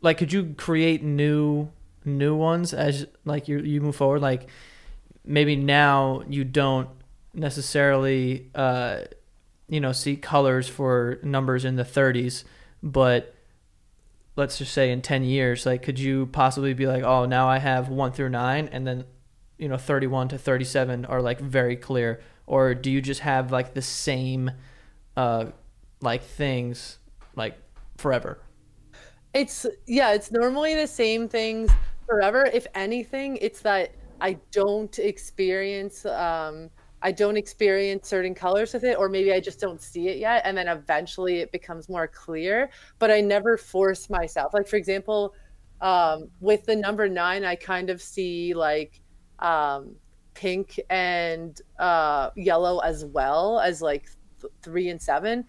like 0.01 0.17
could 0.17 0.33
you 0.33 0.53
create 0.57 1.03
new 1.03 1.69
new 2.05 2.35
ones 2.35 2.73
as 2.73 3.05
like 3.25 3.47
you 3.47 3.59
you 3.59 3.79
move 3.81 3.95
forward? 3.95 4.21
Like 4.21 4.49
maybe 5.23 5.55
now 5.55 6.23
you 6.27 6.43
don't 6.43 6.89
necessarily 7.33 8.49
uh 8.55 8.99
you 9.67 9.79
know 9.79 9.91
see 9.91 10.15
colors 10.15 10.67
for 10.67 11.19
numbers 11.23 11.65
in 11.65 11.75
the 11.75 11.83
30s 11.83 12.43
but 12.81 13.35
let's 14.35 14.57
just 14.57 14.73
say 14.73 14.91
in 14.91 15.01
10 15.01 15.23
years 15.23 15.65
like 15.65 15.81
could 15.81 15.99
you 15.99 16.27
possibly 16.27 16.73
be 16.73 16.85
like 16.87 17.03
oh 17.03 17.25
now 17.25 17.47
i 17.47 17.57
have 17.57 17.89
1 17.89 18.11
through 18.11 18.29
9 18.29 18.69
and 18.71 18.85
then 18.87 19.05
you 19.57 19.67
know 19.67 19.77
31 19.77 20.27
to 20.29 20.37
37 20.37 21.05
are 21.05 21.21
like 21.21 21.39
very 21.39 21.75
clear 21.75 22.21
or 22.45 22.73
do 22.75 22.91
you 22.91 23.01
just 23.01 23.21
have 23.21 23.51
like 23.51 23.73
the 23.73 23.81
same 23.81 24.51
uh 25.17 25.45
like 26.01 26.23
things 26.23 26.99
like 27.35 27.57
forever 27.97 28.39
It's 29.33 29.65
yeah, 29.87 30.13
it's 30.13 30.31
normally 30.31 30.75
the 30.75 30.87
same 30.87 31.27
things 31.27 31.71
forever. 32.07 32.45
If 32.53 32.67
anything, 32.75 33.37
it's 33.41 33.61
that 33.61 33.95
I 34.21 34.37
don't 34.51 34.97
experience 34.99 36.05
um 36.05 36.69
I 37.03 37.11
don't 37.11 37.35
experience 37.37 38.07
certain 38.07 38.33
colors 38.33 38.73
with 38.73 38.85
it 38.85 38.97
or 38.97 39.09
maybe 39.09 39.33
I 39.33 39.41
just 39.41 39.59
don't 39.59 39.81
see 39.81 40.07
it 40.07 40.17
yet 40.17 40.41
and 40.45 40.57
then 40.57 40.69
eventually 40.69 41.39
it 41.39 41.51
becomes 41.51 41.89
more 41.89 42.07
clear, 42.07 42.69
but 42.97 43.11
I 43.11 43.19
never 43.21 43.57
force 43.57 44.09
myself. 44.09 44.53
Like 44.53 44.67
for 44.67 44.77
example, 44.77 45.35
um 45.81 46.29
with 46.39 46.65
the 46.65 46.75
number 46.75 47.09
9, 47.09 47.43
I 47.43 47.55
kind 47.55 47.89
of 47.89 48.01
see 48.01 48.53
like 48.53 49.01
um 49.39 49.95
pink 50.33 50.79
and 50.89 51.61
uh 51.77 52.29
yellow 52.35 52.79
as 52.79 53.05
well 53.05 53.59
as 53.59 53.81
like 53.81 54.05
th- 54.41 54.53
3 54.63 54.89
and 54.89 55.01
7, 55.01 55.45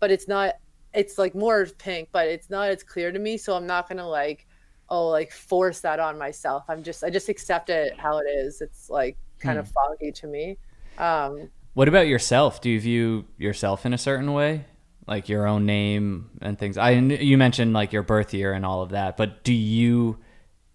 but 0.00 0.10
it's 0.10 0.26
not 0.26 0.54
it's 0.94 1.18
like 1.18 1.34
more 1.34 1.66
pink, 1.78 2.08
but 2.12 2.28
it's 2.28 2.48
not 2.50 2.68
as 2.70 2.82
clear 2.82 3.12
to 3.12 3.18
me. 3.18 3.36
So 3.36 3.54
I'm 3.56 3.66
not 3.66 3.88
gonna 3.88 4.08
like, 4.08 4.46
oh, 4.88 5.08
like 5.08 5.32
force 5.32 5.80
that 5.80 6.00
on 6.00 6.18
myself. 6.18 6.64
I'm 6.68 6.82
just 6.82 7.04
I 7.04 7.10
just 7.10 7.28
accept 7.28 7.68
it 7.68 7.98
how 7.98 8.18
it 8.18 8.26
is. 8.26 8.60
It's 8.62 8.88
like 8.88 9.18
kind 9.38 9.58
of 9.58 9.68
foggy 9.68 10.12
to 10.12 10.26
me. 10.26 10.56
Um, 10.98 11.50
What 11.74 11.88
about 11.88 12.06
yourself? 12.06 12.60
Do 12.60 12.70
you 12.70 12.80
view 12.80 13.24
yourself 13.36 13.84
in 13.84 13.92
a 13.92 13.98
certain 13.98 14.32
way, 14.32 14.66
like 15.06 15.28
your 15.28 15.46
own 15.46 15.66
name 15.66 16.30
and 16.40 16.58
things? 16.58 16.78
I 16.78 16.90
you 16.92 17.36
mentioned 17.38 17.72
like 17.72 17.92
your 17.92 18.02
birth 18.02 18.32
year 18.32 18.52
and 18.52 18.64
all 18.64 18.82
of 18.82 18.90
that, 18.90 19.16
but 19.16 19.42
do 19.44 19.52
you 19.52 20.18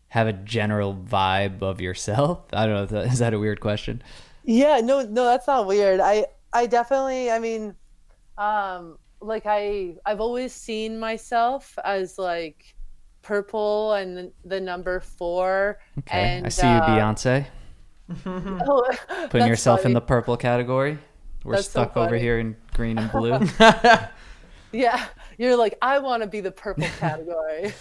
have 0.09 0.27
a 0.27 0.33
general 0.33 0.95
vibe 0.95 1.61
of 1.61 1.79
yourself? 1.81 2.41
I 2.53 2.65
don't 2.65 2.75
know. 2.75 2.83
Is 2.83 2.89
that, 2.89 3.05
is 3.13 3.19
that 3.19 3.33
a 3.33 3.39
weird 3.39 3.61
question? 3.61 4.01
yeah, 4.43 4.79
no, 4.83 5.01
no, 5.03 5.25
that's 5.25 5.47
not 5.47 5.67
weird. 5.67 5.99
I 5.99 6.27
I 6.53 6.65
definitely, 6.67 7.31
I 7.31 7.39
mean, 7.39 7.75
um, 8.37 8.97
like 9.21 9.43
I 9.45 9.95
I've 10.05 10.21
always 10.21 10.53
seen 10.53 10.99
myself 10.99 11.77
as 11.83 12.17
like 12.17 12.75
purple 13.21 13.93
and 13.93 14.17
the, 14.17 14.33
the 14.45 14.59
number 14.61 14.99
four. 14.99 15.79
Okay, 15.99 16.37
And, 16.37 16.45
I 16.45 16.49
see 16.49 16.71
you, 16.71 16.81
uh, 16.81 16.81
Beyonce, 16.81 17.47
Oh, 18.25 18.83
putting 19.07 19.39
that's 19.39 19.47
yourself 19.47 19.85
in 19.85 19.93
the 19.93 20.01
purple 20.01 20.35
category. 20.37 20.97
We're 21.43 21.55
That's 21.55 21.67
so 21.67 21.83
stuck 21.83 21.97
over 21.97 22.17
here 22.17 22.39
in 22.39 22.55
green 22.73 22.97
and 22.97 23.11
blue. 23.11 23.39
Yeah, 24.71 25.03
you're 25.37 25.55
like, 25.55 25.77
I 25.81 25.99
want 25.99 26.21
to 26.21 26.27
be 26.27 26.41
the 26.41 26.51
purple 26.51 26.87
category. 26.99 27.73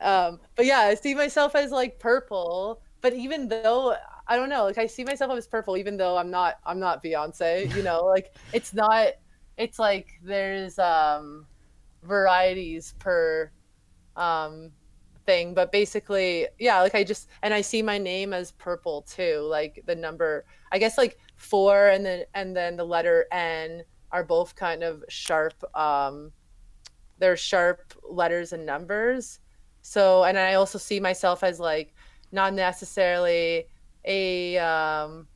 um, 0.00 0.38
but 0.54 0.66
yeah, 0.66 0.78
I 0.78 0.94
see 0.94 1.14
myself 1.14 1.54
as 1.54 1.70
like 1.70 1.98
purple. 1.98 2.80
But 3.00 3.14
even 3.14 3.48
though 3.48 3.96
I 4.28 4.36
don't 4.36 4.48
know, 4.48 4.64
like 4.64 4.78
I 4.78 4.86
see 4.86 5.04
myself 5.04 5.36
as 5.36 5.46
purple, 5.46 5.76
even 5.76 5.96
though 5.96 6.16
I'm 6.16 6.30
not, 6.30 6.58
I'm 6.64 6.78
not 6.78 7.02
Beyonce. 7.02 7.74
You 7.74 7.82
know, 7.82 8.04
like 8.04 8.36
it's 8.52 8.72
not. 8.72 9.08
It's 9.56 9.78
like 9.78 10.08
there's 10.22 10.78
um, 10.78 11.46
varieties 12.02 12.94
per 12.98 13.50
um, 14.16 14.70
thing, 15.26 15.54
but 15.54 15.72
basically, 15.72 16.48
yeah, 16.58 16.80
like 16.80 16.94
I 16.94 17.04
just 17.04 17.28
and 17.42 17.54
I 17.54 17.60
see 17.60 17.82
my 17.82 17.98
name 17.98 18.32
as 18.32 18.52
purple 18.52 19.02
too, 19.02 19.40
like 19.48 19.82
the 19.86 19.94
number. 19.94 20.44
I 20.70 20.78
guess 20.78 20.98
like 20.98 21.18
four 21.36 21.88
and 21.88 22.04
then 22.04 22.24
and 22.34 22.56
then 22.56 22.76
the 22.76 22.84
letter 22.84 23.26
N 23.32 23.82
are 24.10 24.24
both 24.24 24.54
kind 24.54 24.82
of 24.82 25.02
sharp 25.08 25.54
um 25.76 26.32
they're 27.18 27.36
sharp 27.36 27.94
letters 28.02 28.52
and 28.52 28.66
numbers. 28.66 29.38
So, 29.82 30.24
and 30.24 30.38
I 30.38 30.54
also 30.54 30.78
see 30.78 31.00
myself 31.00 31.44
as 31.44 31.60
like 31.60 31.94
not 32.32 32.54
necessarily 32.54 33.66
a 34.04 34.58
um 34.58 35.28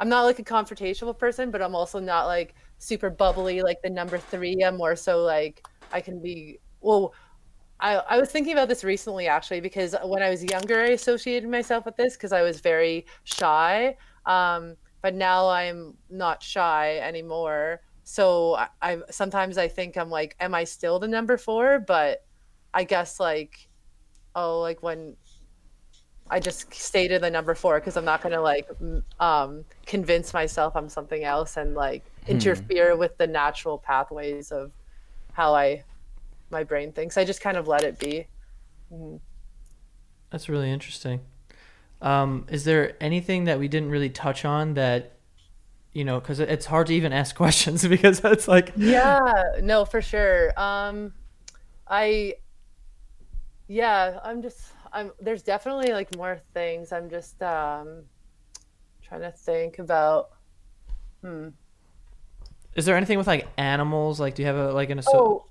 I'm 0.00 0.08
not 0.08 0.22
like 0.22 0.38
a 0.38 0.44
confrontational 0.44 1.16
person, 1.18 1.50
but 1.50 1.60
I'm 1.60 1.74
also 1.74 1.98
not 1.98 2.26
like 2.26 2.54
super 2.78 3.10
bubbly 3.10 3.62
like 3.62 3.82
the 3.82 3.90
number 3.90 4.18
3. 4.18 4.62
I'm 4.64 4.76
more 4.76 4.96
so 4.96 5.22
like 5.22 5.66
I 5.92 6.00
can 6.00 6.20
be 6.20 6.60
well 6.80 7.14
I, 7.80 7.94
I 7.96 8.18
was 8.18 8.30
thinking 8.30 8.52
about 8.52 8.68
this 8.68 8.82
recently 8.82 9.28
actually 9.28 9.60
because 9.60 9.94
when 10.04 10.22
I 10.22 10.30
was 10.30 10.42
younger 10.42 10.80
I 10.80 10.88
associated 10.88 11.48
myself 11.48 11.84
with 11.84 11.96
this 11.96 12.14
because 12.14 12.32
I 12.32 12.42
was 12.42 12.60
very 12.60 13.06
shy. 13.24 13.96
Um, 14.26 14.76
but 15.00 15.14
now 15.14 15.48
I'm 15.48 15.94
not 16.10 16.42
shy 16.42 16.98
anymore. 16.98 17.80
So 18.04 18.54
I, 18.54 18.68
I 18.82 18.98
sometimes 19.10 19.58
I 19.58 19.68
think 19.68 19.96
I'm 19.96 20.10
like, 20.10 20.34
am 20.40 20.54
I 20.54 20.64
still 20.64 20.98
the 20.98 21.08
number 21.08 21.36
four? 21.36 21.78
But 21.78 22.24
I 22.74 22.84
guess 22.84 23.20
like, 23.20 23.68
oh, 24.34 24.60
like 24.60 24.82
when 24.82 25.16
I 26.30 26.40
just 26.40 26.72
stated 26.74 27.22
the 27.22 27.30
number 27.30 27.54
four 27.54 27.80
because 27.80 27.96
I'm 27.96 28.04
not 28.04 28.22
gonna 28.22 28.40
like 28.40 28.68
um, 29.20 29.64
convince 29.86 30.34
myself 30.34 30.76
I'm 30.76 30.88
something 30.88 31.24
else 31.24 31.56
and 31.56 31.74
like 31.74 32.04
hmm. 32.26 32.32
interfere 32.32 32.96
with 32.96 33.16
the 33.18 33.26
natural 33.26 33.78
pathways 33.78 34.52
of 34.52 34.72
how 35.32 35.54
I 35.54 35.84
my 36.50 36.64
brain 36.64 36.92
thinks. 36.92 37.16
I 37.16 37.24
just 37.24 37.40
kind 37.40 37.56
of 37.56 37.68
let 37.68 37.84
it 37.84 37.98
be. 37.98 38.26
Mm. 38.92 39.20
That's 40.30 40.48
really 40.48 40.70
interesting. 40.70 41.20
Um, 42.00 42.46
is 42.48 42.64
there 42.64 42.94
anything 43.00 43.44
that 43.44 43.58
we 43.58 43.68
didn't 43.68 43.90
really 43.90 44.10
touch 44.10 44.44
on 44.44 44.74
that, 44.74 45.16
you 45.92 46.04
know, 46.04 46.20
because 46.20 46.38
it's 46.40 46.66
hard 46.66 46.86
to 46.88 46.94
even 46.94 47.12
ask 47.12 47.34
questions 47.44 47.86
because 47.86 48.20
it's 48.24 48.48
like. 48.48 48.72
Yeah, 48.76 49.20
no, 49.62 49.84
for 49.84 50.00
sure. 50.00 50.58
Um, 50.60 51.12
I, 51.86 52.34
yeah, 53.66 54.20
I'm 54.22 54.42
just, 54.42 54.60
I'm, 54.92 55.12
there's 55.20 55.42
definitely 55.42 55.92
like 55.92 56.14
more 56.16 56.40
things. 56.54 56.92
I'm 56.92 57.10
just 57.10 57.42
um, 57.42 58.04
trying 59.02 59.22
to 59.22 59.32
think 59.32 59.78
about, 59.78 60.30
hmm. 61.22 61.48
Is 62.74 62.84
there 62.84 62.96
anything 62.96 63.18
with 63.18 63.26
like 63.26 63.48
animals? 63.56 64.20
Like, 64.20 64.36
do 64.36 64.42
you 64.42 64.46
have 64.46 64.56
a, 64.56 64.72
like 64.72 64.90
an, 64.90 65.00
oh, 65.08 65.46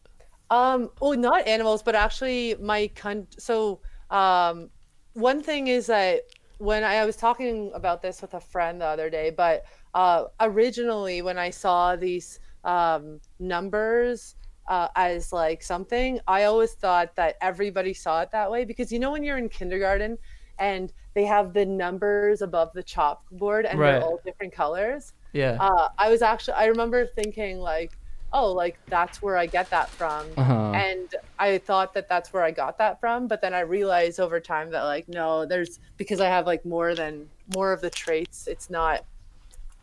um, 0.50 0.90
oh, 1.02 1.14
not 1.14 1.48
animals, 1.48 1.84
but 1.84 1.96
actually 1.96 2.56
my 2.60 2.90
con, 2.96 3.28
so, 3.38 3.82
um, 4.10 4.70
one 5.14 5.42
thing 5.42 5.68
is 5.68 5.88
that 5.88 6.22
when 6.60 6.84
I, 6.84 6.96
I, 6.98 7.06
was 7.06 7.16
talking 7.16 7.72
about 7.74 8.02
this 8.02 8.22
with 8.22 8.34
a 8.34 8.40
friend 8.40 8.80
the 8.80 8.86
other 8.86 9.10
day, 9.10 9.30
but 9.30 9.66
uh, 9.94 10.26
originally 10.40 11.22
when 11.22 11.38
I 11.38 11.50
saw 11.50 11.96
these 11.96 12.40
um, 12.64 13.20
numbers 13.40 14.36
uh, 14.68 14.88
as 14.96 15.34
like 15.34 15.62
something, 15.64 16.20
I 16.28 16.44
always 16.44 16.74
thought 16.74 17.16
that 17.16 17.36
everybody 17.42 17.94
saw 17.94 18.22
it 18.22 18.32
that 18.32 18.50
way 18.50 18.66
because 18.66 18.92
you 18.92 19.00
know 19.00 19.12
when 19.12 19.24
you're 19.24 19.38
in 19.38 19.50
kindergarten 19.50 20.18
and 20.60 20.92
they 21.14 21.26
have 21.26 21.54
the 21.54 21.66
numbers 21.66 22.42
above 22.42 22.72
the 22.74 22.84
chalkboard 22.84 23.70
and 23.70 23.80
right. 23.80 23.94
they're 23.94 24.02
all 24.02 24.20
different 24.26 24.54
colors. 24.54 25.14
Yeah. 25.34 25.58
Uh, 25.60 25.90
I 25.98 26.10
was 26.10 26.22
actually 26.22 26.56
I 26.56 26.66
remember 26.66 27.06
thinking 27.06 27.60
like 27.60 27.98
oh, 28.34 28.52
like 28.52 28.78
that's 28.88 29.22
where 29.22 29.38
I 29.38 29.46
get 29.46 29.70
that 29.70 29.90
from. 29.90 30.28
Uh-huh. 30.38 30.72
And 30.72 31.16
I 31.40 31.58
thought 31.58 31.94
that 31.94 32.10
that's 32.10 32.34
where 32.34 32.44
I 32.44 32.52
got 32.52 32.78
that 32.78 33.00
from, 33.00 33.28
but 33.28 33.42
then 33.42 33.54
I 33.54 33.62
realized 33.62 34.20
over 34.20 34.40
time 34.40 34.70
that 34.72 34.84
like 34.84 35.08
no, 35.08 35.46
there's 35.46 35.80
because 35.98 36.20
I 36.20 36.28
have 36.28 36.46
like 36.46 36.66
more 36.66 36.96
than 36.96 37.30
more 37.56 37.72
of 37.72 37.82
the 37.82 37.90
traits. 37.90 38.48
It's 38.48 38.70
not 38.70 39.06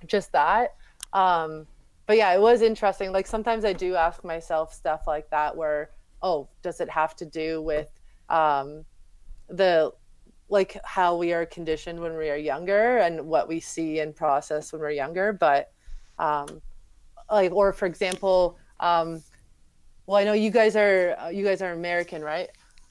just 0.06 0.32
that. 0.32 0.76
Um, 1.12 1.66
but 2.06 2.16
yeah, 2.16 2.34
it 2.34 2.40
was 2.40 2.60
interesting. 2.60 3.12
Like 3.12 3.26
sometimes 3.26 3.64
I 3.64 3.72
do 3.72 3.94
ask 3.94 4.24
myself 4.24 4.74
stuff 4.74 5.06
like 5.06 5.30
that, 5.30 5.56
where 5.56 5.90
oh, 6.22 6.48
does 6.62 6.80
it 6.80 6.90
have 6.90 7.14
to 7.16 7.26
do 7.26 7.62
with 7.62 7.88
um, 8.28 8.84
the 9.48 9.92
like 10.48 10.76
how 10.84 11.16
we 11.16 11.32
are 11.32 11.46
conditioned 11.46 11.98
when 11.98 12.16
we 12.16 12.30
are 12.30 12.36
younger 12.36 12.98
and 12.98 13.26
what 13.26 13.48
we 13.48 13.60
see 13.60 14.00
and 14.00 14.14
process 14.14 14.72
when 14.72 14.80
we're 14.80 14.90
younger, 14.90 15.32
but 15.32 15.72
um, 16.18 16.60
like 17.30 17.52
or 17.52 17.72
for 17.72 17.86
example 17.86 18.56
um 18.80 19.22
well 20.06 20.18
i 20.18 20.24
know 20.24 20.32
you 20.32 20.50
guys 20.50 20.76
are 20.76 21.16
you 21.32 21.44
guys 21.44 21.62
are 21.62 21.72
american 21.72 22.22
right? 22.22 22.48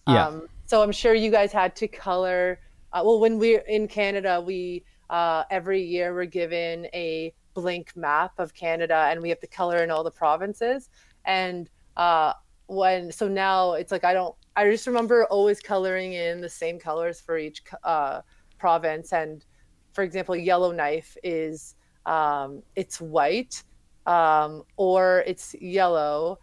Yeah. 0.07 0.27
Um, 0.27 0.47
so 0.65 0.81
i'm 0.81 0.91
sure 0.91 1.13
you 1.13 1.31
guys 1.31 1.51
had 1.51 1.75
to 1.77 1.87
color 1.87 2.59
uh, 2.91 3.01
well 3.05 3.19
when 3.19 3.37
we're 3.37 3.63
in 3.67 3.87
canada 3.87 4.41
we 4.41 4.83
uh, 5.09 5.43
every 5.51 5.81
year 5.81 6.13
we're 6.13 6.25
given 6.25 6.87
a 6.93 7.33
blank 7.53 7.95
map 7.95 8.31
of 8.39 8.53
canada 8.53 9.07
and 9.09 9.21
we 9.21 9.29
have 9.29 9.39
to 9.39 9.47
color 9.47 9.83
in 9.83 9.91
all 9.91 10.03
the 10.03 10.11
provinces. 10.11 10.89
And 11.25 11.69
uh 11.95 12.33
when 12.67 13.11
so 13.11 13.27
now 13.27 13.73
it's 13.73 13.91
like 13.91 14.03
i 14.03 14.13
don't 14.13 14.35
i 14.55 14.69
just 14.69 14.87
remember 14.87 15.25
always 15.25 15.59
coloring 15.59 16.13
in 16.13 16.41
the 16.41 16.49
same 16.49 16.79
colors 16.79 17.21
for 17.21 17.37
each 17.37 17.61
uh 17.83 18.21
province. 18.57 19.13
And 19.13 19.45
for 19.93 20.03
example 20.03 20.35
yellowknife 20.35 21.15
is 21.23 21.75
um 22.05 22.63
it's 22.75 22.99
white 22.99 23.63
um, 24.05 24.63
or 24.77 25.23
it's 25.25 25.55
yellow, 25.55 26.39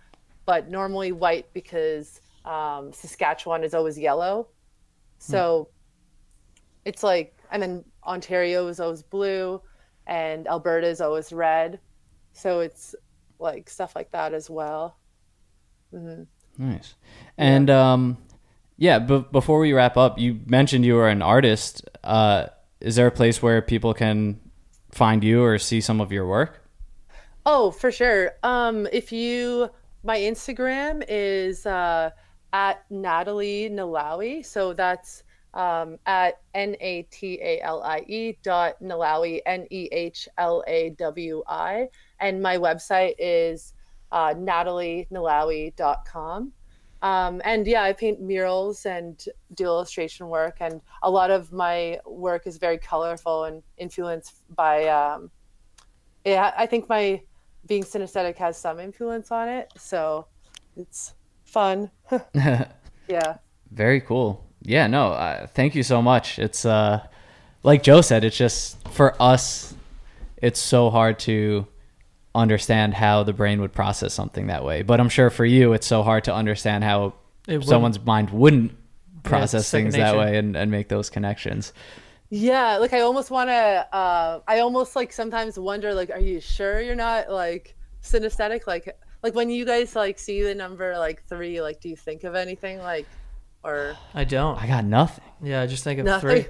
but 0.46 0.70
normally 0.70 1.12
white 1.12 1.52
because 1.52 2.20
um, 2.44 2.92
Saskatchewan 2.92 3.64
is 3.64 3.74
always 3.74 3.98
yellow. 3.98 4.48
So 5.18 5.68
hmm. 5.70 6.60
it's 6.84 7.02
like, 7.02 7.36
and 7.50 7.62
then 7.62 7.84
Ontario 8.06 8.68
is 8.68 8.80
always 8.80 9.02
blue, 9.02 9.60
and 10.06 10.46
Alberta 10.46 10.86
is 10.86 11.00
always 11.00 11.32
red. 11.32 11.80
So 12.32 12.60
it's 12.60 12.94
like 13.38 13.68
stuff 13.68 13.94
like 13.94 14.10
that 14.12 14.34
as 14.34 14.48
well. 14.48 14.96
Mm-hmm. 15.94 16.70
Nice. 16.70 16.94
And 17.36 17.68
yeah. 17.68 17.92
um, 17.92 18.18
yeah, 18.76 18.98
but 18.98 19.32
before 19.32 19.58
we 19.58 19.72
wrap 19.72 19.96
up, 19.96 20.18
you 20.18 20.40
mentioned 20.46 20.84
you 20.84 20.96
are 20.98 21.08
an 21.08 21.22
artist. 21.22 21.88
Uh, 22.02 22.46
is 22.80 22.96
there 22.96 23.06
a 23.06 23.12
place 23.12 23.42
where 23.42 23.60
people 23.60 23.94
can 23.94 24.40
find 24.90 25.22
you 25.22 25.42
or 25.42 25.58
see 25.58 25.80
some 25.80 26.00
of 26.00 26.12
your 26.12 26.26
work? 26.26 26.59
Oh, 27.46 27.70
for 27.70 27.90
sure. 27.90 28.32
Um, 28.42 28.86
if 28.92 29.12
you, 29.12 29.70
my 30.04 30.18
Instagram 30.18 31.02
is 31.08 31.64
uh, 31.64 32.10
at 32.52 32.84
Natalie 32.90 33.70
Nehlawi. 33.70 34.44
So 34.44 34.74
that's 34.74 35.22
um, 35.54 35.96
at 36.06 36.40
N 36.54 36.76
A 36.80 37.02
T 37.10 37.40
A 37.42 37.60
L 37.62 37.82
I 37.82 38.04
E 38.06 38.36
dot 38.42 38.74
Nehlawi, 38.82 39.40
N 39.46 39.66
E 39.70 39.88
H 39.90 40.28
L 40.38 40.62
A 40.66 40.90
W 40.90 41.42
I. 41.48 41.88
And 42.20 42.40
my 42.42 42.58
website 42.58 43.14
is 43.18 43.72
uh, 44.12 44.34
natalienehlawi.com. 44.34 46.52
Um, 47.02 47.40
and 47.46 47.66
yeah, 47.66 47.82
I 47.82 47.94
paint 47.94 48.20
murals 48.20 48.84
and 48.84 49.24
do 49.54 49.64
illustration 49.64 50.28
work. 50.28 50.58
And 50.60 50.82
a 51.02 51.10
lot 51.10 51.30
of 51.30 51.50
my 51.52 51.98
work 52.04 52.46
is 52.46 52.58
very 52.58 52.76
colorful 52.76 53.44
and 53.44 53.62
influenced 53.78 54.42
by, 54.54 54.86
um, 54.88 55.30
yeah, 56.26 56.52
I 56.58 56.66
think 56.66 56.90
my 56.90 57.22
being 57.66 57.84
synesthetic 57.84 58.36
has 58.36 58.56
some 58.56 58.80
influence 58.80 59.30
on 59.30 59.48
it. 59.48 59.72
So 59.76 60.26
it's 60.76 61.14
fun. 61.44 61.90
yeah. 62.34 63.36
Very 63.70 64.00
cool. 64.00 64.44
Yeah, 64.62 64.86
no, 64.86 65.12
uh, 65.12 65.46
thank 65.46 65.74
you 65.74 65.82
so 65.82 66.02
much. 66.02 66.38
It's 66.38 66.64
uh 66.64 67.06
like 67.62 67.82
Joe 67.82 68.00
said, 68.00 68.24
it's 68.24 68.36
just 68.36 68.88
for 68.88 69.20
us 69.20 69.74
it's 70.36 70.60
so 70.60 70.90
hard 70.90 71.18
to 71.20 71.66
understand 72.34 72.94
how 72.94 73.22
the 73.22 73.32
brain 73.32 73.60
would 73.60 73.72
process 73.72 74.14
something 74.14 74.46
that 74.46 74.64
way. 74.64 74.82
But 74.82 75.00
I'm 75.00 75.08
sure 75.08 75.30
for 75.30 75.44
you 75.44 75.72
it's 75.72 75.86
so 75.86 76.02
hard 76.02 76.24
to 76.24 76.34
understand 76.34 76.84
how 76.84 77.14
someone's 77.60 78.00
mind 78.00 78.30
wouldn't 78.30 78.72
process 79.22 79.72
yeah, 79.72 79.80
things 79.80 79.94
that 79.94 80.16
way 80.16 80.38
and, 80.38 80.56
and 80.56 80.70
make 80.70 80.88
those 80.88 81.10
connections. 81.10 81.72
Yeah, 82.30 82.76
like 82.76 82.92
I 82.92 83.00
almost 83.00 83.30
want 83.30 83.50
to. 83.50 83.88
Uh, 83.92 84.40
I 84.46 84.60
almost 84.60 84.94
like 84.94 85.12
sometimes 85.12 85.58
wonder, 85.58 85.92
like, 85.92 86.10
are 86.10 86.20
you 86.20 86.40
sure 86.40 86.80
you're 86.80 86.94
not 86.94 87.28
like 87.28 87.74
synesthetic? 88.02 88.68
Like, 88.68 88.96
like 89.24 89.34
when 89.34 89.50
you 89.50 89.64
guys 89.64 89.96
like 89.96 90.18
see 90.18 90.42
the 90.42 90.54
number 90.54 90.96
like 90.96 91.24
three, 91.24 91.60
like, 91.60 91.80
do 91.80 91.88
you 91.88 91.96
think 91.96 92.22
of 92.22 92.36
anything 92.36 92.78
like, 92.78 93.06
or 93.64 93.96
I 94.14 94.22
don't. 94.22 94.56
I 94.62 94.68
got 94.68 94.84
nothing. 94.84 95.24
Yeah, 95.42 95.60
I 95.60 95.66
just 95.66 95.82
think 95.82 95.98
of 95.98 96.06
nothing. 96.06 96.44
three. 96.44 96.46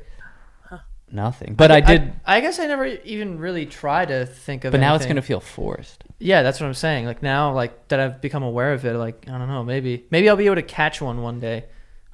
Nothing. 1.12 1.54
But 1.54 1.72
I, 1.72 1.76
I 1.76 1.80
did. 1.80 2.12
I, 2.24 2.36
I, 2.36 2.40
guess 2.40 2.60
I 2.60 2.66
never 2.66 2.86
even 2.86 3.38
really 3.38 3.66
try 3.66 4.04
to 4.04 4.26
think 4.26 4.64
of. 4.64 4.70
But 4.70 4.76
anything. 4.76 4.88
now 4.88 4.94
it's 4.94 5.06
gonna 5.06 5.22
feel 5.22 5.40
forced. 5.40 6.04
Yeah, 6.18 6.42
that's 6.42 6.60
what 6.60 6.66
I'm 6.66 6.74
saying. 6.74 7.06
Like 7.06 7.22
now, 7.22 7.52
like 7.52 7.88
that 7.88 7.98
I've 7.98 8.20
become 8.20 8.42
aware 8.42 8.72
of 8.72 8.84
it. 8.84 8.94
Like 8.94 9.24
I 9.26 9.36
don't 9.36 9.48
know, 9.48 9.64
maybe 9.64 10.06
maybe 10.10 10.28
I'll 10.28 10.36
be 10.36 10.46
able 10.46 10.56
to 10.56 10.62
catch 10.62 11.00
one 11.00 11.22
one 11.22 11.40
day. 11.40 11.64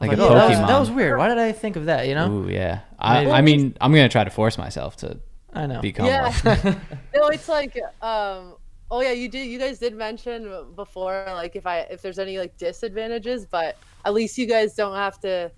Like, 0.01 0.11
like 0.11 0.19
a 0.19 0.23
oh, 0.23 0.29
Pokemon. 0.29 0.35
That 0.35 0.49
was, 0.49 0.69
that 0.69 0.79
was, 0.81 0.91
weird. 0.91 1.19
Why 1.19 1.29
did 1.29 1.39
I 1.39 1.53
think 1.53 1.77
of 1.77 1.87
that? 1.87 2.07
You 2.07 2.15
know? 2.15 2.31
Ooh, 2.31 2.49
yeah. 2.49 2.81
I, 2.99 3.31
I 3.31 3.41
mean, 3.41 3.77
I'm 3.81 3.93
gonna 3.93 4.09
try 4.09 4.25
to 4.25 4.31
force 4.31 4.59
myself 4.59 4.97
to. 4.99 5.19
I 5.53 5.67
know. 5.67 5.81
Become 5.81 6.07
yeah. 6.07 6.35
no, 7.15 7.29
it's 7.29 7.49
like, 7.49 7.79
um, 8.03 8.57
oh 8.91 9.01
yeah, 9.01 9.13
you 9.13 9.29
did. 9.29 9.47
You 9.47 9.59
guys 9.59 9.79
did 9.79 9.95
mention 9.95 10.75
before, 10.75 11.25
like 11.29 11.57
if 11.57 11.67
I 11.67 11.79
if 11.91 12.03
there's 12.03 12.19
any 12.19 12.39
like 12.39 12.57
disadvantages, 12.59 13.47
but 13.47 13.79
at 14.05 14.13
least 14.13 14.37
you 14.37 14.47
guys 14.47 14.75
don't 14.75 14.97
have 14.97 15.19
to 15.21 15.51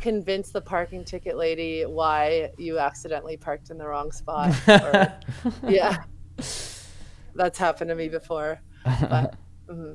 convince 0.00 0.50
the 0.50 0.60
parking 0.60 1.04
ticket 1.04 1.36
lady 1.36 1.82
why 1.84 2.50
you 2.56 2.78
accidentally 2.78 3.36
parked 3.36 3.70
in 3.70 3.78
the 3.78 3.86
wrong 3.86 4.10
spot. 4.12 4.54
Or, 4.66 5.12
yeah, 5.68 6.04
that's 7.34 7.58
happened 7.58 7.88
to 7.88 7.94
me 7.94 8.08
before. 8.08 8.60
But, 8.84 9.34
mm-hmm. 9.68 9.92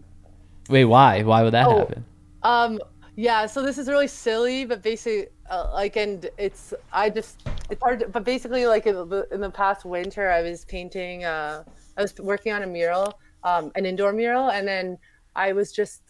Wait, 0.69 0.85
why? 0.85 1.23
Why 1.23 1.43
would 1.43 1.53
that 1.53 1.67
Oh. 1.67 1.79
happen? 1.79 2.05
Um, 2.43 2.79
yeah, 3.15 3.45
so 3.45 3.61
this 3.61 3.77
is 3.77 3.87
really 3.87 4.07
silly, 4.07 4.65
but 4.65 4.81
basically, 4.81 5.27
uh, 5.49 5.69
like, 5.73 5.95
and 5.95 6.29
it's 6.37 6.73
I 6.91 7.09
just 7.09 7.47
it's 7.69 7.81
hard, 7.81 7.99
to, 8.01 8.09
but 8.09 8.25
basically, 8.25 8.65
like 8.65 8.85
in 8.87 8.95
the 8.95 9.27
in 9.31 9.39
the 9.39 9.49
past 9.49 9.85
winter, 9.85 10.29
I 10.29 10.41
was 10.41 10.65
painting. 10.65 11.23
Uh, 11.23 11.63
I 11.97 12.01
was 12.01 12.13
working 12.19 12.51
on 12.51 12.63
a 12.63 12.67
mural, 12.67 13.17
um, 13.43 13.71
an 13.75 13.85
indoor 13.85 14.11
mural, 14.11 14.49
and 14.49 14.67
then 14.67 14.97
I 15.35 15.53
was 15.53 15.71
just 15.71 16.01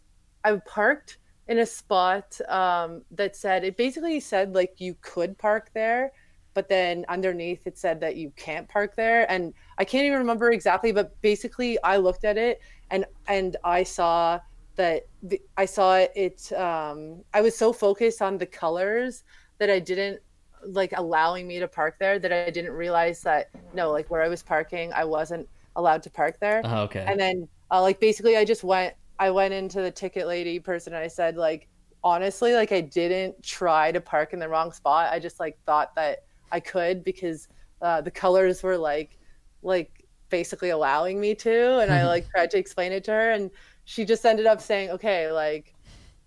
I 0.44 0.56
parked 0.66 1.20
in 1.48 1.60
a 1.60 1.66
spot 1.66 2.40
um, 2.50 3.04
that 3.12 3.36
said 3.36 3.64
it 3.64 3.78
basically 3.78 4.20
said 4.20 4.56
like 4.56 4.74
you 4.80 4.96
could 5.02 5.38
park 5.38 5.70
there, 5.76 6.12
but 6.56 6.68
then 6.70 7.06
underneath 7.08 7.68
it 7.68 7.78
said 7.78 8.00
that 8.02 8.16
you 8.16 8.32
can't 8.36 8.68
park 8.68 8.96
there, 8.96 9.30
and 9.32 9.54
I 9.78 9.86
can't 9.86 10.06
even 10.06 10.18
remember 10.18 10.52
exactly, 10.52 10.92
but 10.92 11.22
basically, 11.22 11.78
I 11.84 11.98
looked 11.98 12.26
at 12.26 12.38
it 12.38 12.62
and 12.90 13.06
and 13.28 13.58
I 13.64 13.84
saw 13.84 14.40
that 14.76 15.08
the, 15.24 15.42
I 15.58 15.66
saw 15.66 15.98
it. 16.16 16.52
Um, 16.54 17.24
I 17.34 17.42
was 17.42 17.58
so 17.58 17.74
focused 17.74 18.22
on 18.22 18.38
the 18.38 18.46
colors 18.46 19.24
that 19.58 19.70
I 19.70 19.80
didn't 19.80 20.22
like 20.68 20.94
allowing 20.96 21.48
me 21.48 21.60
to 21.60 21.68
park 21.68 21.98
there 22.00 22.18
that 22.20 22.32
I 22.34 22.50
didn't 22.50 22.72
realize 22.72 23.22
that 23.22 23.50
no, 23.74 23.92
like 23.92 24.10
where 24.10 24.22
I 24.22 24.28
was 24.28 24.42
parking, 24.42 24.92
I 24.94 25.06
wasn't 25.06 25.48
allowed 25.76 26.04
to 26.04 26.10
park 26.10 26.40
there. 26.40 26.62
Oh, 26.64 26.84
okay. 26.84 27.06
And 27.08 27.20
then, 27.20 27.48
uh, 27.72 27.82
like 27.82 28.00
basically, 28.00 28.38
I 28.38 28.46
just 28.46 28.64
went. 28.64 28.94
I 29.18 29.32
went 29.32 29.54
into 29.54 29.82
the 29.82 29.92
ticket 29.92 30.28
lady 30.28 30.60
person 30.60 30.94
and 30.94 31.02
I 31.02 31.08
said, 31.08 31.38
like, 31.38 31.70
honestly, 32.04 32.54
like 32.54 32.74
I 32.74 32.82
didn't 32.82 33.42
try 33.42 33.92
to 33.92 34.02
park 34.02 34.34
in 34.34 34.40
the 34.40 34.50
wrong 34.50 34.74
spot. 34.74 35.12
I 35.12 35.20
just 35.20 35.40
like 35.40 35.58
thought 35.66 35.96
that 35.96 36.24
I 36.52 36.60
could 36.60 37.04
because 37.04 37.48
uh, 37.82 38.02
the 38.02 38.12
colors 38.12 38.62
were 38.62 38.78
like, 38.78 39.18
like 39.64 40.06
basically 40.30 40.70
allowing 40.70 41.20
me 41.20 41.34
to, 41.36 41.80
and 41.80 41.92
I 41.94 42.06
like 42.14 42.30
tried 42.30 42.52
to 42.52 42.58
explain 42.58 42.92
it 42.92 43.04
to 43.06 43.12
her, 43.12 43.32
and 43.32 43.50
she 43.86 44.04
just 44.06 44.26
ended 44.26 44.46
up 44.46 44.60
saying, 44.62 44.90
okay, 44.92 45.32
like 45.32 45.74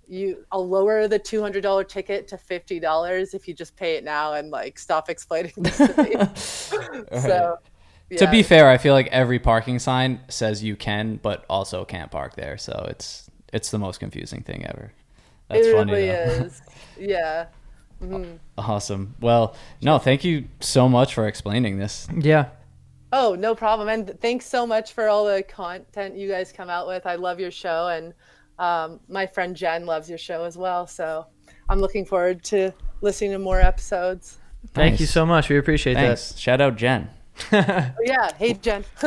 you 0.06 0.44
I'll 0.50 0.66
lower 0.66 1.06
the 1.06 1.18
two 1.18 1.42
hundred 1.42 1.62
dollar 1.62 1.84
ticket 1.84 2.28
to 2.28 2.38
fifty 2.38 2.80
dollars 2.80 3.34
if 3.34 3.46
you 3.46 3.52
just 3.54 3.76
pay 3.76 3.96
it 3.96 4.04
now 4.04 4.32
and 4.34 4.50
like 4.50 4.78
stop 4.78 5.10
explaining 5.10 5.52
this 5.56 5.76
to 5.76 6.02
me. 6.02 6.16
So 7.20 7.58
To 8.16 8.30
be 8.30 8.42
fair, 8.42 8.70
I 8.70 8.78
feel 8.78 8.94
like 8.94 9.08
every 9.08 9.38
parking 9.38 9.78
sign 9.78 10.20
says 10.28 10.64
you 10.64 10.76
can, 10.76 11.16
but 11.22 11.44
also 11.50 11.84
can't 11.84 12.10
park 12.10 12.36
there. 12.36 12.56
So 12.56 12.86
it's 12.88 13.30
it's 13.52 13.70
the 13.70 13.78
most 13.78 14.00
confusing 14.00 14.42
thing 14.42 14.64
ever. 14.66 14.92
That's 15.48 15.66
it 15.66 15.72
funny. 15.74 15.92
really 15.92 16.06
though. 16.08 16.14
is. 16.46 16.62
Yeah. 16.98 17.46
Mhm. 18.02 18.38
Awesome. 18.56 19.14
Well, 19.20 19.56
no, 19.82 19.98
thank 19.98 20.24
you 20.24 20.44
so 20.60 20.88
much 20.88 21.12
for 21.14 21.26
explaining 21.26 21.78
this. 21.78 22.06
Yeah. 22.16 22.46
Oh, 23.12 23.34
no 23.38 23.54
problem. 23.54 23.88
And 23.88 24.18
thanks 24.20 24.46
so 24.46 24.66
much 24.66 24.92
for 24.92 25.08
all 25.08 25.24
the 25.24 25.42
content 25.42 26.16
you 26.16 26.28
guys 26.28 26.52
come 26.52 26.68
out 26.68 26.86
with. 26.86 27.06
I 27.06 27.14
love 27.14 27.40
your 27.40 27.50
show, 27.50 27.88
and 27.88 28.12
um, 28.58 29.00
my 29.08 29.26
friend 29.26 29.56
Jen 29.56 29.86
loves 29.86 30.08
your 30.08 30.18
show 30.18 30.44
as 30.44 30.58
well. 30.58 30.86
So 30.86 31.26
I'm 31.68 31.78
looking 31.80 32.04
forward 32.04 32.44
to 32.44 32.72
listening 33.00 33.30
to 33.32 33.38
more 33.38 33.60
episodes. 33.60 34.38
Thank 34.74 34.94
Nice. 34.94 35.00
you 35.00 35.06
so 35.06 35.24
much. 35.24 35.48
We 35.48 35.56
appreciate 35.56 35.94
Thanks. 35.94 36.36
Shout 36.36 36.60
out 36.60 36.76
Jen. 36.76 37.08
Oh, 37.52 37.90
yeah. 38.02 38.30
Hey, 38.36 38.54
Jen. 38.54 38.84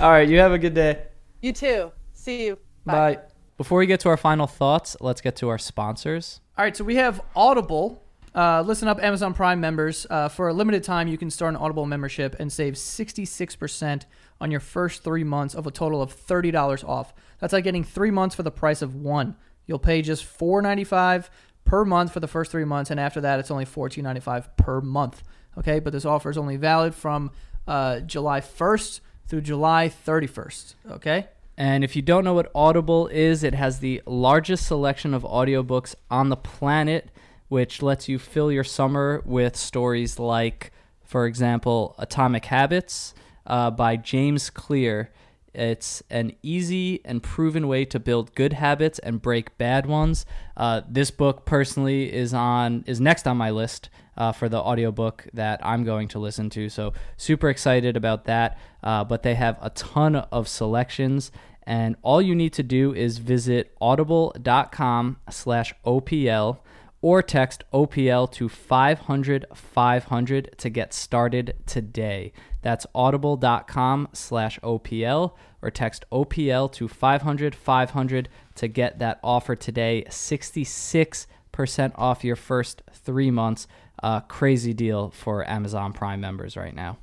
All 0.00 0.10
right. 0.10 0.28
You 0.28 0.38
have 0.40 0.52
a 0.52 0.58
good 0.58 0.74
day. 0.74 1.04
you 1.40 1.52
too. 1.52 1.92
See 2.12 2.46
you. 2.46 2.58
Bye. 2.84 3.18
Before 3.56 3.78
we 3.78 3.86
get 3.86 4.00
to 4.00 4.08
our 4.08 4.16
final 4.16 4.46
thoughts, 4.46 4.96
let's 5.00 5.20
get 5.20 5.36
to 5.36 5.48
our 5.50 5.58
sponsors. 5.58 6.40
All 6.58 6.64
right, 6.64 6.76
so 6.76 6.82
we 6.82 6.96
have 6.96 7.20
Audible. 7.36 7.99
Uh, 8.34 8.62
listen 8.62 8.86
up, 8.86 9.02
Amazon 9.02 9.34
Prime 9.34 9.60
members. 9.60 10.06
Uh, 10.08 10.28
for 10.28 10.48
a 10.48 10.52
limited 10.52 10.84
time, 10.84 11.08
you 11.08 11.18
can 11.18 11.30
start 11.30 11.54
an 11.54 11.56
Audible 11.56 11.86
membership 11.86 12.36
and 12.38 12.52
save 12.52 12.74
66% 12.74 14.04
on 14.40 14.50
your 14.50 14.60
first 14.60 15.02
three 15.02 15.24
months 15.24 15.54
of 15.54 15.66
a 15.66 15.70
total 15.70 16.00
of 16.00 16.14
$30 16.14 16.88
off. 16.88 17.12
That's 17.40 17.52
like 17.52 17.64
getting 17.64 17.84
three 17.84 18.10
months 18.10 18.34
for 18.36 18.42
the 18.42 18.50
price 18.50 18.82
of 18.82 18.94
one. 18.94 19.36
You'll 19.66 19.78
pay 19.78 20.02
just 20.02 20.24
$4.95 20.24 21.28
per 21.64 21.84
month 21.84 22.12
for 22.12 22.20
the 22.20 22.28
first 22.28 22.50
three 22.50 22.64
months, 22.64 22.90
and 22.90 23.00
after 23.00 23.20
that, 23.20 23.40
it's 23.40 23.50
only 23.50 23.64
$14.95 23.64 24.56
per 24.56 24.80
month. 24.80 25.22
Okay, 25.58 25.80
but 25.80 25.92
this 25.92 26.04
offer 26.04 26.30
is 26.30 26.38
only 26.38 26.56
valid 26.56 26.94
from 26.94 27.32
uh, 27.66 28.00
July 28.00 28.40
1st 28.40 29.00
through 29.26 29.40
July 29.42 29.88
31st. 29.88 30.74
Okay? 30.92 31.28
And 31.56 31.84
if 31.84 31.94
you 31.94 32.02
don't 32.02 32.24
know 32.24 32.34
what 32.34 32.50
Audible 32.54 33.08
is, 33.08 33.44
it 33.44 33.54
has 33.54 33.80
the 33.80 34.02
largest 34.06 34.66
selection 34.66 35.12
of 35.12 35.22
audiobooks 35.24 35.94
on 36.10 36.30
the 36.30 36.36
planet, 36.36 37.10
which 37.50 37.82
lets 37.82 38.08
you 38.08 38.16
fill 38.16 38.50
your 38.50 38.64
summer 38.64 39.22
with 39.26 39.56
stories 39.56 40.20
like, 40.20 40.70
for 41.02 41.26
example, 41.26 41.96
Atomic 41.98 42.44
Habits 42.46 43.12
uh, 43.44 43.72
by 43.72 43.96
James 43.96 44.50
Clear. 44.50 45.10
It's 45.52 46.00
an 46.10 46.32
easy 46.44 47.00
and 47.04 47.20
proven 47.20 47.66
way 47.66 47.84
to 47.86 47.98
build 47.98 48.36
good 48.36 48.52
habits 48.52 49.00
and 49.00 49.20
break 49.20 49.58
bad 49.58 49.86
ones. 49.86 50.24
Uh, 50.56 50.82
this 50.88 51.10
book 51.10 51.44
personally 51.44 52.12
is 52.12 52.32
on 52.32 52.84
is 52.86 53.00
next 53.00 53.26
on 53.26 53.36
my 53.36 53.50
list 53.50 53.90
uh, 54.16 54.30
for 54.30 54.48
the 54.48 54.58
audiobook 54.58 55.26
that 55.34 55.58
I'm 55.66 55.82
going 55.82 56.06
to 56.08 56.20
listen 56.20 56.50
to. 56.50 56.68
So 56.68 56.92
super 57.16 57.48
excited 57.48 57.96
about 57.96 58.26
that. 58.26 58.60
Uh, 58.80 59.02
but 59.02 59.24
they 59.24 59.34
have 59.34 59.58
a 59.60 59.70
ton 59.70 60.14
of 60.14 60.46
selections, 60.46 61.32
and 61.64 61.96
all 62.02 62.22
you 62.22 62.36
need 62.36 62.52
to 62.52 62.62
do 62.62 62.94
is 62.94 63.18
visit 63.18 63.74
audible.com 63.80 65.16
slash 65.30 65.74
OPL 65.84 66.60
or 67.02 67.22
text 67.22 67.64
OPL 67.72 68.30
to 68.32 68.48
500 68.48 69.46
500 69.54 70.58
to 70.58 70.70
get 70.70 70.92
started 70.92 71.54
today. 71.66 72.32
That's 72.62 72.86
audible.com 72.94 74.08
slash 74.12 74.58
OPL 74.60 75.32
or 75.62 75.70
text 75.70 76.04
OPL 76.12 76.70
to 76.72 76.88
500 76.88 77.54
500 77.54 78.28
to 78.56 78.68
get 78.68 78.98
that 78.98 79.20
offer 79.22 79.56
today. 79.56 80.04
66% 80.08 81.92
off 81.94 82.24
your 82.24 82.36
first 82.36 82.82
three 82.92 83.30
months. 83.30 83.66
Uh, 84.02 84.20
crazy 84.20 84.72
deal 84.72 85.10
for 85.10 85.48
Amazon 85.48 85.92
Prime 85.92 86.20
members 86.20 86.56
right 86.56 86.74
now. 86.74 86.98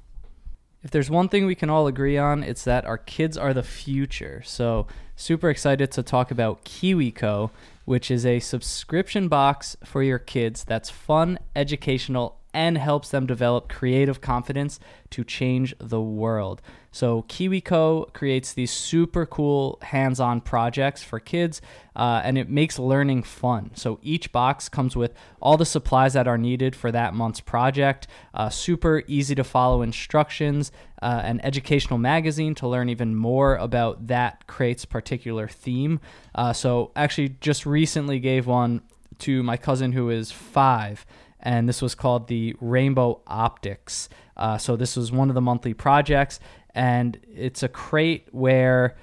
If 0.87 0.91
there's 0.91 1.09
one 1.09 1.27
thing 1.27 1.45
we 1.45 1.53
can 1.53 1.69
all 1.69 1.85
agree 1.85 2.17
on, 2.17 2.43
it's 2.43 2.63
that 2.63 2.85
our 2.85 2.97
kids 2.97 3.37
are 3.37 3.53
the 3.53 3.61
future. 3.61 4.41
So, 4.45 4.87
super 5.17 5.49
excited 5.49 5.91
to 5.91 6.01
talk 6.01 6.31
about 6.31 6.63
KiwiCo, 6.63 7.51
which 7.83 8.09
is 8.09 8.25
a 8.25 8.39
subscription 8.39 9.27
box 9.27 9.75
for 9.83 10.01
your 10.01 10.17
kids 10.17 10.63
that's 10.63 10.89
fun, 10.89 11.39
educational, 11.57 12.36
and 12.53 12.77
helps 12.77 13.09
them 13.09 13.25
develop 13.25 13.69
creative 13.69 14.21
confidence 14.21 14.79
to 15.09 15.23
change 15.23 15.75
the 15.79 16.01
world. 16.01 16.61
So, 16.91 17.23
KiwiCo 17.23 18.11
creates 18.13 18.53
these 18.53 18.71
super 18.71 19.27
cool 19.27 19.77
hands 19.83 20.19
on 20.19 20.41
projects 20.41 21.03
for 21.03 21.19
kids, 21.19 21.61
uh, 21.95 22.21
and 22.23 22.37
it 22.37 22.49
makes 22.49 22.79
learning 22.79 23.21
fun. 23.23 23.69
So, 23.75 23.99
each 24.01 24.31
box 24.31 24.67
comes 24.67 24.95
with 24.95 25.13
all 25.39 25.57
the 25.57 25.65
supplies 25.65 26.13
that 26.13 26.27
are 26.27 26.37
needed 26.39 26.75
for 26.75 26.91
that 26.91 27.13
month's 27.13 27.41
project, 27.41 28.07
uh, 28.33 28.49
super 28.49 29.03
easy 29.05 29.35
to 29.35 29.43
follow 29.43 29.83
instructions, 29.83 30.71
uh, 31.01 31.21
an 31.23 31.39
educational 31.43 31.99
magazine 31.99 32.55
to 32.55 32.67
learn 32.67 32.89
even 32.89 33.15
more 33.15 33.55
about 33.57 34.07
that 34.07 34.47
crate's 34.47 34.85
particular 34.85 35.47
theme. 35.47 35.99
Uh, 36.33 36.53
so, 36.53 36.91
actually, 36.95 37.35
just 37.41 37.67
recently 37.67 38.19
gave 38.19 38.47
one 38.47 38.81
to 39.19 39.43
my 39.43 39.57
cousin 39.57 39.91
who 39.91 40.09
is 40.09 40.31
five 40.31 41.05
and 41.39 41.67
this 41.67 41.81
was 41.81 41.95
called 41.95 42.27
the 42.27 42.55
Rainbow 42.59 43.21
Optics. 43.27 44.09
Uh, 44.35 44.57
so 44.57 44.75
this 44.75 44.95
was 44.95 45.11
one 45.11 45.29
of 45.29 45.35
the 45.35 45.41
monthly 45.41 45.73
projects, 45.73 46.39
and 46.73 47.17
it's 47.27 47.63
a 47.63 47.67
crate 47.67 48.27
where 48.31 48.95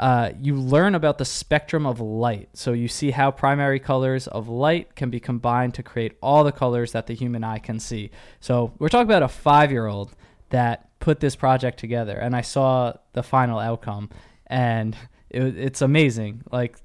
uh, 0.00 0.30
you 0.40 0.54
learn 0.54 0.94
about 0.94 1.18
the 1.18 1.24
spectrum 1.24 1.86
of 1.86 2.00
light. 2.00 2.48
So 2.54 2.72
you 2.72 2.88
see 2.88 3.10
how 3.10 3.30
primary 3.30 3.78
colors 3.78 4.26
of 4.26 4.48
light 4.48 4.96
can 4.96 5.10
be 5.10 5.20
combined 5.20 5.74
to 5.74 5.82
create 5.82 6.16
all 6.22 6.42
the 6.42 6.52
colors 6.52 6.92
that 6.92 7.06
the 7.06 7.14
human 7.14 7.44
eye 7.44 7.58
can 7.58 7.78
see. 7.78 8.10
So 8.40 8.72
we're 8.78 8.88
talking 8.88 9.06
about 9.06 9.22
a 9.22 9.28
five-year-old 9.28 10.16
that 10.48 10.98
put 11.00 11.20
this 11.20 11.36
project 11.36 11.78
together, 11.78 12.18
and 12.18 12.34
I 12.34 12.40
saw 12.40 12.94
the 13.12 13.22
final 13.22 13.58
outcome, 13.58 14.10
and 14.46 14.96
it, 15.28 15.58
it's 15.58 15.82
amazing. 15.82 16.42
Like 16.50 16.78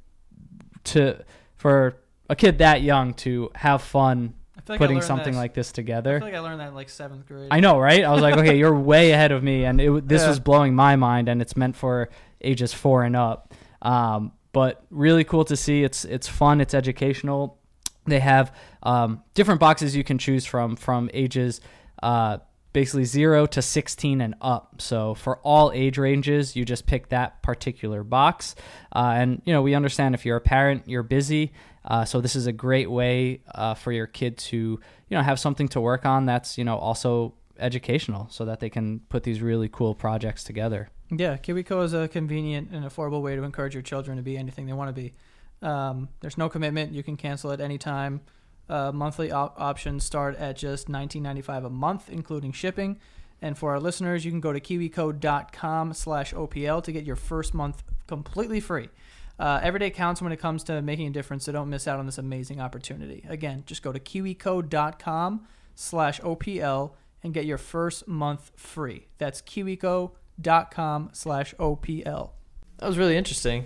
to 0.86 1.24
for 1.56 1.98
a 2.30 2.36
kid 2.36 2.58
that 2.60 2.82
young 2.82 3.14
to 3.14 3.50
have 3.56 3.82
fun 3.82 4.34
Feel 4.66 4.78
putting 4.78 5.02
something 5.02 5.36
like 5.36 5.54
this 5.54 5.72
together. 5.72 6.16
I 6.16 6.20
feel 6.20 6.28
like 6.28 6.36
I 6.36 6.40
learned 6.40 6.60
that 6.60 6.70
in 6.70 6.76
like 6.76 6.90
seventh 6.90 7.28
grade. 7.28 7.48
I 7.52 7.60
know, 7.60 7.80
right? 7.80 8.04
I 8.04 8.12
was 8.12 8.22
like, 8.22 8.36
okay, 8.38 8.58
you're 8.58 8.74
way 8.80 9.12
ahead 9.12 9.32
of 9.32 9.44
me, 9.44 9.66
and 9.66 9.80
it, 9.80 10.08
this 10.08 10.24
Yeah. 10.24 10.30
was 10.30 10.40
blowing 10.40 10.76
my 10.76 10.96
mind, 10.96 11.30
and 11.30 11.42
it's 11.42 11.56
meant 11.56 11.76
for 11.76 12.10
ages 12.42 12.74
four 12.74 13.04
and 13.04 13.16
up. 13.16 13.54
Um, 13.82 14.32
but 14.52 14.84
really 14.90 15.24
cool 15.24 15.46
to 15.46 15.56
see. 15.56 15.84
It's 15.84 16.06
it's 16.06 16.28
fun. 16.28 16.62
It's 16.62 16.74
educational. 16.74 17.60
They 18.08 18.20
have 18.20 18.56
um, 18.84 19.24
different 19.34 19.60
boxes 19.60 19.96
you 19.96 20.04
can 20.04 20.18
choose 20.18 20.46
from 20.46 20.76
from 20.76 21.10
ages 21.14 21.60
uh, 22.02 22.38
basically 22.76 23.06
zero 23.06 23.46
to 23.46 23.62
16 23.62 24.20
and 24.20 24.36
up. 24.42 24.82
So 24.82 25.14
for 25.16 25.38
all 25.38 25.72
age 25.72 25.98
ranges, 25.98 26.58
you 26.58 26.66
just 26.66 26.86
pick 26.86 27.08
that 27.08 27.42
particular 27.42 28.04
box. 28.04 28.54
Uh, 28.94 29.14
and 29.16 29.42
you 29.46 29.54
know, 29.54 29.62
we 29.62 29.76
understand 29.76 30.14
if 30.14 30.26
you're 30.26 30.36
a 30.36 30.42
parent, 30.42 30.84
you're 30.86 31.02
busy. 31.02 31.54
Uh, 31.86 32.04
so 32.04 32.20
this 32.20 32.36
is 32.36 32.48
a 32.48 32.52
great 32.52 32.92
way 32.92 33.40
uh, 33.54 33.76
for 33.76 33.94
your 33.94 34.08
kid 34.08 34.38
to 34.38 34.58
you 34.58 35.18
know 35.18 35.22
have 35.22 35.40
something 35.40 35.70
to 35.70 35.80
work 35.80 36.06
on 36.06 36.26
that's 36.26 36.58
you 36.58 36.66
know 36.66 36.78
also 36.78 37.34
educational, 37.58 38.28
so 38.30 38.44
that 38.44 38.60
they 38.60 38.70
can 38.70 39.00
put 39.08 39.24
these 39.24 39.42
really 39.42 39.70
cool 39.70 39.96
projects 39.96 40.44
together. 40.44 40.90
Yeah, 41.10 41.38
KiwiCo 41.38 41.82
is 41.86 41.94
a 41.94 42.10
convenient 42.10 42.72
and 42.72 42.84
affordable 42.84 43.22
way 43.22 43.38
to 43.38 43.44
encourage 43.44 43.74
your 43.74 43.84
children 43.84 44.18
to 44.18 44.24
be 44.24 44.36
anything 44.36 44.66
they 44.66 44.74
want 44.74 44.90
to 44.90 45.02
be. 45.02 45.14
Um, 45.62 46.10
there's 46.20 46.38
no 46.38 46.50
commitment; 46.50 46.92
you 46.92 47.04
can 47.04 47.16
cancel 47.16 47.52
at 47.52 47.62
any 47.62 47.78
time. 47.78 48.20
Uh, 48.68 48.92
monthly 48.92 49.32
op- 49.32 49.54
options 49.60 50.04
start 50.04 50.36
at 50.38 50.58
just 50.58 50.88
$19.95 50.88 51.66
a 51.66 51.70
month, 51.70 52.10
including 52.10 52.52
shipping. 52.52 52.98
And 53.42 53.58
for 53.58 53.72
our 53.72 53.80
listeners, 53.80 54.26
you 54.26 54.32
can 54.32 54.40
go 54.40 54.54
to 54.54 54.60
kiwico.com/opl 54.60 56.84
to 56.84 56.92
get 56.92 57.04
your 57.04 57.16
first 57.16 57.54
month 57.54 57.84
completely 58.08 58.60
free. 58.60 58.90
Uh, 59.38 59.60
every 59.62 59.80
day 59.80 59.90
counts 59.90 60.22
when 60.22 60.32
it 60.32 60.38
comes 60.38 60.64
to 60.64 60.82
making 60.82 61.08
a 61.08 61.12
difference, 61.12 61.44
so 61.46 61.52
don't 61.52 61.70
miss 61.70 61.88
out 61.88 62.00
on 62.00 62.06
this 62.06 62.18
amazing 62.18 62.62
opportunity. 62.62 63.26
Again, 63.28 63.64
just 63.66 63.84
go 63.84 63.92
to 63.92 64.00
kiwico.com/opl 64.00 66.92
and 67.24 67.34
get 67.34 67.46
your 67.46 67.58
first 67.58 68.08
month 68.08 68.52
free. 68.56 69.08
That's 69.18 69.42
kiwico.com 69.42 71.10
slash 71.12 71.54
OPL. 71.56 72.30
That 72.78 72.88
was 72.88 72.98
really 72.98 73.18
interesting. 73.18 73.66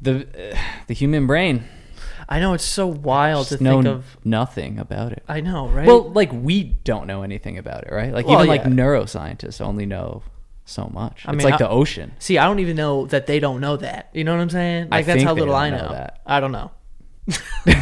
The 0.00 0.52
uh, 0.52 0.56
the 0.86 0.94
human 0.94 1.26
brain 1.26 1.64
I 2.28 2.40
know 2.40 2.52
it's 2.52 2.64
so 2.64 2.86
wild 2.86 3.46
just 3.48 3.58
to 3.58 3.64
know 3.64 3.82
think 3.82 3.86
of. 3.86 4.04
nothing 4.24 4.78
about 4.78 5.12
it. 5.12 5.22
I 5.28 5.40
know, 5.40 5.68
right? 5.68 5.86
Well, 5.86 6.10
like 6.12 6.30
we 6.32 6.62
don't 6.64 7.06
know 7.06 7.22
anything 7.22 7.56
about 7.58 7.84
it, 7.84 7.92
right? 7.92 8.12
Like 8.12 8.26
Well, 8.26 8.36
even 8.36 8.48
like 8.48 8.62
yeah. 8.64 8.68
neuroscientists 8.70 9.60
only 9.62 9.86
know 9.86 10.22
so 10.66 10.90
much. 10.92 11.22
I 11.26 11.32
it's 11.32 11.38
mean, 11.38 11.44
like 11.46 11.54
I- 11.54 11.58
the 11.64 11.68
ocean. 11.70 12.12
see, 12.18 12.36
I 12.36 12.44
don't 12.44 12.58
even 12.58 12.76
know 12.76 13.06
that 13.06 13.26
they 13.26 13.40
don't 13.40 13.60
know 13.62 13.76
that. 13.78 14.10
You 14.12 14.24
know 14.24 14.34
what 14.36 14.42
I'm 14.42 14.50
saying? 14.50 14.88
Like 14.90 15.06
that's 15.06 15.16
think 15.18 15.26
how 15.28 15.34
they 15.34 15.40
little 15.40 15.54
don't 15.54 15.62
I 15.62 15.70
know 15.70 15.76
know. 15.86 15.92
that. 15.92 16.20
I 16.26 16.40
don't 16.40 16.52
know. 16.52 16.70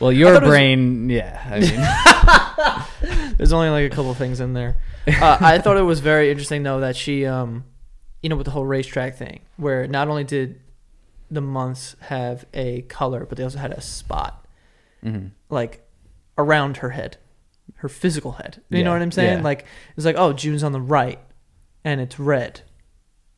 Well, 0.00 0.12
your 0.12 0.32
thought 0.34 0.44
it 0.44 0.46
was- 0.46 0.50
brain, 0.52 1.10
yeah. 1.10 1.42
I 1.50 3.08
mean, 3.10 3.32
There's 3.36 3.52
only 3.52 3.68
like 3.68 3.90
a 3.90 3.94
couple 3.94 4.14
things 4.14 4.38
in 4.38 4.52
there. 4.52 4.76
Uh, 5.08 5.38
I 5.40 5.58
thought 5.58 5.76
it 5.76 5.82
was 5.82 5.98
very 5.98 6.30
interesting 6.30 6.62
though 6.62 6.78
that 6.80 6.94
she, 6.94 7.26
um, 7.26 7.64
you 8.22 8.28
know, 8.28 8.36
with 8.36 8.44
the 8.44 8.52
whole 8.52 8.64
racetrack 8.66 9.16
thing, 9.16 9.40
where 9.56 9.88
not 9.88 10.06
only 10.06 10.22
did 10.22 10.60
the 11.30 11.40
months 11.40 11.94
have 12.00 12.44
a 12.54 12.82
color, 12.82 13.26
but 13.26 13.36
they 13.38 13.44
also 13.44 13.58
had 13.58 13.72
a 13.72 13.80
spot 13.80 14.46
mhm. 15.04 15.30
like 15.50 15.86
around 16.36 16.78
her 16.78 16.90
head, 16.90 17.16
her 17.76 17.88
physical 17.88 18.32
head. 18.32 18.62
You 18.70 18.78
Yeah, 18.78 18.84
know 18.84 18.92
what 18.92 19.02
I'm 19.02 19.12
saying? 19.12 19.38
yeah. 19.38 19.44
Like 19.44 19.66
it's 19.96 20.06
like, 20.06 20.16
oh, 20.16 20.32
June's 20.32 20.62
on 20.62 20.72
the 20.72 20.80
right, 20.80 21.18
and 21.84 22.00
it's 22.00 22.18
red, 22.18 22.62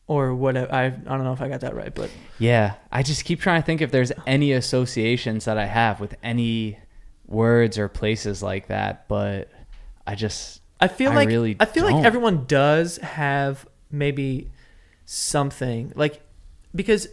or 0.06 0.34
whatever. 0.34 0.72
I 0.72 0.86
I 0.86 0.90
don't 0.90 1.24
know 1.24 1.32
if 1.32 1.40
I 1.42 1.48
got 1.48 1.60
that 1.60 1.74
right, 1.74 1.94
but 1.94 2.10
yeah. 2.38 2.74
I 2.92 3.02
just 3.02 3.24
keep 3.24 3.40
trying 3.40 3.60
to 3.62 3.66
think 3.66 3.80
if 3.80 3.90
there's 3.90 4.12
any 4.26 4.52
associations 4.52 5.44
that 5.46 5.58
I 5.58 5.66
have 5.66 6.00
with 6.00 6.14
any 6.22 6.78
words 7.26 7.78
or 7.78 7.88
places 7.88 8.42
like 8.42 8.68
that, 8.68 9.06
but 9.08 9.48
I 10.06 10.14
just 10.14 10.60
I 10.80 10.88
feel 10.88 11.12
I 11.12 11.14
like 11.16 11.28
really 11.28 11.56
I 11.60 11.64
feel 11.64 11.84
don't. 11.86 11.96
like 11.98 12.04
everyone 12.04 12.44
does 12.46 12.96
have 12.98 13.66
maybe 13.90 14.50
something 15.04 15.92
like 15.96 16.22
because 16.74 17.08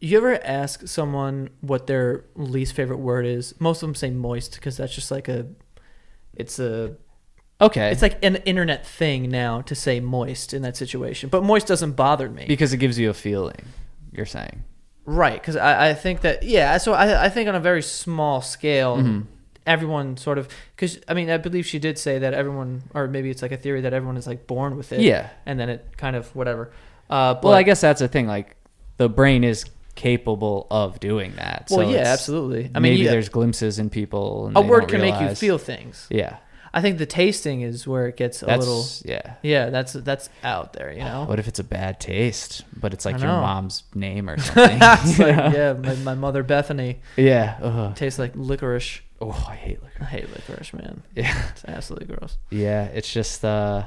you 0.00 0.16
ever 0.16 0.38
ask 0.44 0.86
someone 0.86 1.50
what 1.60 1.86
their 1.86 2.24
least 2.36 2.74
favorite 2.74 2.98
word 2.98 3.26
is? 3.26 3.54
Most 3.60 3.82
of 3.82 3.88
them 3.88 3.94
say 3.94 4.10
moist 4.10 4.54
because 4.54 4.76
that's 4.76 4.94
just 4.94 5.10
like 5.10 5.28
a 5.28 5.46
it's 6.34 6.58
a 6.58 6.96
okay. 7.60 7.90
it's 7.90 8.02
like 8.02 8.22
an 8.24 8.36
internet 8.36 8.86
thing 8.86 9.30
now 9.30 9.60
to 9.62 9.74
say 9.74 10.00
moist 10.00 10.54
in 10.54 10.62
that 10.62 10.76
situation. 10.76 11.28
But 11.28 11.42
moist 11.42 11.66
doesn't 11.66 11.92
bother 11.92 12.28
me. 12.28 12.44
because 12.46 12.72
it 12.72 12.76
gives 12.78 12.98
you 12.98 13.10
a 13.10 13.14
feeling. 13.14 13.56
You're 14.12 14.26
saying. 14.26 14.64
Right, 15.04 15.40
because 15.40 15.56
I, 15.56 15.90
I 15.90 15.94
think 15.94 16.20
that 16.20 16.42
yeah, 16.42 16.76
so 16.78 16.92
I 16.92 17.24
I 17.24 17.28
think 17.28 17.48
on 17.48 17.54
a 17.54 17.60
very 17.60 17.82
small 17.82 18.42
scale, 18.42 18.98
Mhm. 18.98 19.24
everyone 19.66 20.16
sort 20.16 20.38
of 20.38 20.48
because 20.76 21.00
I 21.08 21.14
mean 21.14 21.30
I 21.30 21.38
believe 21.38 21.66
she 21.66 21.78
did 21.78 21.98
say 21.98 22.18
that 22.18 22.34
everyone 22.34 22.82
or 22.94 23.08
maybe 23.08 23.30
it's 23.30 23.40
like 23.42 23.52
a 23.52 23.56
theory 23.56 23.80
that 23.80 23.92
everyone 23.94 24.16
is 24.18 24.26
like 24.26 24.46
born 24.46 24.76
with 24.76 24.92
it, 24.92 25.00
Yeah. 25.00 25.30
and 25.46 25.58
then 25.58 25.68
it 25.70 25.96
kind 25.96 26.14
of 26.14 26.34
whatever. 26.36 26.70
Uh, 27.10 27.34
but, 27.34 27.44
Well, 27.44 27.54
I 27.54 27.62
guess 27.62 27.80
that's 27.80 28.00
the 28.00 28.08
thing. 28.08 28.26
Like 28.26 28.54
the 28.98 29.08
brain 29.08 29.44
is 29.44 29.64
capable 29.98 30.66
of 30.70 31.00
doing 31.00 31.32
that. 31.36 31.66
well, 31.70 31.80
so 31.86 31.90
yeah, 31.92 32.04
absolutely. 32.06 32.70
I 32.74 32.78
mean, 32.78 32.92
maybe 32.92 33.02
yeah, 33.02 33.10
there's 33.10 33.28
glimpses 33.28 33.78
in 33.78 33.90
people. 33.90 34.46
And 34.46 34.56
a 34.56 34.60
word 34.62 34.88
can 34.88 35.00
make 35.00 35.20
you 35.20 35.34
feel 35.34 35.58
things. 35.58 36.06
Yeah, 36.08 36.36
I 36.72 36.80
think 36.80 36.98
the 36.98 37.06
tasting 37.06 37.62
is 37.62 37.86
where 37.86 38.06
it 38.08 38.16
gets 38.16 38.42
a 38.42 38.46
that's 38.46 38.60
little. 38.66 38.84
yeah. 39.04 39.34
Yeah, 39.42 39.70
that's 39.70 39.92
that's 39.94 40.30
out 40.44 40.72
there, 40.74 40.92
you 40.92 41.00
know. 41.00 41.24
What 41.24 41.38
if 41.38 41.48
it's 41.48 41.58
a 41.58 41.64
bad 41.64 41.98
taste, 41.98 42.64
but 42.74 42.92
it's 42.94 43.04
like 43.04 43.18
your 43.18 43.28
mom's 43.28 43.82
name 43.94 44.30
or 44.30 44.38
something? 44.46 44.78
It's 44.80 45.18
like, 45.18 45.52
yeah, 45.54 45.72
my, 45.74 45.94
my 45.96 46.14
mother 46.14 46.42
Bethany 46.42 47.00
yeah. 47.16 47.58
Ugh. 47.60 47.96
tastes 47.96 48.18
like 48.18 48.32
licorice. 48.36 49.00
Oh, 49.20 49.32
I 49.48 49.56
hate 49.56 49.80
I 50.00 50.04
hate 50.04 50.30
licorice, 50.32 50.72
man. 50.74 51.02
Yeah, 51.16 51.48
It's 51.50 51.64
absolutely 51.64 52.14
gross. 52.14 52.38
yeah. 52.50 52.84
It's 52.84 53.12
just 53.12 53.44
uh, 53.44 53.84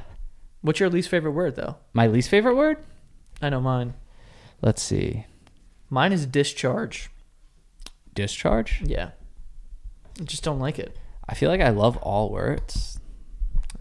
What's 0.62 0.80
your 0.82 0.90
least 0.90 1.08
favorite 1.10 1.32
word, 1.32 1.56
though? 1.56 1.78
my 1.94 2.08
least 2.08 2.30
favorite 2.30 2.56
word. 2.56 2.78
I 3.42 3.50
know 3.50 3.62
mine. 3.62 3.94
Let's 4.62 4.84
see. 4.84 5.26
Mine 5.92 6.14
is 6.14 6.26
discharge. 6.26 7.12
Discharge. 8.16 8.82
Yeah. 8.84 9.12
I 10.20 10.24
just 10.24 10.42
don't 10.44 10.60
like 10.60 10.80
it. 10.80 10.98
I 11.28 11.36
feel 11.36 11.50
like 11.50 11.62
I 11.62 11.70
love 11.70 11.98
all 11.98 12.30
words. 12.32 12.98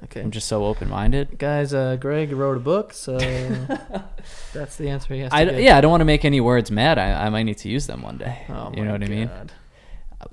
Okay. 0.05 0.21
I'm 0.21 0.31
just 0.33 0.49
so 0.49 0.65
open 0.65 0.89
minded. 0.89 1.39
Guys, 1.39 1.73
uh, 1.73 1.97
Greg 1.97 2.33
wrote 2.33 2.57
a 2.57 2.61
book, 2.61 2.93
so 2.93 3.17
that's 4.53 4.77
the 4.77 4.89
answer 4.89 5.15
he 5.15 5.21
has 5.21 5.31
to 5.31 5.37
I, 5.37 5.43
yeah, 5.59 5.77
I 5.77 5.81
don't 5.81 5.91
want 5.91 6.01
to 6.01 6.07
make 6.07 6.25
any 6.25 6.41
words 6.41 6.71
mad. 6.71 6.99
I, 6.99 7.27
I 7.27 7.29
might 7.31 7.45
need 7.45 7.59
to 7.59 7.69
use 7.69 7.87
them 7.87 8.03
one 8.03 8.19
day. 8.19 8.45
Oh 8.49 8.73
you 8.75 8.85
know 8.85 8.93
what 8.93 9.05
I 9.05 9.07
mean? 9.09 9.29
God. 9.29 9.53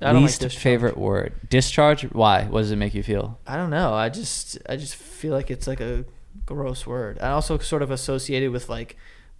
I 0.00 0.12
don't 0.12 0.22
like 0.22 0.22
Least 0.22 0.40
discharge. 0.40 0.62
favorite 0.62 0.96
word. 0.98 1.34
Discharge. 1.48 2.02
Why? 2.12 2.44
What 2.44 2.60
does 2.60 2.72
it 2.72 2.76
make 2.76 2.94
you 2.94 3.02
feel? 3.02 3.38
I 3.46 3.56
don't 3.56 3.70
know. 3.70 3.94
I 3.94 4.08
just 4.08 4.58
I 4.68 4.76
just 4.76 4.96
feel 4.96 5.32
like 5.32 5.50
it's 5.50 5.66
like 5.66 5.80
a 5.80 6.04
gross 6.44 6.86
word. 6.86 7.18
I 7.20 7.30
also 7.30 7.58
sort 7.58 7.82
of 7.82 7.90
associate 7.90 8.42
it 8.42 8.48
with 8.48 8.68
like 8.68 8.96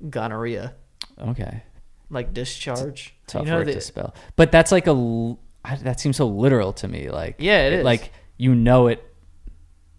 gonorrhea, 0.09 0.75
Okay. 1.19 1.63
Like 2.11 2.33
discharge. 2.35 3.15
Tough 3.27 3.45
you 3.45 3.51
know, 3.51 3.59
word 3.59 3.69
the- 3.69 3.75
to 3.75 3.81
spell. 3.81 4.15
But 4.37 4.51
that's 4.53 4.73
like 4.73 4.87
a. 4.87 4.91
l- 4.91 5.39
I- 5.65 5.77
That 5.77 6.01
seems 6.01 6.17
so 6.17 6.27
literal 6.29 6.73
to 6.75 6.89
me. 6.89 7.11
Like 7.11 7.37
Yeah, 7.39 7.67
it 7.67 7.73
is. 7.75 7.85
Like 7.85 8.13
you 8.37 8.55
know 8.55 8.87
it. 8.89 9.05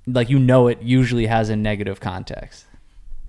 Like 0.08 0.30
you 0.30 0.40
know 0.40 0.68
it 0.68 0.82
usually 0.82 1.28
has 1.28 1.50
a 1.50 1.56
negative 1.56 2.00
context. 2.00 2.66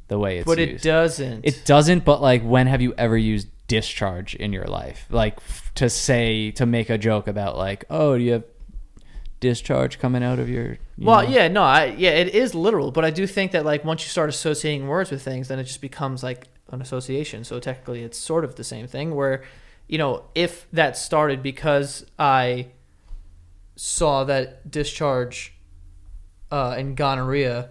The 0.08 0.18
way 0.18 0.38
it's 0.38 0.46
but 0.46 0.58
it 0.58 0.70
used. 0.70 0.84
doesn't. 0.84 1.44
It 1.44 1.62
doesn't. 1.64 2.04
But 2.04 2.20
like, 2.22 2.42
when 2.42 2.66
have 2.66 2.80
you 2.80 2.94
ever 2.98 3.16
used 3.16 3.48
discharge 3.68 4.34
in 4.34 4.52
your 4.52 4.64
life? 4.64 5.06
Like 5.10 5.36
f- 5.36 5.70
to 5.76 5.88
say 5.90 6.50
to 6.52 6.66
make 6.66 6.90
a 6.90 6.98
joke 6.98 7.28
about 7.28 7.56
like, 7.56 7.84
oh, 7.90 8.16
do 8.18 8.22
you 8.24 8.32
have 8.32 8.44
discharge 9.40 9.98
coming 9.98 10.22
out 10.22 10.38
of 10.38 10.48
your? 10.48 10.72
you 10.96 11.06
well, 11.06 11.22
know? 11.22 11.28
yeah, 11.28 11.48
no, 11.48 11.62
I 11.62 11.86
yeah, 11.96 12.10
it 12.10 12.34
is 12.34 12.54
literal, 12.54 12.90
but 12.90 13.04
I 13.04 13.10
do 13.10 13.26
think 13.26 13.52
that 13.52 13.64
like 13.64 13.84
once 13.84 14.02
you 14.02 14.08
start 14.08 14.28
associating 14.28 14.88
words 14.88 15.10
with 15.10 15.22
things, 15.22 15.48
then 15.48 15.58
it 15.58 15.64
just 15.64 15.80
becomes 15.80 16.22
like 16.22 16.48
an 16.70 16.80
association. 16.80 17.44
So 17.44 17.60
technically, 17.60 18.02
it's 18.02 18.18
sort 18.18 18.44
of 18.44 18.54
the 18.56 18.64
same 18.64 18.86
thing. 18.86 19.14
Where, 19.14 19.42
you 19.88 19.98
know, 19.98 20.24
if 20.34 20.70
that 20.72 20.96
started 20.96 21.42
because 21.42 22.06
I 22.18 22.68
saw 23.76 24.24
that 24.24 24.70
discharge 24.70 25.54
uh, 26.50 26.74
and 26.76 26.96
gonorrhea, 26.96 27.70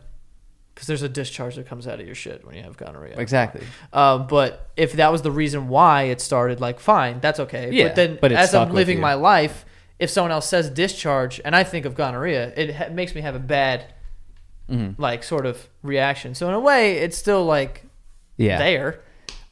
because 0.73 0.87
there's 0.87 1.01
a 1.01 1.09
discharge 1.09 1.55
that 1.55 1.67
comes 1.67 1.87
out 1.87 1.99
of 1.99 2.05
your 2.05 2.15
shit 2.15 2.45
when 2.45 2.55
you 2.55 2.63
have 2.63 2.77
gonorrhea. 2.77 3.17
Exactly. 3.17 3.61
Um, 3.91 4.27
but 4.27 4.69
if 4.77 4.93
that 4.93 5.11
was 5.11 5.21
the 5.21 5.31
reason 5.31 5.67
why 5.67 6.03
it 6.03 6.21
started, 6.21 6.61
like, 6.61 6.79
fine, 6.79 7.19
that's 7.19 7.39
okay. 7.41 7.71
Yeah, 7.71 7.87
but 7.87 7.95
then 7.95 8.17
but 8.21 8.31
as 8.31 8.55
I'm 8.55 8.71
living 8.71 9.01
my 9.01 9.15
life, 9.15 9.65
if 9.99 10.09
someone 10.09 10.31
else 10.31 10.47
says 10.47 10.69
discharge 10.69 11.41
and 11.43 11.53
I 11.53 11.65
think 11.65 11.85
of 11.85 11.95
gonorrhea, 11.95 12.53
it 12.55 12.73
ha- 12.73 12.89
makes 12.91 13.13
me 13.13 13.19
have 13.19 13.35
a 13.35 13.39
bad, 13.39 13.93
hmm 14.69 14.91
like, 14.97 15.23
sort 15.23 15.45
of 15.45 15.67
reaction. 15.83 16.33
So 16.33 16.47
in 16.47 16.53
a 16.53 16.59
way, 16.59 16.93
it's 16.99 17.17
still 17.17 17.43
like 17.43 17.83
Yeah. 18.39 18.57
there. 18.57 19.01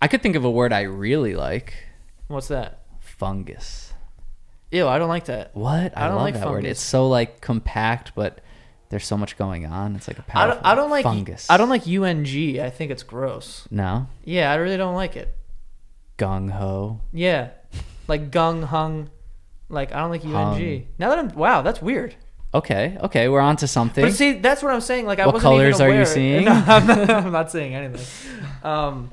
I 0.02 0.08
could 0.08 0.22
think 0.22 0.36
of 0.36 0.46
a 0.46 0.52
word 0.52 0.74
I 0.74 0.82
really 0.82 1.36
like. 1.36 1.74
What's 2.28 2.48
that? 2.50 2.82
Fungus. 3.00 3.94
Ew, 4.72 4.88
I 4.88 4.98
don't 4.98 5.10
like 5.10 5.26
that. 5.26 5.56
What? 5.56 5.98
I, 5.98 6.06
I 6.06 6.08
don't 6.08 6.22
like 6.22 6.34
that 6.36 6.46
word. 6.46 6.58
fungus. 6.58 6.72
It's 6.72 6.82
so 6.82 7.08
like 7.08 7.42
compact, 7.42 8.14
but 8.16 8.42
there's 8.90 9.06
so 9.06 9.18
much 9.18 9.38
going 9.38 9.66
on. 9.66 9.96
It's 9.96 10.08
like 10.08 10.20
a 10.20 10.24
powerful 10.24 10.56
don't, 10.56 10.66
I 10.66 10.76
don't 10.76 10.90
like 10.90 11.04
fungus. 11.04 11.50
I 11.50 11.58
don't 11.58 11.70
like 11.70 11.88
UNG. 11.88 12.60
I 12.60 12.70
think 12.70 12.92
it's 12.92 13.04
gross. 13.04 13.68
No. 13.72 14.08
Yeah, 14.24 14.52
I 14.52 14.56
really 14.56 14.78
don't 14.78 14.96
like 14.96 15.16
it. 15.16 15.36
Gung 16.18 16.52
ho. 16.52 17.02
Yeah, 17.14 17.50
like 18.08 18.32
gung 18.32 18.64
hung. 18.64 19.10
Like 19.70 19.94
I 19.94 20.00
don't 20.00 20.10
like 20.10 20.24
UNG. 20.24 20.32
Hung. 20.34 20.88
Now 20.98 21.10
that 21.10 21.20
I'm 21.20 21.30
wow, 21.30 21.62
that's 21.62 21.82
weird. 21.82 22.16
Okay. 22.58 22.98
Okay. 23.04 23.28
We're 23.30 23.40
on 23.42 23.56
to 23.58 23.68
something. 23.68 24.04
But 24.04 24.14
see, 24.14 24.34
that's 24.34 24.62
what 24.64 24.74
I'm 24.74 24.82
saying. 24.82 25.06
Like, 25.06 25.20
I 25.20 25.26
What 25.26 25.36
wasn't 25.36 25.50
colors 25.52 25.76
even 25.76 25.86
are 25.86 25.90
you 25.90 25.94
aware. 25.96 26.06
seeing? 26.06 26.46
No, 26.50 26.52
I'm 26.68 26.88
not, 26.88 27.10
I'm 27.10 27.32
not 27.32 27.52
seeing 27.52 27.74
anything. 27.76 28.06
Um, 28.64 29.12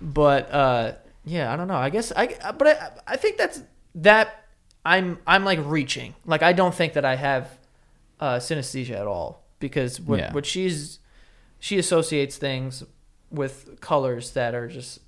but 0.00 0.50
uh, 0.52 0.92
yeah, 1.24 1.52
I 1.52 1.56
don't 1.56 1.68
know. 1.68 1.76
I 1.76 1.90
guess 1.90 2.12
I, 2.14 2.26
but 2.58 2.66
I, 2.68 2.90
I 3.06 3.16
think 3.16 3.36
that's 3.38 3.62
that. 3.96 4.40
I'm, 4.86 5.18
I'm 5.26 5.44
like 5.46 5.60
reaching. 5.64 6.14
Like, 6.26 6.42
I 6.42 6.52
don't 6.52 6.74
think 6.74 6.92
that 6.92 7.06
I 7.06 7.16
have 7.16 7.48
uh, 8.20 8.36
synesthesia 8.36 8.96
at 9.00 9.06
all 9.06 9.42
because 9.58 9.98
what, 9.98 10.18
Yeah. 10.18 10.32
what 10.34 10.44
she's, 10.44 10.98
she 11.58 11.78
associates 11.78 12.36
things 12.36 12.84
with 13.30 13.80
colors 13.80 14.32
that 14.32 14.54
are 14.54 14.68
just 14.68 15.00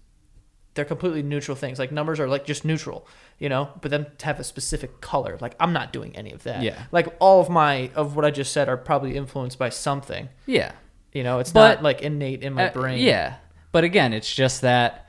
they're 0.75 0.87
completely 0.87 1.23
neutral 1.23 1.57
things. 1.57 1.79
Like 1.79 1.93
numbers 1.93 2.19
are 2.21 2.29
like 2.29 2.47
just 2.47 2.65
neutral, 2.65 3.07
you 3.39 3.49
know. 3.49 3.71
But 3.81 3.91
then 3.91 4.07
to 4.19 4.27
have 4.27 4.39
a 4.41 4.45
specific 4.45 5.01
color, 5.01 5.37
like 5.41 5.55
I'm 5.61 5.73
not 5.73 5.93
doing 5.93 6.15
any 6.17 6.33
of 6.33 6.43
that. 6.45 6.63
Yeah. 6.63 6.79
Like 6.93 7.09
all 7.21 7.41
of 7.41 7.49
my 7.51 7.91
of 7.95 8.17
what 8.17 8.25
I 8.25 8.31
just 8.31 8.53
said 8.53 8.69
are 8.69 8.77
probably 8.77 9.17
influenced 9.17 9.59
by 9.59 9.69
something. 9.71 10.29
yeah. 10.47 10.73
You 11.13 11.23
know, 11.25 11.39
it's 11.39 11.51
But- 11.53 11.77
not 11.77 11.83
like 11.83 12.03
innate 12.03 12.43
in 12.43 12.53
my 12.53 12.69
Uh, 12.69 12.73
brain. 12.75 12.99
yeah, 13.03 13.37
but 13.73 13.85
again, 13.85 14.13
it's 14.13 14.35
just 14.35 14.61
that 14.61 15.07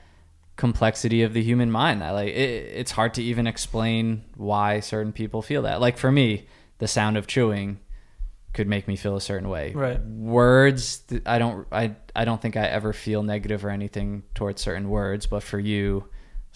complexity 0.56 1.22
of 1.22 1.34
the 1.34 1.44
human 1.44 1.70
mind 1.70 2.02
that 2.02 2.12
like 2.12 2.30
it, 2.30 2.72
it's 2.76 2.92
hard 2.92 3.14
to 3.16 3.22
even 3.24 3.46
explain 3.46 4.24
why 4.36 4.80
certain 4.80 5.12
people 5.12 5.42
feel 5.42 5.64
that. 5.64 5.80
Like 5.82 5.98
for 5.98 6.12
me, 6.12 6.48
the 6.80 6.88
sound 6.88 7.18
of 7.18 7.28
chewing 7.28 7.80
could 8.54 8.68
make 8.68 8.88
me 8.88 8.96
feel 8.96 9.16
a 9.16 9.22
certain 9.22 9.50
way. 9.50 9.72
Right. 9.76 10.02
Words, 10.02 11.04
I 11.26 11.38
don't, 11.38 11.68
I, 11.72 11.96
I 12.16 12.26
don't 12.26 12.42
think 12.42 12.56
I 12.58 12.66
ever 12.66 12.92
feel 12.94 13.22
negative 13.22 13.64
or 13.66 13.70
anything 13.70 14.24
towards 14.34 14.62
certain 14.62 14.90
words. 14.90 15.28
But 15.28 15.44
for 15.44 15.60
you, 15.60 16.08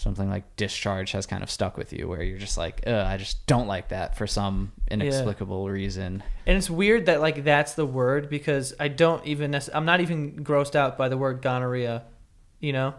something 0.02 0.30
like 0.30 0.56
discharge 0.56 1.12
has 1.12 1.26
kind 1.26 1.44
of 1.44 1.52
stuck 1.52 1.78
with 1.78 1.94
you, 1.94 2.08
where 2.08 2.24
you're 2.24 2.40
just 2.40 2.58
like, 2.58 2.88
I 2.88 3.18
just 3.18 3.46
don't 3.46 3.68
like 3.68 3.90
that 3.90 4.18
for 4.18 4.28
some 4.28 4.72
inexplicable 4.90 5.70
reason. 5.70 6.24
And 6.46 6.58
it's 6.58 6.70
weird 6.70 7.06
that 7.06 7.22
like 7.22 7.44
that's 7.44 7.74
the 7.76 7.86
word 7.86 8.30
because 8.30 8.74
I 8.80 8.88
don't 8.88 9.26
even 9.26 9.58
I'm 9.74 9.86
not 9.86 10.02
even 10.02 10.44
grossed 10.44 10.76
out 10.76 10.98
by 10.98 11.08
the 11.10 11.18
word 11.18 11.42
gonorrhea, 11.42 12.04
you 12.60 12.74
know. 12.74 12.96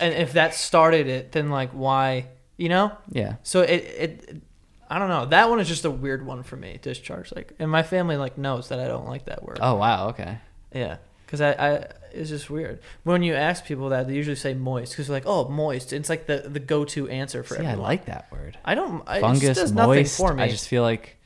And 0.00 0.14
if 0.14 0.32
that 0.32 0.54
started 0.54 1.06
it, 1.06 1.32
then 1.32 1.50
like 1.50 1.70
why, 1.70 2.26
you 2.56 2.68
know? 2.68 2.96
Yeah. 3.10 3.36
So 3.42 3.62
it, 3.62 3.68
it 3.68 4.42
I 4.90 4.98
don't 4.98 5.08
know. 5.08 5.26
That 5.26 5.50
one 5.50 5.60
is 5.60 5.68
just 5.68 5.84
a 5.84 5.90
weird 5.90 6.24
one 6.24 6.42
for 6.42 6.56
me. 6.56 6.78
Discharge, 6.80 7.32
like, 7.34 7.52
and 7.58 7.70
my 7.70 7.82
family 7.82 8.16
like 8.16 8.38
knows 8.38 8.70
that 8.70 8.80
I 8.80 8.88
don't 8.88 9.06
like 9.06 9.26
that 9.26 9.42
word. 9.42 9.58
Oh 9.60 9.74
wow. 9.74 10.08
Okay. 10.08 10.38
Yeah, 10.74 10.96
because 11.24 11.40
I, 11.40 11.50
I 11.52 11.86
it's 12.12 12.30
just 12.30 12.48
weird 12.50 12.80
when 13.04 13.22
you 13.22 13.34
ask 13.34 13.64
people 13.64 13.88
that 13.90 14.08
they 14.08 14.14
usually 14.14 14.36
say 14.36 14.54
moist 14.54 14.92
because 14.92 15.06
they're 15.08 15.16
like, 15.16 15.26
oh, 15.26 15.48
moist. 15.48 15.92
It's 15.92 16.08
like 16.08 16.26
the 16.26 16.44
the 16.48 16.60
go 16.60 16.84
to 16.86 17.08
answer 17.08 17.42
for 17.42 17.56
See, 17.56 17.66
I 17.66 17.74
like 17.74 18.06
that 18.06 18.30
word. 18.32 18.58
I 18.64 18.74
don't. 18.74 19.02
I, 19.06 19.20
fungus 19.20 19.56
does 19.56 19.72
nothing 19.72 19.88
moist 20.00 20.16
for 20.16 20.34
me. 20.34 20.42
i 20.42 20.48
just 20.48 20.68
feel 20.68 20.82
like 20.82 21.16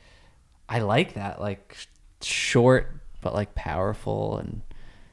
i 0.69 0.79
like 0.79 1.13
that 1.15 1.41
like 1.41 1.75
short 2.21 2.89
but 3.21 3.33
like 3.33 3.53
powerful 3.53 4.37
and 4.37 4.61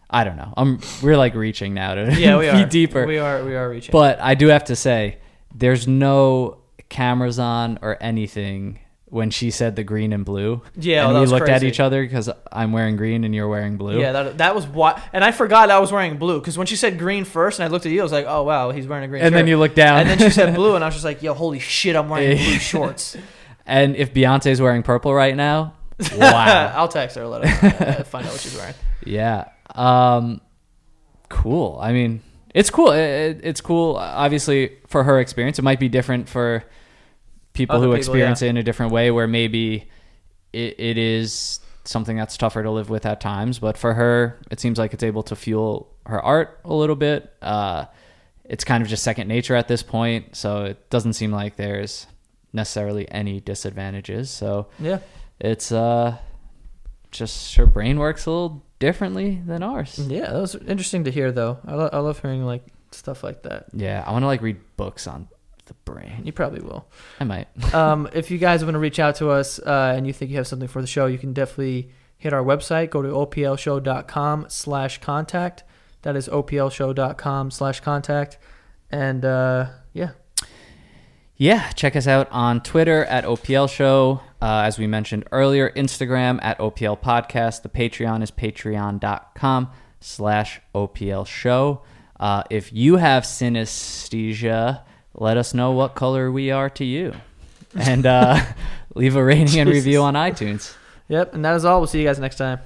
i 0.09 0.23
don't 0.25 0.37
know 0.37 0.55
i'm 0.57 0.79
we're 1.03 1.17
like 1.17 1.35
reaching 1.35 1.75
now 1.75 1.95
to 1.95 2.15
yeah, 2.19 2.37
we 2.39 2.45
be 2.51 2.51
are 2.51 2.67
deeper 2.67 3.07
We 3.07 3.19
are. 3.19 3.45
We 3.45 3.57
are 3.57 3.69
reaching. 3.69 3.93
but 3.93 4.21
i 4.21 4.35
do 4.35 4.47
have 4.49 4.65
to 4.67 4.77
say 4.77 5.19
there's 5.55 5.89
no 5.89 6.59
cameras 6.89 7.39
on 7.39 7.79
or 7.83 7.97
anything 8.01 8.79
when 9.11 9.29
she 9.31 9.51
said 9.51 9.75
the 9.77 9.83
green 9.83 10.13
and 10.13 10.25
blue 10.25 10.63
Yeah, 10.77 11.07
and 11.07 11.17
that 11.17 11.21
we 11.21 11.27
looked 11.27 11.49
at 11.49 11.63
each 11.65 11.81
other 11.81 12.01
because 12.03 12.31
i'm 12.53 12.71
wearing 12.73 12.97
green 12.97 13.25
and 13.25 13.35
you're 13.35 13.49
wearing 13.49 13.77
blue 13.77 14.01
Yeah, 14.01 14.13
that, 14.13 14.39
that 14.39 14.55
was 14.55 14.67
why, 14.69 15.03
and 15.13 15.25
I 15.25 15.33
forgot 15.33 15.69
I 15.71 15.81
was 15.81 15.91
wearing 15.93 16.17
blue 16.17 16.39
because 16.41 16.57
when 16.57 16.67
she 16.69 16.77
said 16.77 16.97
green 16.99 17.25
first, 17.25 17.59
and 17.59 17.69
I 17.69 17.73
looked 17.73 17.87
at 17.87 17.93
you, 17.93 18.01
I 18.01 18.03
was 18.05 18.13
like, 18.13 18.27
"Oh 18.29 18.45
wow, 18.45 18.71
he's 18.71 18.87
wearing 18.87 19.05
a 19.05 19.09
green." 19.09 19.23
and 19.23 19.35
then 19.35 19.47
you 19.49 19.59
look 19.59 19.75
down 19.75 19.99
and 20.01 20.09
then 20.11 20.19
she 20.19 20.31
said 20.31 20.55
blue, 20.61 20.75
and 20.77 20.85
I 20.85 20.87
was 20.89 20.95
just 20.95 21.05
like, 21.05 21.23
"Yo, 21.23 21.35
holy 21.35 21.59
shit, 21.59 21.97
I'm 21.97 22.09
wearing 22.09 22.37
blue 22.37 22.59
shorts." 22.59 23.17
and 23.67 23.97
if 23.97 24.15
beyonce's 24.15 24.61
wearing 24.61 24.83
purple 24.83 25.13
right 25.13 25.35
now 25.37 25.75
wow 26.17 26.73
I'll 26.77 26.89
text 26.89 27.17
her, 27.17 27.27
let 27.27 27.45
her 27.47 28.05
find 28.05 28.27
out 28.27 28.33
what 28.33 28.41
she's 28.41 28.57
wearing. 28.57 28.75
Yeah. 29.05 29.49
Um, 29.75 30.41
cool. 31.29 31.79
I 31.81 31.93
mean, 31.93 32.23
it's 32.55 32.71
cool. 32.71 32.93
It, 32.93 33.01
it- 33.01 33.41
it's 33.43 33.61
cool. 33.61 33.97
Obviously, 33.97 34.77
for 34.89 35.05
her 35.05 35.21
experience, 35.21 35.59
it 35.59 35.63
might 35.63 35.81
be 35.81 35.89
different 35.89 36.29
for 36.29 36.65
people 37.53 37.77
Other 37.77 37.87
who 37.87 37.93
people, 37.93 37.99
experience 37.99 38.43
yeah. 38.43 38.47
it 38.47 38.51
in 38.51 38.57
a 38.57 38.63
different 38.63 38.93
way, 38.93 39.11
where 39.11 39.27
maybe 39.27 39.89
it, 40.53 40.79
it 40.79 40.99
is 40.99 41.61
something 41.85 42.17
that's 42.17 42.37
tougher 42.37 42.63
to 42.63 42.71
live 42.71 42.91
with 42.91 43.07
at 43.07 43.21
times. 43.21 43.59
But 43.59 43.77
for 43.79 43.95
her, 43.95 44.39
it 44.51 44.61
seems 44.61 44.79
like 44.79 44.93
it's 44.95 45.03
able 45.03 45.23
to 45.25 45.37
fuel 45.37 45.93
her 46.07 46.21
art 46.21 46.61
a 46.65 46.73
little 46.75 46.97
bit. 46.97 47.33
Uh, 47.43 47.87
it's 48.45 48.65
kind 48.65 48.83
of 48.83 48.89
just 48.89 49.03
second 49.05 49.29
nature 49.29 49.55
at 49.55 49.69
this 49.69 49.83
point, 49.83 50.35
so 50.37 50.65
it 50.65 50.91
doesn't 50.91 51.13
seem 51.15 51.31
like 51.33 51.57
there's 51.57 52.07
necessarily 52.53 53.09
any 53.11 53.41
disadvantages. 53.41 54.29
So 54.31 54.67
Yeah, 54.81 54.99
it's 55.39 55.71
uh 55.71 56.17
just 57.13 57.55
her 57.57 57.67
brain 57.67 57.99
works 57.99 58.27
a 58.27 58.31
little 58.31 58.65
differently 58.79 59.41
than 59.47 59.63
ours. 59.63 59.99
yeah, 59.99 60.31
that 60.33 60.41
was 60.41 60.55
interesting 60.55 61.05
to 61.05 61.11
hear, 61.11 61.33
though. 61.33 61.59
I, 61.67 61.75
lo- 61.75 61.91
I 61.93 61.99
love 61.99 62.21
hearing 62.21 62.45
like 62.45 62.65
stuff 62.93 63.23
like 63.25 63.43
that. 63.45 63.67
Yeah, 63.73 64.03
I 64.07 64.13
want 64.13 64.23
to 64.23 64.27
like 64.27 64.43
read 64.43 64.59
books 64.77 65.07
on 65.07 65.29
the 65.71 65.75
brain. 65.91 66.23
You 66.25 66.33
probably 66.33 66.61
will. 66.61 66.87
I 67.21 67.25
might. 67.25 67.49
um, 67.75 68.09
if 68.13 68.31
you 68.31 68.39
guys 68.39 68.63
want 68.65 68.75
to 68.75 68.79
reach 68.79 68.99
out 68.99 69.15
to 69.17 69.31
us 69.31 69.59
uh, 69.61 69.95
and 69.97 70.07
you 70.07 70.13
think 70.13 70.31
you 70.31 70.37
have 70.37 70.47
something 70.47 70.69
for 70.69 70.81
the 70.83 70.87
show, 70.87 71.07
you 71.07 71.17
can 71.19 71.33
definitely 71.33 71.91
hit 72.19 72.33
our 72.33 72.43
website. 72.43 72.91
Go 72.91 73.01
to 73.03 73.09
oplshow.com 73.09 74.47
slash 74.49 75.01
contact. 75.01 75.63
That 76.03 76.17
is 76.17 76.29
oplshow.com 76.29 77.51
slash 77.51 77.81
contact. 77.81 78.39
And 78.91 79.25
uh, 79.25 79.67
yeah, 79.93 80.11
Yeah, 81.37 81.71
check 81.71 81.95
us 81.97 82.07
out 82.07 82.29
on 82.33 82.61
Twitter 82.63 83.05
at 83.05 83.25
OPL 83.25 83.71
Show. 83.71 84.21
Uh, 84.43 84.63
as 84.65 84.79
we 84.79 84.87
mentioned 84.87 85.25
earlier, 85.33 85.71
Instagram 85.71 86.41
at 86.43 86.59
OPL 86.59 87.01
Podcast. 87.01 87.63
The 87.63 87.69
Patreon 87.69 88.23
is 88.23 88.31
patreon.com 88.31 89.71
slash 90.01 90.61
OPL 90.75 91.27
Show. 91.27 91.83
Uh, 92.19 92.43
if 92.51 92.73
you 92.73 92.97
have 92.97 93.23
synesthesia, 93.23 94.83
let 95.15 95.37
us 95.37 95.55
know 95.55 95.73
what 95.73 95.95
color 95.95 96.31
we 96.31 96.51
are 96.51 96.71
to 96.71 96.85
you. 96.85 97.15
And 97.75 98.07
uh, 98.07 98.45
leave 98.95 99.17
a 99.17 99.25
rating 99.25 99.61
and 99.61 99.71
review 99.71 100.03
on 100.03 100.15
iTunes. 100.15 100.75
yep. 101.09 101.35
And 101.35 101.45
that 101.45 101.55
is 101.57 101.65
all. 101.65 101.81
We'll 101.81 101.87
see 101.87 102.01
you 102.01 102.07
guys 102.07 102.19
next 102.19 102.37
time. 102.37 102.61